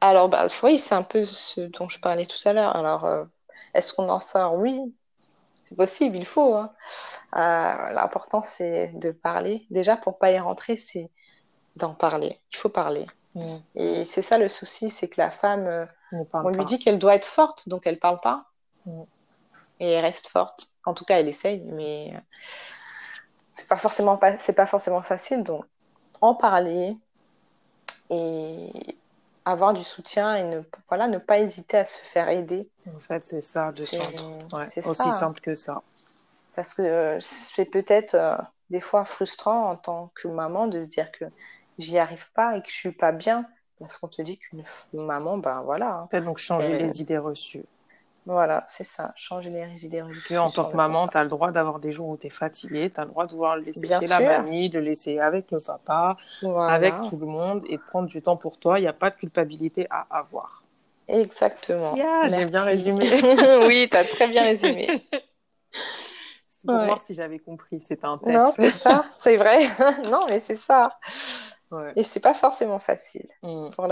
Alors, 0.00 0.28
bah, 0.28 0.46
oui, 0.62 0.78
c'est 0.78 0.94
un 0.94 1.02
peu 1.02 1.24
ce 1.24 1.60
dont 1.62 1.88
je 1.88 1.98
parlais 2.00 2.26
tout 2.26 2.36
à 2.48 2.52
l'heure. 2.52 2.76
Alors, 2.76 3.04
euh, 3.04 3.24
est-ce 3.74 3.92
qu'on 3.92 4.08
en 4.08 4.20
sort? 4.20 4.54
Oui, 4.54 4.78
c'est 5.66 5.76
possible, 5.76 6.16
il 6.16 6.26
faut. 6.26 6.54
Hein. 6.56 6.72
Euh, 7.38 7.90
l'important, 7.90 8.42
c'est 8.42 8.88
de 8.98 9.12
parler. 9.12 9.64
Déjà, 9.70 9.96
pour 9.96 10.18
pas 10.18 10.32
y 10.32 10.38
rentrer, 10.38 10.76
c'est 10.76 11.08
d'en 11.76 11.94
parler. 11.94 12.40
Il 12.52 12.56
faut 12.56 12.68
parler. 12.68 13.06
Mm. 13.34 13.56
Et 13.76 14.04
c'est 14.04 14.22
ça 14.22 14.38
le 14.38 14.48
souci, 14.48 14.90
c'est 14.90 15.08
que 15.08 15.20
la 15.20 15.30
femme, 15.30 15.66
euh, 15.66 15.86
on 16.32 16.48
lui 16.48 16.64
dit 16.64 16.80
qu'elle 16.80 16.98
doit 16.98 17.14
être 17.14 17.26
forte, 17.26 17.68
donc 17.68 17.86
elle 17.86 18.00
parle 18.00 18.20
pas. 18.20 18.46
Mm. 18.86 19.02
Et 19.80 19.90
elle 19.92 20.04
reste 20.04 20.26
forte. 20.26 20.68
En 20.84 20.94
tout 20.94 21.04
cas, 21.04 21.20
elle 21.20 21.28
essaye, 21.28 21.64
mais 21.66 22.12
euh, 22.12 22.18
c'est 23.50 23.68
pas 23.68 23.76
forcément 23.76 24.18
c'est 24.38 24.54
pas 24.54 24.66
forcément 24.66 25.02
facile. 25.02 25.44
Donc, 25.44 25.64
en 26.20 26.34
parler 26.34 26.96
et 28.10 28.72
avoir 29.44 29.74
du 29.74 29.84
soutien 29.84 30.34
et 30.34 30.42
ne, 30.42 30.62
voilà, 30.88 31.06
ne 31.06 31.18
pas 31.18 31.38
hésiter 31.38 31.76
à 31.76 31.84
se 31.84 32.00
faire 32.00 32.28
aider. 32.28 32.68
En 32.96 32.98
fait, 32.98 33.24
c'est 33.24 33.42
ça, 33.42 33.70
de 33.70 33.84
centre. 33.84 34.32
c'est 34.68 34.84
aussi 34.84 35.10
simple 35.12 35.40
que 35.40 35.54
ça. 35.54 35.82
Parce 36.58 36.74
que 36.74 36.82
euh, 36.82 37.18
c'est 37.20 37.66
peut-être 37.66 38.16
euh, 38.16 38.36
des 38.68 38.80
fois 38.80 39.04
frustrant 39.04 39.70
en 39.70 39.76
tant 39.76 40.10
que 40.16 40.26
maman 40.26 40.66
de 40.66 40.82
se 40.82 40.88
dire 40.88 41.12
que 41.12 41.24
j'y 41.78 41.98
arrive 41.98 42.32
pas 42.32 42.56
et 42.56 42.62
que 42.62 42.68
je 42.68 42.74
suis 42.74 42.90
pas 42.90 43.12
bien 43.12 43.46
parce 43.78 43.96
qu'on 43.96 44.08
te 44.08 44.20
dit 44.22 44.38
qu'une 44.38 44.64
maman, 44.92 45.38
ben 45.38 45.62
voilà. 45.62 45.94
Hein. 45.94 46.08
Peut-être 46.10 46.24
donc 46.24 46.38
changer 46.38 46.76
les 46.80 47.00
idées 47.00 47.16
reçues. 47.16 47.64
Voilà, 48.26 48.64
c'est 48.66 48.82
ça, 48.82 49.12
changer 49.14 49.50
les 49.50 49.86
idées 49.86 50.02
reçues. 50.02 50.36
en 50.36 50.50
tant 50.50 50.64
que 50.64 50.76
maman, 50.76 51.06
tu 51.06 51.16
as 51.16 51.22
le 51.22 51.28
droit 51.28 51.52
d'avoir 51.52 51.78
des 51.78 51.92
jours 51.92 52.08
où 52.08 52.16
tu 52.16 52.26
es 52.26 52.30
fatiguée, 52.30 52.90
tu 52.92 53.00
as 53.00 53.04
le 53.04 53.10
droit 53.10 53.28
de 53.28 53.36
voir 53.36 53.54
le 53.54 53.62
laisser 53.62 53.86
chez 53.86 54.08
la 54.08 54.18
mamie, 54.18 54.68
de 54.68 54.80
laisser 54.80 55.20
avec 55.20 55.52
le 55.52 55.60
papa, 55.60 56.16
avec 56.42 56.92
tout 57.08 57.18
le 57.18 57.26
monde 57.26 57.62
et 57.68 57.76
de 57.76 57.82
prendre 57.82 58.08
du 58.08 58.20
temps 58.20 58.36
pour 58.36 58.58
toi. 58.58 58.80
Il 58.80 58.82
n'y 58.82 58.88
a 58.88 58.92
pas 58.92 59.10
de 59.10 59.14
culpabilité 59.14 59.86
à 59.90 60.08
avoir. 60.10 60.64
Exactement. 61.06 61.94
j'ai 61.94 62.46
bien 62.46 62.64
résumé. 62.64 63.08
oui, 63.68 63.86
tu 63.88 63.96
as 63.96 64.02
très 64.02 64.26
bien 64.26 64.42
résumé. 64.42 65.06
C'est 66.58 66.66
pour 66.66 66.84
voir 66.84 67.00
si 67.00 67.14
j'avais 67.14 67.38
compris. 67.38 67.80
C'est 67.80 68.04
un 68.04 68.18
test. 68.18 68.36
Non, 68.36 68.50
c'est 68.52 68.70
ça, 68.70 69.04
c'est 69.22 69.36
vrai. 69.36 69.60
non, 70.04 70.20
mais 70.28 70.38
c'est 70.38 70.56
ça. 70.56 70.98
Et 71.96 72.02
c'est 72.02 72.20
pas 72.20 72.34
forcément 72.34 72.78
facile 72.78 73.28
mmh. 73.42 73.70
pour 73.74 73.86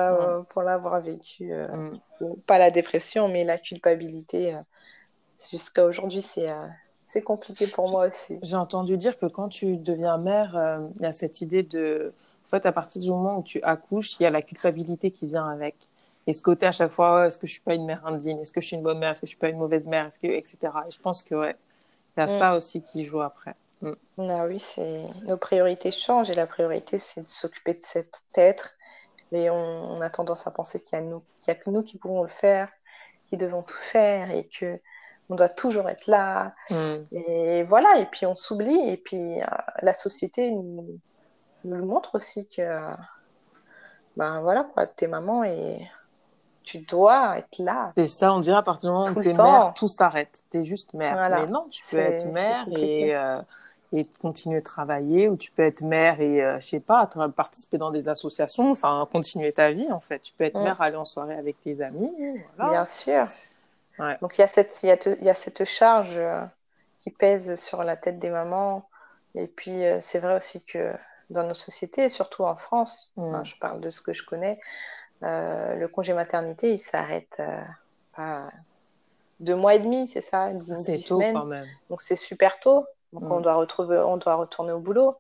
l'avoir 0.63 1.01
vécu. 1.03 1.53
Euh, 1.53 1.91
mmh. 2.21 2.37
Pas 2.47 2.59
la 2.59 2.71
dépression, 2.71 3.29
mais 3.29 3.45
la 3.45 3.59
culpabilité. 3.59 4.55
Euh, 4.55 4.61
jusqu'à 5.51 5.85
aujourd'hui, 5.85 6.23
c'est 6.23 6.51
euh, 6.51 6.67
c'est 7.05 7.23
compliqué 7.23 7.67
pour 7.67 7.91
moi 7.91 8.07
aussi. 8.07 8.39
J'ai 8.43 8.57
entendu 8.57 8.97
dire 8.97 9.19
que 9.19 9.27
quand 9.27 9.49
tu 9.49 9.77
deviens 9.77 10.17
mère, 10.17 10.81
il 10.97 11.03
y 11.03 11.07
a 11.07 11.13
cette 11.13 11.41
idée 11.41 11.63
de. 11.63 12.13
En 12.47 12.49
fait, 12.49 12.65
à 12.65 12.73
partir 12.73 13.03
du 13.03 13.11
moment 13.11 13.39
où 13.39 13.43
tu 13.43 13.63
accouches, 13.63 14.19
il 14.19 14.23
y 14.23 14.27
a 14.27 14.31
la 14.31 14.43
culpabilité 14.43 15.11
qui 15.11 15.27
vient 15.27 15.49
avec. 15.49 15.77
Et 16.27 16.33
ce 16.33 16.43
côté 16.43 16.67
à 16.67 16.73
chaque 16.73 16.93
fois, 16.93 17.21
oh, 17.21 17.27
est-ce 17.27 17.39
que 17.39 17.47
je 17.47 17.53
suis 17.53 17.61
pas 17.61 17.75
une 17.75 17.87
mère 17.87 18.05
indigne? 18.07 18.41
Est-ce 18.41 18.51
que 18.51 18.61
je 18.61 18.67
suis 18.67 18.77
une 18.77 18.83
bonne 18.83 18.99
mère? 18.99 19.13
Est-ce 19.13 19.21
que 19.21 19.27
je 19.27 19.31
suis 19.31 19.39
pas 19.39 19.49
une 19.49 19.59
mauvaise 19.59 19.87
mère? 19.87 20.07
Est-ce 20.07 20.19
que 20.19 20.27
etc. 20.27 20.57
Et 20.89 20.91
je 20.91 21.01
pense 21.01 21.23
que 21.23 21.35
ouais, 21.35 21.57
il 22.17 22.21
y 22.21 22.23
a 22.23 22.27
mmh. 22.27 22.39
ça 22.39 22.55
aussi 22.55 22.83
qui 22.83 23.05
joue 23.05 23.21
après. 23.21 23.55
Mm. 23.83 23.93
Ah 24.19 24.47
oui, 24.47 24.65
nos 25.25 25.37
priorités 25.37 25.91
changent 25.91 26.31
et 26.31 26.35
la 26.35 26.47
priorité 26.47 26.99
c'est 26.99 27.23
de 27.23 27.29
s'occuper 27.29 27.75
de 27.75 27.83
cet 27.83 28.21
être. 28.35 28.75
Et 29.33 29.51
on, 29.51 30.01
a 30.01 30.09
tendance 30.09 30.47
à 30.47 30.51
penser 30.51 30.81
qu'il 30.81 30.99
y 30.99 31.03
a 31.03 31.05
y 31.05 31.51
a 31.51 31.55
que 31.55 31.69
nous 31.69 31.83
qui 31.83 31.99
pouvons 31.99 32.23
le 32.23 32.29
faire, 32.29 32.69
qui 33.29 33.37
devons 33.37 33.63
tout 33.63 33.77
faire 33.81 34.31
et 34.31 34.47
que 34.47 34.79
on 35.29 35.35
doit 35.35 35.49
toujours 35.49 35.89
être 35.89 36.07
là. 36.07 36.55
Mm. 36.71 37.17
Et 37.17 37.63
voilà, 37.65 37.99
et 37.99 38.07
puis 38.07 38.27
on 38.27 38.35
s'oublie 38.35 38.89
et 38.89 38.97
puis 38.97 39.43
euh, 39.43 39.47
la 39.83 39.95
société 39.95 40.51
nous, 40.53 41.01
nous, 41.65 41.85
montre 41.85 42.15
aussi 42.15 42.47
que 42.49 42.63
ben 44.17 44.41
voilà 44.41 44.65
quoi, 44.65 44.87
t'es 44.87 45.09
maman 45.09 45.45
et 45.45 45.81
tu 46.67 46.79
dois 46.79 47.39
être 47.39 47.59
là. 47.61 47.93
C'est 47.97 48.09
ça, 48.09 48.35
on 48.35 48.41
dirait 48.41 48.59
à 48.59 48.63
partir 48.63 48.91
du 48.91 48.93
moment 48.93 49.09
où 49.09 49.23
tu 49.23 49.29
es 49.29 49.33
mère, 49.33 49.73
tout 49.73 49.89
s'arrête. 49.89 50.43
Tu 50.51 50.59
es 50.59 50.65
juste 50.65 50.93
mère. 50.93 51.17
Mais 51.17 51.47
non, 51.47 51.67
tu 51.71 51.83
peux 51.89 51.97
être 51.97 52.27
mère 52.27 52.67
et, 52.73 53.15
euh, 53.15 53.41
et 53.93 54.05
continuer 54.21 54.59
de 54.59 54.65
travailler, 54.65 55.29
ou 55.29 55.37
tu 55.37 55.53
peux 55.53 55.65
être 55.65 55.83
mère 55.83 56.21
et, 56.21 56.43
euh, 56.43 56.59
je 56.61 56.67
sais 56.67 56.81
pas, 56.81 57.09
participer 57.35 57.79
dans 57.79 57.93
des 57.93 58.09
associations, 58.09 58.73
enfin, 58.73 59.09
continuer 59.11 59.53
ta 59.53 59.71
vie, 59.71 59.91
en 59.93 60.01
fait. 60.01 60.19
Tu 60.19 60.33
peux 60.35 60.45
être 60.45 60.59
mm. 60.59 60.65
mère, 60.65 60.81
aller 60.83 60.97
en 60.97 61.05
soirée 61.05 61.37
avec 61.37 61.63
tes 61.63 61.81
amis. 61.81 62.13
Bien 62.59 62.85
sûr. 62.85 63.27
Donc, 64.21 64.37
il 64.37 64.41
y, 64.41 64.45
a 64.45 64.49
cette, 64.49 64.83
y 64.83 64.91
a 64.91 64.97
y 65.23 65.31
a 65.31 65.35
cette 65.35 65.65
charge 65.65 66.19
euh, 66.19 66.43
qui 66.99 67.11
pèse 67.11 67.55
sur 67.55 67.85
la 67.85 67.97
tête 67.97 68.19
des 68.19 68.31
mamans. 68.31 68.89
Et 69.37 69.47
puis, 69.47 69.83
c'est 70.01 70.19
vrai 70.19 70.37
aussi 70.37 70.65
que 70.65 70.93
dans 71.31 71.47
nos 71.47 71.55
sociétés, 71.55 72.09
surtout 72.09 72.43
en 72.43 72.57
France, 72.57 73.13
mm. 73.17 73.45
je 73.45 73.57
parle 73.59 73.81
de 73.81 73.91
ce 73.91 74.03
que 74.03 74.13
je 74.13 74.25
connais, 74.25 74.59
euh, 74.59 74.63
le 75.23 75.87
congé 75.87 76.13
maternité, 76.13 76.73
il 76.73 76.79
s'arrête 76.79 77.37
euh, 77.39 77.61
à 78.17 78.51
deux 79.41 79.57
mois 79.57 79.75
et 79.75 79.79
demi, 79.79 80.09
c'est 80.09 80.21
ça 80.21 80.51
C'est 80.77 80.99
tôt 80.99 81.21
quand 81.21 81.45
même. 81.45 81.67
Donc 81.91 82.01
c'est 82.01 82.17
super 82.17 82.59
tôt. 82.61 82.87
Donc 83.13 83.25
on, 83.31 83.39
mm. 83.39 83.43
doit 83.43 83.55
retrouver, 83.55 83.99
on 83.99 84.17
doit 84.17 84.35
retourner 84.35 84.73
au 84.73 84.81
boulot. 84.81 85.17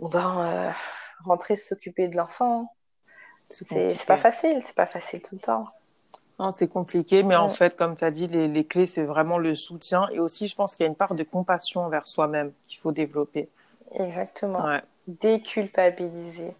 On 0.00 0.08
doit 0.08 0.44
euh, 0.44 0.70
rentrer 1.24 1.56
s'occuper 1.56 2.08
de 2.08 2.16
l'enfant. 2.16 2.72
C'est 3.48 4.06
pas 4.06 4.16
facile, 4.16 4.60
c'est 4.62 4.74
pas 4.74 4.86
facile 4.86 5.22
tout 5.22 5.34
le 5.34 5.40
temps. 5.40 5.68
Non, 6.40 6.50
c'est 6.50 6.66
compliqué, 6.66 7.22
mais 7.22 7.36
en 7.36 7.48
fait, 7.48 7.76
comme 7.76 7.94
tu 7.94 8.04
as 8.04 8.10
dit, 8.10 8.26
les, 8.26 8.48
les 8.48 8.66
clés, 8.66 8.86
c'est 8.86 9.04
vraiment 9.04 9.38
le 9.38 9.54
soutien. 9.54 10.08
Et 10.10 10.18
aussi, 10.18 10.48
je 10.48 10.56
pense 10.56 10.74
qu'il 10.74 10.82
y 10.82 10.86
a 10.86 10.88
une 10.88 10.96
part 10.96 11.14
de 11.14 11.22
compassion 11.22 11.82
envers 11.82 12.08
soi-même 12.08 12.52
qu'il 12.66 12.80
faut 12.80 12.90
développer. 12.90 13.48
Exactement. 13.92 14.80
Déculpabiliser 15.06 16.56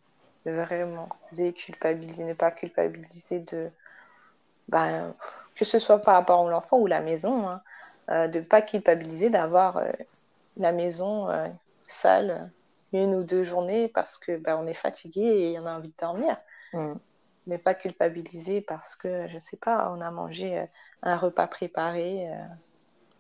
vraiment 0.52 1.08
déculpabiliser, 1.32 2.24
ne 2.24 2.34
pas 2.34 2.50
culpabiliser 2.50 3.40
de, 3.40 3.70
ben, 4.68 5.14
que 5.56 5.64
ce 5.64 5.78
soit 5.78 5.98
par 5.98 6.14
rapport 6.14 6.46
à 6.46 6.50
l'enfant 6.50 6.78
ou 6.78 6.86
la 6.86 7.00
maison, 7.00 7.48
hein, 7.48 7.62
euh, 8.10 8.28
de 8.28 8.40
ne 8.40 8.44
pas 8.44 8.62
culpabiliser 8.62 9.30
d'avoir 9.30 9.78
euh, 9.78 9.90
la 10.56 10.72
maison 10.72 11.28
euh, 11.30 11.48
sale 11.86 12.50
une 12.92 13.14
ou 13.14 13.24
deux 13.24 13.42
journées 13.42 13.88
parce 13.88 14.18
que 14.18 14.36
ben, 14.36 14.56
on 14.60 14.66
est 14.66 14.74
fatigué 14.74 15.22
et 15.22 15.58
on 15.58 15.66
a 15.66 15.76
envie 15.76 15.88
de 15.88 15.94
dormir. 16.00 16.36
Mm. 16.72 16.94
Mais 17.46 17.58
pas 17.58 17.74
culpabiliser 17.74 18.60
parce 18.60 18.96
que, 18.96 19.28
je 19.28 19.38
sais 19.38 19.56
pas, 19.56 19.92
on 19.94 20.00
a 20.00 20.10
mangé 20.10 20.66
un 21.02 21.16
repas 21.16 21.46
préparé 21.46 22.26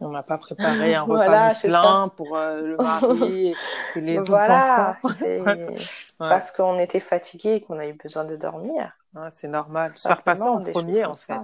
on 0.04 0.10
n'a 0.10 0.22
pas 0.22 0.38
préparé 0.38 0.94
un 0.94 1.02
repas 1.02 1.48
voilà, 1.62 2.10
pour 2.16 2.36
euh, 2.36 2.60
le 2.60 2.76
mari 2.76 3.48
et, 3.48 3.54
les 4.00 4.18
voilà, 4.18 4.98
enfants. 5.02 5.24
Parce 6.18 6.52
qu'on 6.52 6.78
était 6.78 7.00
fatigué 7.00 7.54
et 7.54 7.60
qu'on 7.60 7.78
a 7.78 7.86
eu 7.86 7.94
besoin 7.94 8.24
de 8.24 8.36
dormir. 8.36 8.96
c'est 9.30 9.48
normal. 9.48 9.92
Se 9.96 10.06
faire 10.06 10.22
passer 10.22 10.42
en 10.42 10.62
premier, 10.62 11.04
en 11.04 11.14
fait. 11.14 11.40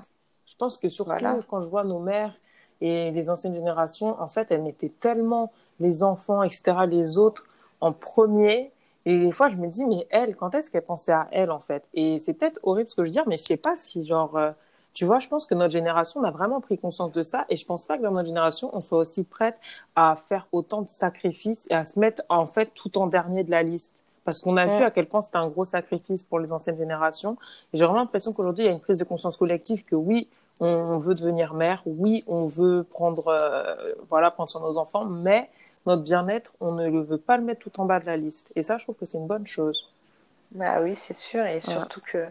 Je 0.47 0.57
pense 0.57 0.79
que 0.79 0.89
surtout 0.89 1.43
quand 1.49 1.63
je 1.63 1.69
vois 1.69 1.85
nos 1.85 1.99
mères 1.99 2.35
et 2.81 3.11
les 3.11 3.31
anciennes 3.31 3.55
générations, 3.55 4.21
en 4.21 4.27
fait, 4.27 4.51
elles 4.51 4.63
mettaient 4.63 4.93
tellement 5.01 5.53
les 5.81 6.03
enfants, 6.03 6.43
etc., 6.43 6.63
les 6.89 7.19
autres 7.19 7.47
en 7.81 7.93
premier. 7.93 8.73
Et 9.07 9.19
des 9.19 9.33
fois, 9.33 9.49
je 9.49 9.57
me 9.57 9.67
dis, 9.67 9.85
mais 9.87 10.07
elle, 10.11 10.37
quand 10.37 10.55
est-ce 10.55 10.71
qu'elle 10.71 10.85
pensait 10.85 11.13
à 11.13 11.27
elle, 11.33 11.51
en 11.51 11.61
fait? 11.61 11.89
Et 11.95 12.19
c'est 12.19 12.35
peut-être 12.35 12.61
horrible 12.63 12.89
ce 12.89 12.95
que 12.95 13.03
je 13.03 13.07
veux 13.09 13.13
dire, 13.13 13.25
mais 13.27 13.37
je 13.37 13.45
sais 13.45 13.57
pas 13.57 13.77
si, 13.77 14.05
genre, 14.05 14.37
euh, 14.37 14.51
tu 14.93 15.05
vois, 15.05 15.19
je 15.19 15.29
pense 15.29 15.47
que 15.47 15.55
notre 15.55 15.73
génération 15.73 16.23
a 16.25 16.31
vraiment 16.31 16.61
pris 16.61 16.79
conscience 16.79 17.13
de 17.13 17.23
ça 17.23 17.45
et 17.49 17.57
je 17.57 17.65
pense 17.65 17.85
pas 17.85 17.97
que 17.97 18.03
dans 18.03 18.11
notre 18.11 18.27
génération, 18.27 18.71
on 18.73 18.81
soit 18.81 18.99
aussi 18.99 19.25
prête 19.25 19.57
à 19.95 20.17
faire 20.17 20.47
autant 20.53 20.83
de 20.83 20.89
sacrifices 20.89 21.67
et 21.71 21.75
à 21.75 21.85
se 21.85 21.99
mettre 21.99 22.23
en 22.29 22.47
fait 22.47 22.73
tout 22.75 22.99
en 22.99 23.07
dernier 23.07 23.45
de 23.45 23.51
la 23.51 23.63
liste. 23.63 24.03
Parce 24.25 24.43
qu'on 24.43 24.57
a 24.57 24.67
vu 24.67 24.85
à 24.85 24.91
quel 24.91 25.07
point 25.07 25.23
c'était 25.23 25.39
un 25.39 25.49
gros 25.49 25.65
sacrifice 25.65 26.23
pour 26.23 26.39
les 26.39 26.53
anciennes 26.53 26.77
générations. 26.77 27.37
Et 27.73 27.79
j'ai 27.79 27.85
vraiment 27.85 28.01
l'impression 28.01 28.33
qu'aujourd'hui, 28.33 28.65
il 28.65 28.67
y 28.67 28.71
a 28.71 28.73
une 28.73 28.81
prise 28.81 28.99
de 28.99 29.05
conscience 29.05 29.37
collective 29.37 29.85
que 29.85 29.97
oui, 29.97 30.29
on 30.61 30.99
veut 30.99 31.15
devenir 31.15 31.55
mère, 31.55 31.83
oui, 31.87 32.23
on 32.27 32.47
veut 32.47 32.85
prendre, 32.85 33.29
euh, 33.29 33.95
voilà, 34.11 34.31
prendre 34.31 34.49
soin 34.49 34.61
de 34.61 34.67
nos 34.67 34.77
enfants, 34.77 35.07
mais 35.07 35.49
notre 35.87 36.03
bien-être, 36.03 36.55
on 36.61 36.73
ne 36.73 36.89
le 36.89 37.01
veut 37.01 37.19
pas 37.19 37.39
le 37.39 37.45
mettre 37.45 37.61
tout 37.61 37.81
en 37.81 37.87
bas 37.87 37.99
de 37.99 38.07
la 38.07 38.19
liste. 38.19 38.51
Et 38.57 38.63
ça, 38.63 38.77
je 38.77 38.85
trouve 38.85 38.97
que 38.97 39.07
c'est 39.07 39.19
une 39.19 39.27
bonne 39.27 39.47
chose. 39.47 39.89
Bah 40.53 40.83
oui, 40.83 40.95
c'est 40.95 41.15
sûr. 41.15 41.45
Et 41.47 41.61
surtout 41.61 42.01
que 42.01 42.29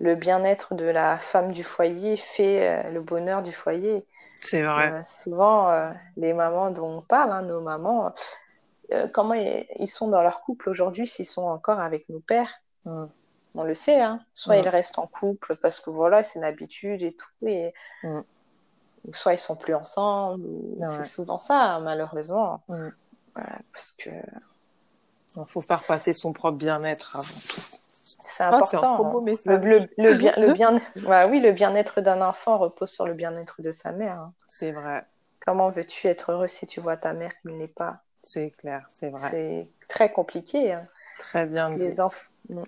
le 0.00 0.14
bien-être 0.14 0.74
de 0.74 0.84
la 0.84 1.16
femme 1.16 1.52
du 1.52 1.64
foyer 1.64 2.16
fait 2.16 2.68
euh, 2.68 2.90
le 2.90 3.00
bonheur 3.00 3.42
du 3.42 3.52
foyer. 3.52 4.04
C'est 4.36 4.62
vrai. 4.62 4.92
Euh, 4.92 5.02
souvent, 5.22 5.70
euh, 5.70 5.92
les 6.16 6.34
mamans 6.34 6.70
dont 6.70 6.98
on 6.98 7.00
parle, 7.00 7.30
hein, 7.30 7.42
nos 7.42 7.60
mamans, 7.60 8.12
comment 9.14 9.34
ils, 9.34 9.88
sont 9.88 10.08
dans 10.08 10.22
leur 10.22 10.42
couple 10.42 10.68
aujourd'hui 10.68 11.06
s'ils 11.06 11.26
sont 11.26 11.46
encore 11.46 11.80
avec 11.80 12.08
nos 12.08 12.20
pères? 12.20 12.60
Mm. 12.84 13.04
On 13.54 13.64
le 13.64 13.74
sait, 13.74 14.00
hein. 14.00 14.20
soit 14.32 14.56
ils 14.56 14.68
restent 14.68 14.98
en 14.98 15.06
couple 15.06 15.56
parce 15.56 15.80
que 15.80 15.90
voilà, 15.90 16.24
c'est 16.24 16.38
une 16.38 16.44
habitude 16.44 17.02
et 17.02 17.14
tout, 17.14 17.46
et... 17.46 17.72
Mm. 18.02 18.20
soit 19.12 19.34
ils 19.34 19.38
sont 19.38 19.56
plus 19.56 19.74
ensemble. 19.74 20.44
C'est 20.84 21.04
souvent 21.04 21.38
ça, 21.38 21.78
malheureusement. 21.80 22.62
Mm. 22.68 22.88
parce 23.72 23.92
que. 23.92 24.10
Il 25.36 25.44
faut 25.46 25.60
faire 25.60 25.82
passer 25.84 26.12
son 26.12 26.32
propre 26.32 26.58
bien-être 26.58 27.16
avant 27.16 27.40
tout. 27.48 27.60
C'est 28.24 28.44
ah, 28.44 28.54
important. 28.54 29.18
Hein. 29.18 29.34
le, 29.46 29.88
le, 29.96 30.14
bien, 30.14 30.32
le 30.36 30.52
bien, 30.54 30.80
oui, 31.28 31.40
le 31.40 31.52
bien-être 31.52 32.00
d'un 32.00 32.20
enfant 32.22 32.58
repose 32.58 32.90
sur 32.90 33.06
le 33.06 33.14
bien-être 33.14 33.62
de 33.62 33.72
sa 33.72 33.92
mère. 33.92 34.18
Hein. 34.18 34.32
C'est 34.48 34.72
vrai. 34.72 35.04
Comment 35.44 35.70
veux-tu 35.70 36.06
être 36.06 36.32
heureux 36.32 36.48
si 36.48 36.66
tu 36.66 36.80
vois 36.80 36.96
ta 36.96 37.14
mère 37.14 37.32
qui 37.40 37.48
ne 37.48 37.58
l'est 37.58 37.66
pas? 37.66 38.02
C'est 38.22 38.50
clair, 38.50 38.86
c'est 38.88 39.10
vrai. 39.10 39.30
C'est 39.30 39.68
très 39.88 40.12
compliqué. 40.12 40.72
Hein. 40.72 40.86
Très 41.18 41.46
bien 41.46 41.70
dit. 41.70 41.84
Les 41.84 42.00
enfants. 42.00 42.30
Mm. 42.48 42.62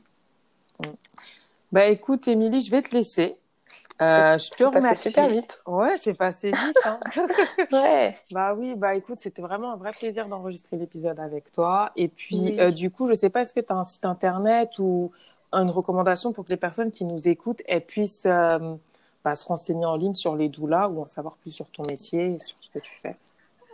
Bah 1.71 1.87
écoute, 1.87 2.27
Émilie, 2.29 2.61
je 2.61 2.71
vais 2.71 2.83
te 2.83 2.95
laisser. 2.95 3.37
Euh, 4.03 4.39
je 4.39 4.51
te 4.51 4.65
remercie. 4.65 5.03
C'est 5.03 5.09
super 5.11 5.29
vite. 5.29 5.61
Ouais, 5.67 5.97
c'est 5.99 6.15
passé 6.15 6.51
vite. 6.51 6.79
Hein. 6.85 6.99
ouais. 7.73 8.19
Bah 8.33 8.55
oui, 8.55 8.75
bah 8.75 8.95
écoute, 8.95 9.21
c'était 9.21 9.43
vraiment 9.43 9.73
un 9.73 9.77
vrai 9.77 9.91
plaisir 9.91 10.27
d'enregistrer 10.27 10.77
l'épisode 10.77 11.21
avec 11.21 11.53
toi. 11.53 11.93
Et 11.95 12.09
puis, 12.09 12.59
euh, 12.59 12.71
du 12.71 12.91
coup, 12.91 13.09
je 13.09 13.15
sais 13.15 13.31
pas, 13.31 13.43
est-ce 13.43 13.55
que 13.55 13.61
tu 13.61 13.73
as 13.73 13.77
un 13.77 13.85
site 13.85 14.05
internet 14.05 14.79
ou 14.79 15.13
une 15.53 15.71
recommandation 15.71 16.33
pour 16.33 16.45
que 16.45 16.51
les 16.51 16.57
personnes 16.57 16.91
qui 16.91 17.05
nous 17.05 17.29
écoutent 17.29 17.63
elles 17.69 17.85
puissent 17.85 18.27
euh, 18.27 18.75
bah, 19.25 19.37
se 19.37 19.47
renseigner 19.47 19.87
en 19.87 19.95
ligne 19.95 20.17
sur 20.17 20.35
les 20.35 20.49
doulas 20.49 20.89
ou 20.89 21.03
en 21.03 21.07
savoir 21.07 21.37
plus 21.37 21.53
sur 21.53 21.71
ton 21.71 21.83
métier 21.87 22.35
et 22.35 22.39
sur 22.45 22.57
ce 22.61 22.71
que 22.71 22.81
tu 22.81 22.99
fais? 23.01 23.17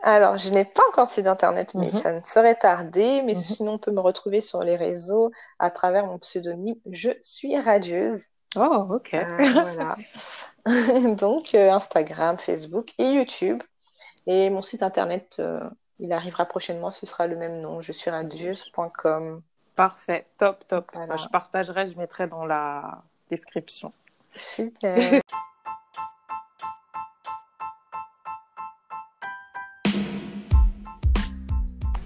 Alors, 0.03 0.37
je 0.37 0.51
n'ai 0.51 0.65
pas 0.65 0.83
encore 0.91 1.07
de 1.07 1.11
site 1.11 1.27
internet, 1.27 1.75
mais 1.75 1.87
mhm. 1.87 1.93
ça 1.93 2.13
ne 2.13 2.21
serait 2.23 2.55
tardé. 2.55 3.23
Mais 3.23 3.33
mhm. 3.33 3.39
sinon, 3.39 3.73
on 3.73 3.79
peut 3.79 3.91
me 3.91 4.01
retrouver 4.01 4.43
sur 4.43 4.63
les 4.63 4.77
réseaux 4.77 5.31
à 5.59 5.71
travers 5.71 6.07
mon 6.07 6.19
pseudonyme 6.19 6.77
Je 6.91 7.11
suis 7.23 7.59
radieuse. 7.59 8.23
Oh, 8.57 8.87
ok. 8.91 9.15
Euh, 9.15 9.37
voilà. 9.53 9.97
Donc, 11.15 11.55
euh, 11.55 11.71
Instagram, 11.71 12.39
Facebook 12.39 12.93
et 12.99 13.13
YouTube. 13.13 13.63
Et 14.27 14.51
mon 14.51 14.63
site 14.63 14.83
internet, 14.83 15.37
euh, 15.39 15.69
il 15.99 16.13
arrivera 16.13 16.45
prochainement, 16.47 16.91
ce 16.91 17.07
sera 17.07 17.27
le 17.27 17.37
même 17.37 17.61
nom, 17.61 17.81
je 17.81 17.93
suis 17.93 18.11
radieuse.com. 18.11 19.43
Parfait, 19.75 20.27
top, 20.37 20.67
top. 20.69 20.91
Je 20.95 21.29
partagerai, 21.29 21.89
je 21.89 21.97
mettrai 21.97 22.27
dans 22.27 22.45
la 22.45 23.03
description. 23.31 23.93
Super. 24.35 25.21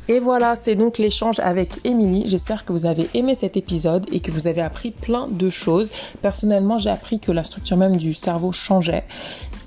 Et 0.06 0.20
voilà, 0.20 0.54
c'est 0.54 0.74
donc 0.74 0.98
l'échange 0.98 1.40
avec 1.40 1.80
Émilie. 1.84 2.24
J'espère 2.26 2.66
que 2.66 2.74
vous 2.74 2.84
avez 2.84 3.08
aimé 3.14 3.34
cet 3.34 3.56
épisode 3.56 4.04
et 4.12 4.20
que 4.20 4.30
vous 4.30 4.46
avez 4.46 4.60
appris 4.60 4.90
plein 4.90 5.28
de 5.28 5.48
choses. 5.48 5.90
Personnellement, 6.20 6.78
j'ai 6.78 6.90
appris 6.90 7.20
que 7.20 7.32
la 7.32 7.42
structure 7.42 7.78
même 7.78 7.96
du 7.96 8.12
cerveau 8.12 8.52
changeait. 8.52 9.04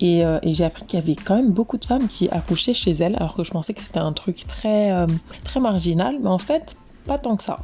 Et, 0.00 0.24
euh, 0.24 0.38
j'ai 0.44 0.64
appris 0.64 0.84
qu'il 0.84 1.00
y 1.00 1.02
avait 1.02 1.16
quand 1.16 1.34
même 1.34 1.50
beaucoup 1.50 1.76
de 1.76 1.84
femmes 1.84 2.06
qui 2.06 2.28
accouchaient 2.28 2.74
chez 2.74 2.92
elles, 2.92 3.16
alors 3.16 3.34
que 3.34 3.42
je 3.42 3.50
pensais 3.50 3.74
que 3.74 3.80
c'était 3.80 3.98
un 3.98 4.12
truc 4.12 4.46
très, 4.46 4.92
euh, 4.92 5.06
très 5.42 5.58
marginal. 5.58 6.18
Mais 6.22 6.28
en 6.28 6.38
fait, 6.38 6.76
pas 7.08 7.18
tant 7.18 7.36
que 7.36 7.42
ça. 7.42 7.58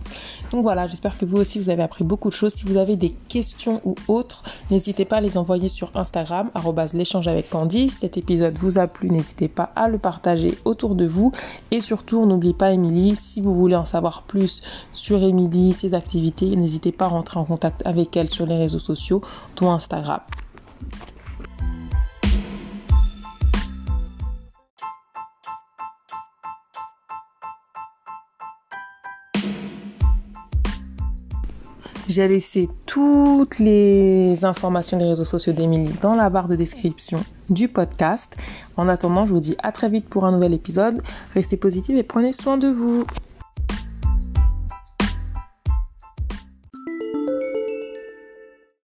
Donc 0.50 0.62
voilà, 0.62 0.88
j'espère 0.88 1.16
que 1.16 1.24
vous 1.24 1.36
aussi 1.36 1.58
vous 1.60 1.70
avez 1.70 1.82
appris 1.82 2.02
beaucoup 2.02 2.30
de 2.30 2.34
choses. 2.34 2.54
Si 2.54 2.64
vous 2.64 2.76
avez 2.76 2.96
des 2.96 3.10
questions 3.10 3.80
ou 3.84 3.94
autres, 4.08 4.42
n'hésitez 4.70 5.04
pas 5.04 5.18
à 5.18 5.20
les 5.20 5.36
envoyer 5.36 5.68
sur 5.68 5.92
Instagram, 5.94 6.50
l'échange 6.94 7.28
avec 7.28 7.50
Candy. 7.50 7.88
Si 7.88 7.98
cet 7.98 8.16
épisode 8.16 8.56
vous 8.58 8.78
a 8.78 8.86
plu, 8.86 9.10
n'hésitez 9.10 9.48
pas 9.48 9.70
à 9.76 9.88
le 9.88 9.98
partager 9.98 10.58
autour 10.64 10.94
de 10.94 11.06
vous. 11.06 11.32
Et 11.70 11.80
surtout, 11.80 12.24
n'oubliez 12.26 12.54
pas 12.54 12.72
Émilie, 12.72 13.14
si 13.16 13.40
vous 13.40 13.54
voulez 13.54 13.76
en 13.76 13.84
savoir 13.84 14.22
plus 14.22 14.62
sur 14.92 15.22
Émilie, 15.22 15.74
ses 15.74 15.94
activités, 15.94 16.56
n'hésitez 16.56 16.92
pas 16.92 17.04
à 17.04 17.08
rentrer 17.08 17.38
en 17.38 17.44
contact 17.44 17.82
avec 17.84 18.16
elle 18.16 18.28
sur 18.28 18.46
les 18.46 18.56
réseaux 18.56 18.78
sociaux, 18.78 19.20
dont 19.56 19.70
Instagram. 19.70 20.20
J'ai 32.06 32.28
laissé 32.28 32.68
toutes 32.84 33.58
les 33.58 34.44
informations 34.44 34.98
des 34.98 35.06
réseaux 35.06 35.24
sociaux 35.24 35.54
d'Emilie 35.54 35.94
dans 36.02 36.14
la 36.14 36.28
barre 36.28 36.48
de 36.48 36.54
description 36.54 37.24
du 37.48 37.66
podcast. 37.66 38.36
En 38.76 38.88
attendant, 38.88 39.24
je 39.24 39.32
vous 39.32 39.40
dis 39.40 39.56
à 39.62 39.72
très 39.72 39.88
vite 39.88 40.06
pour 40.08 40.26
un 40.26 40.32
nouvel 40.32 40.52
épisode. 40.52 41.02
Restez 41.32 41.56
positifs 41.56 41.96
et 41.96 42.02
prenez 42.02 42.32
soin 42.32 42.58
de 42.58 42.68
vous. 42.68 43.04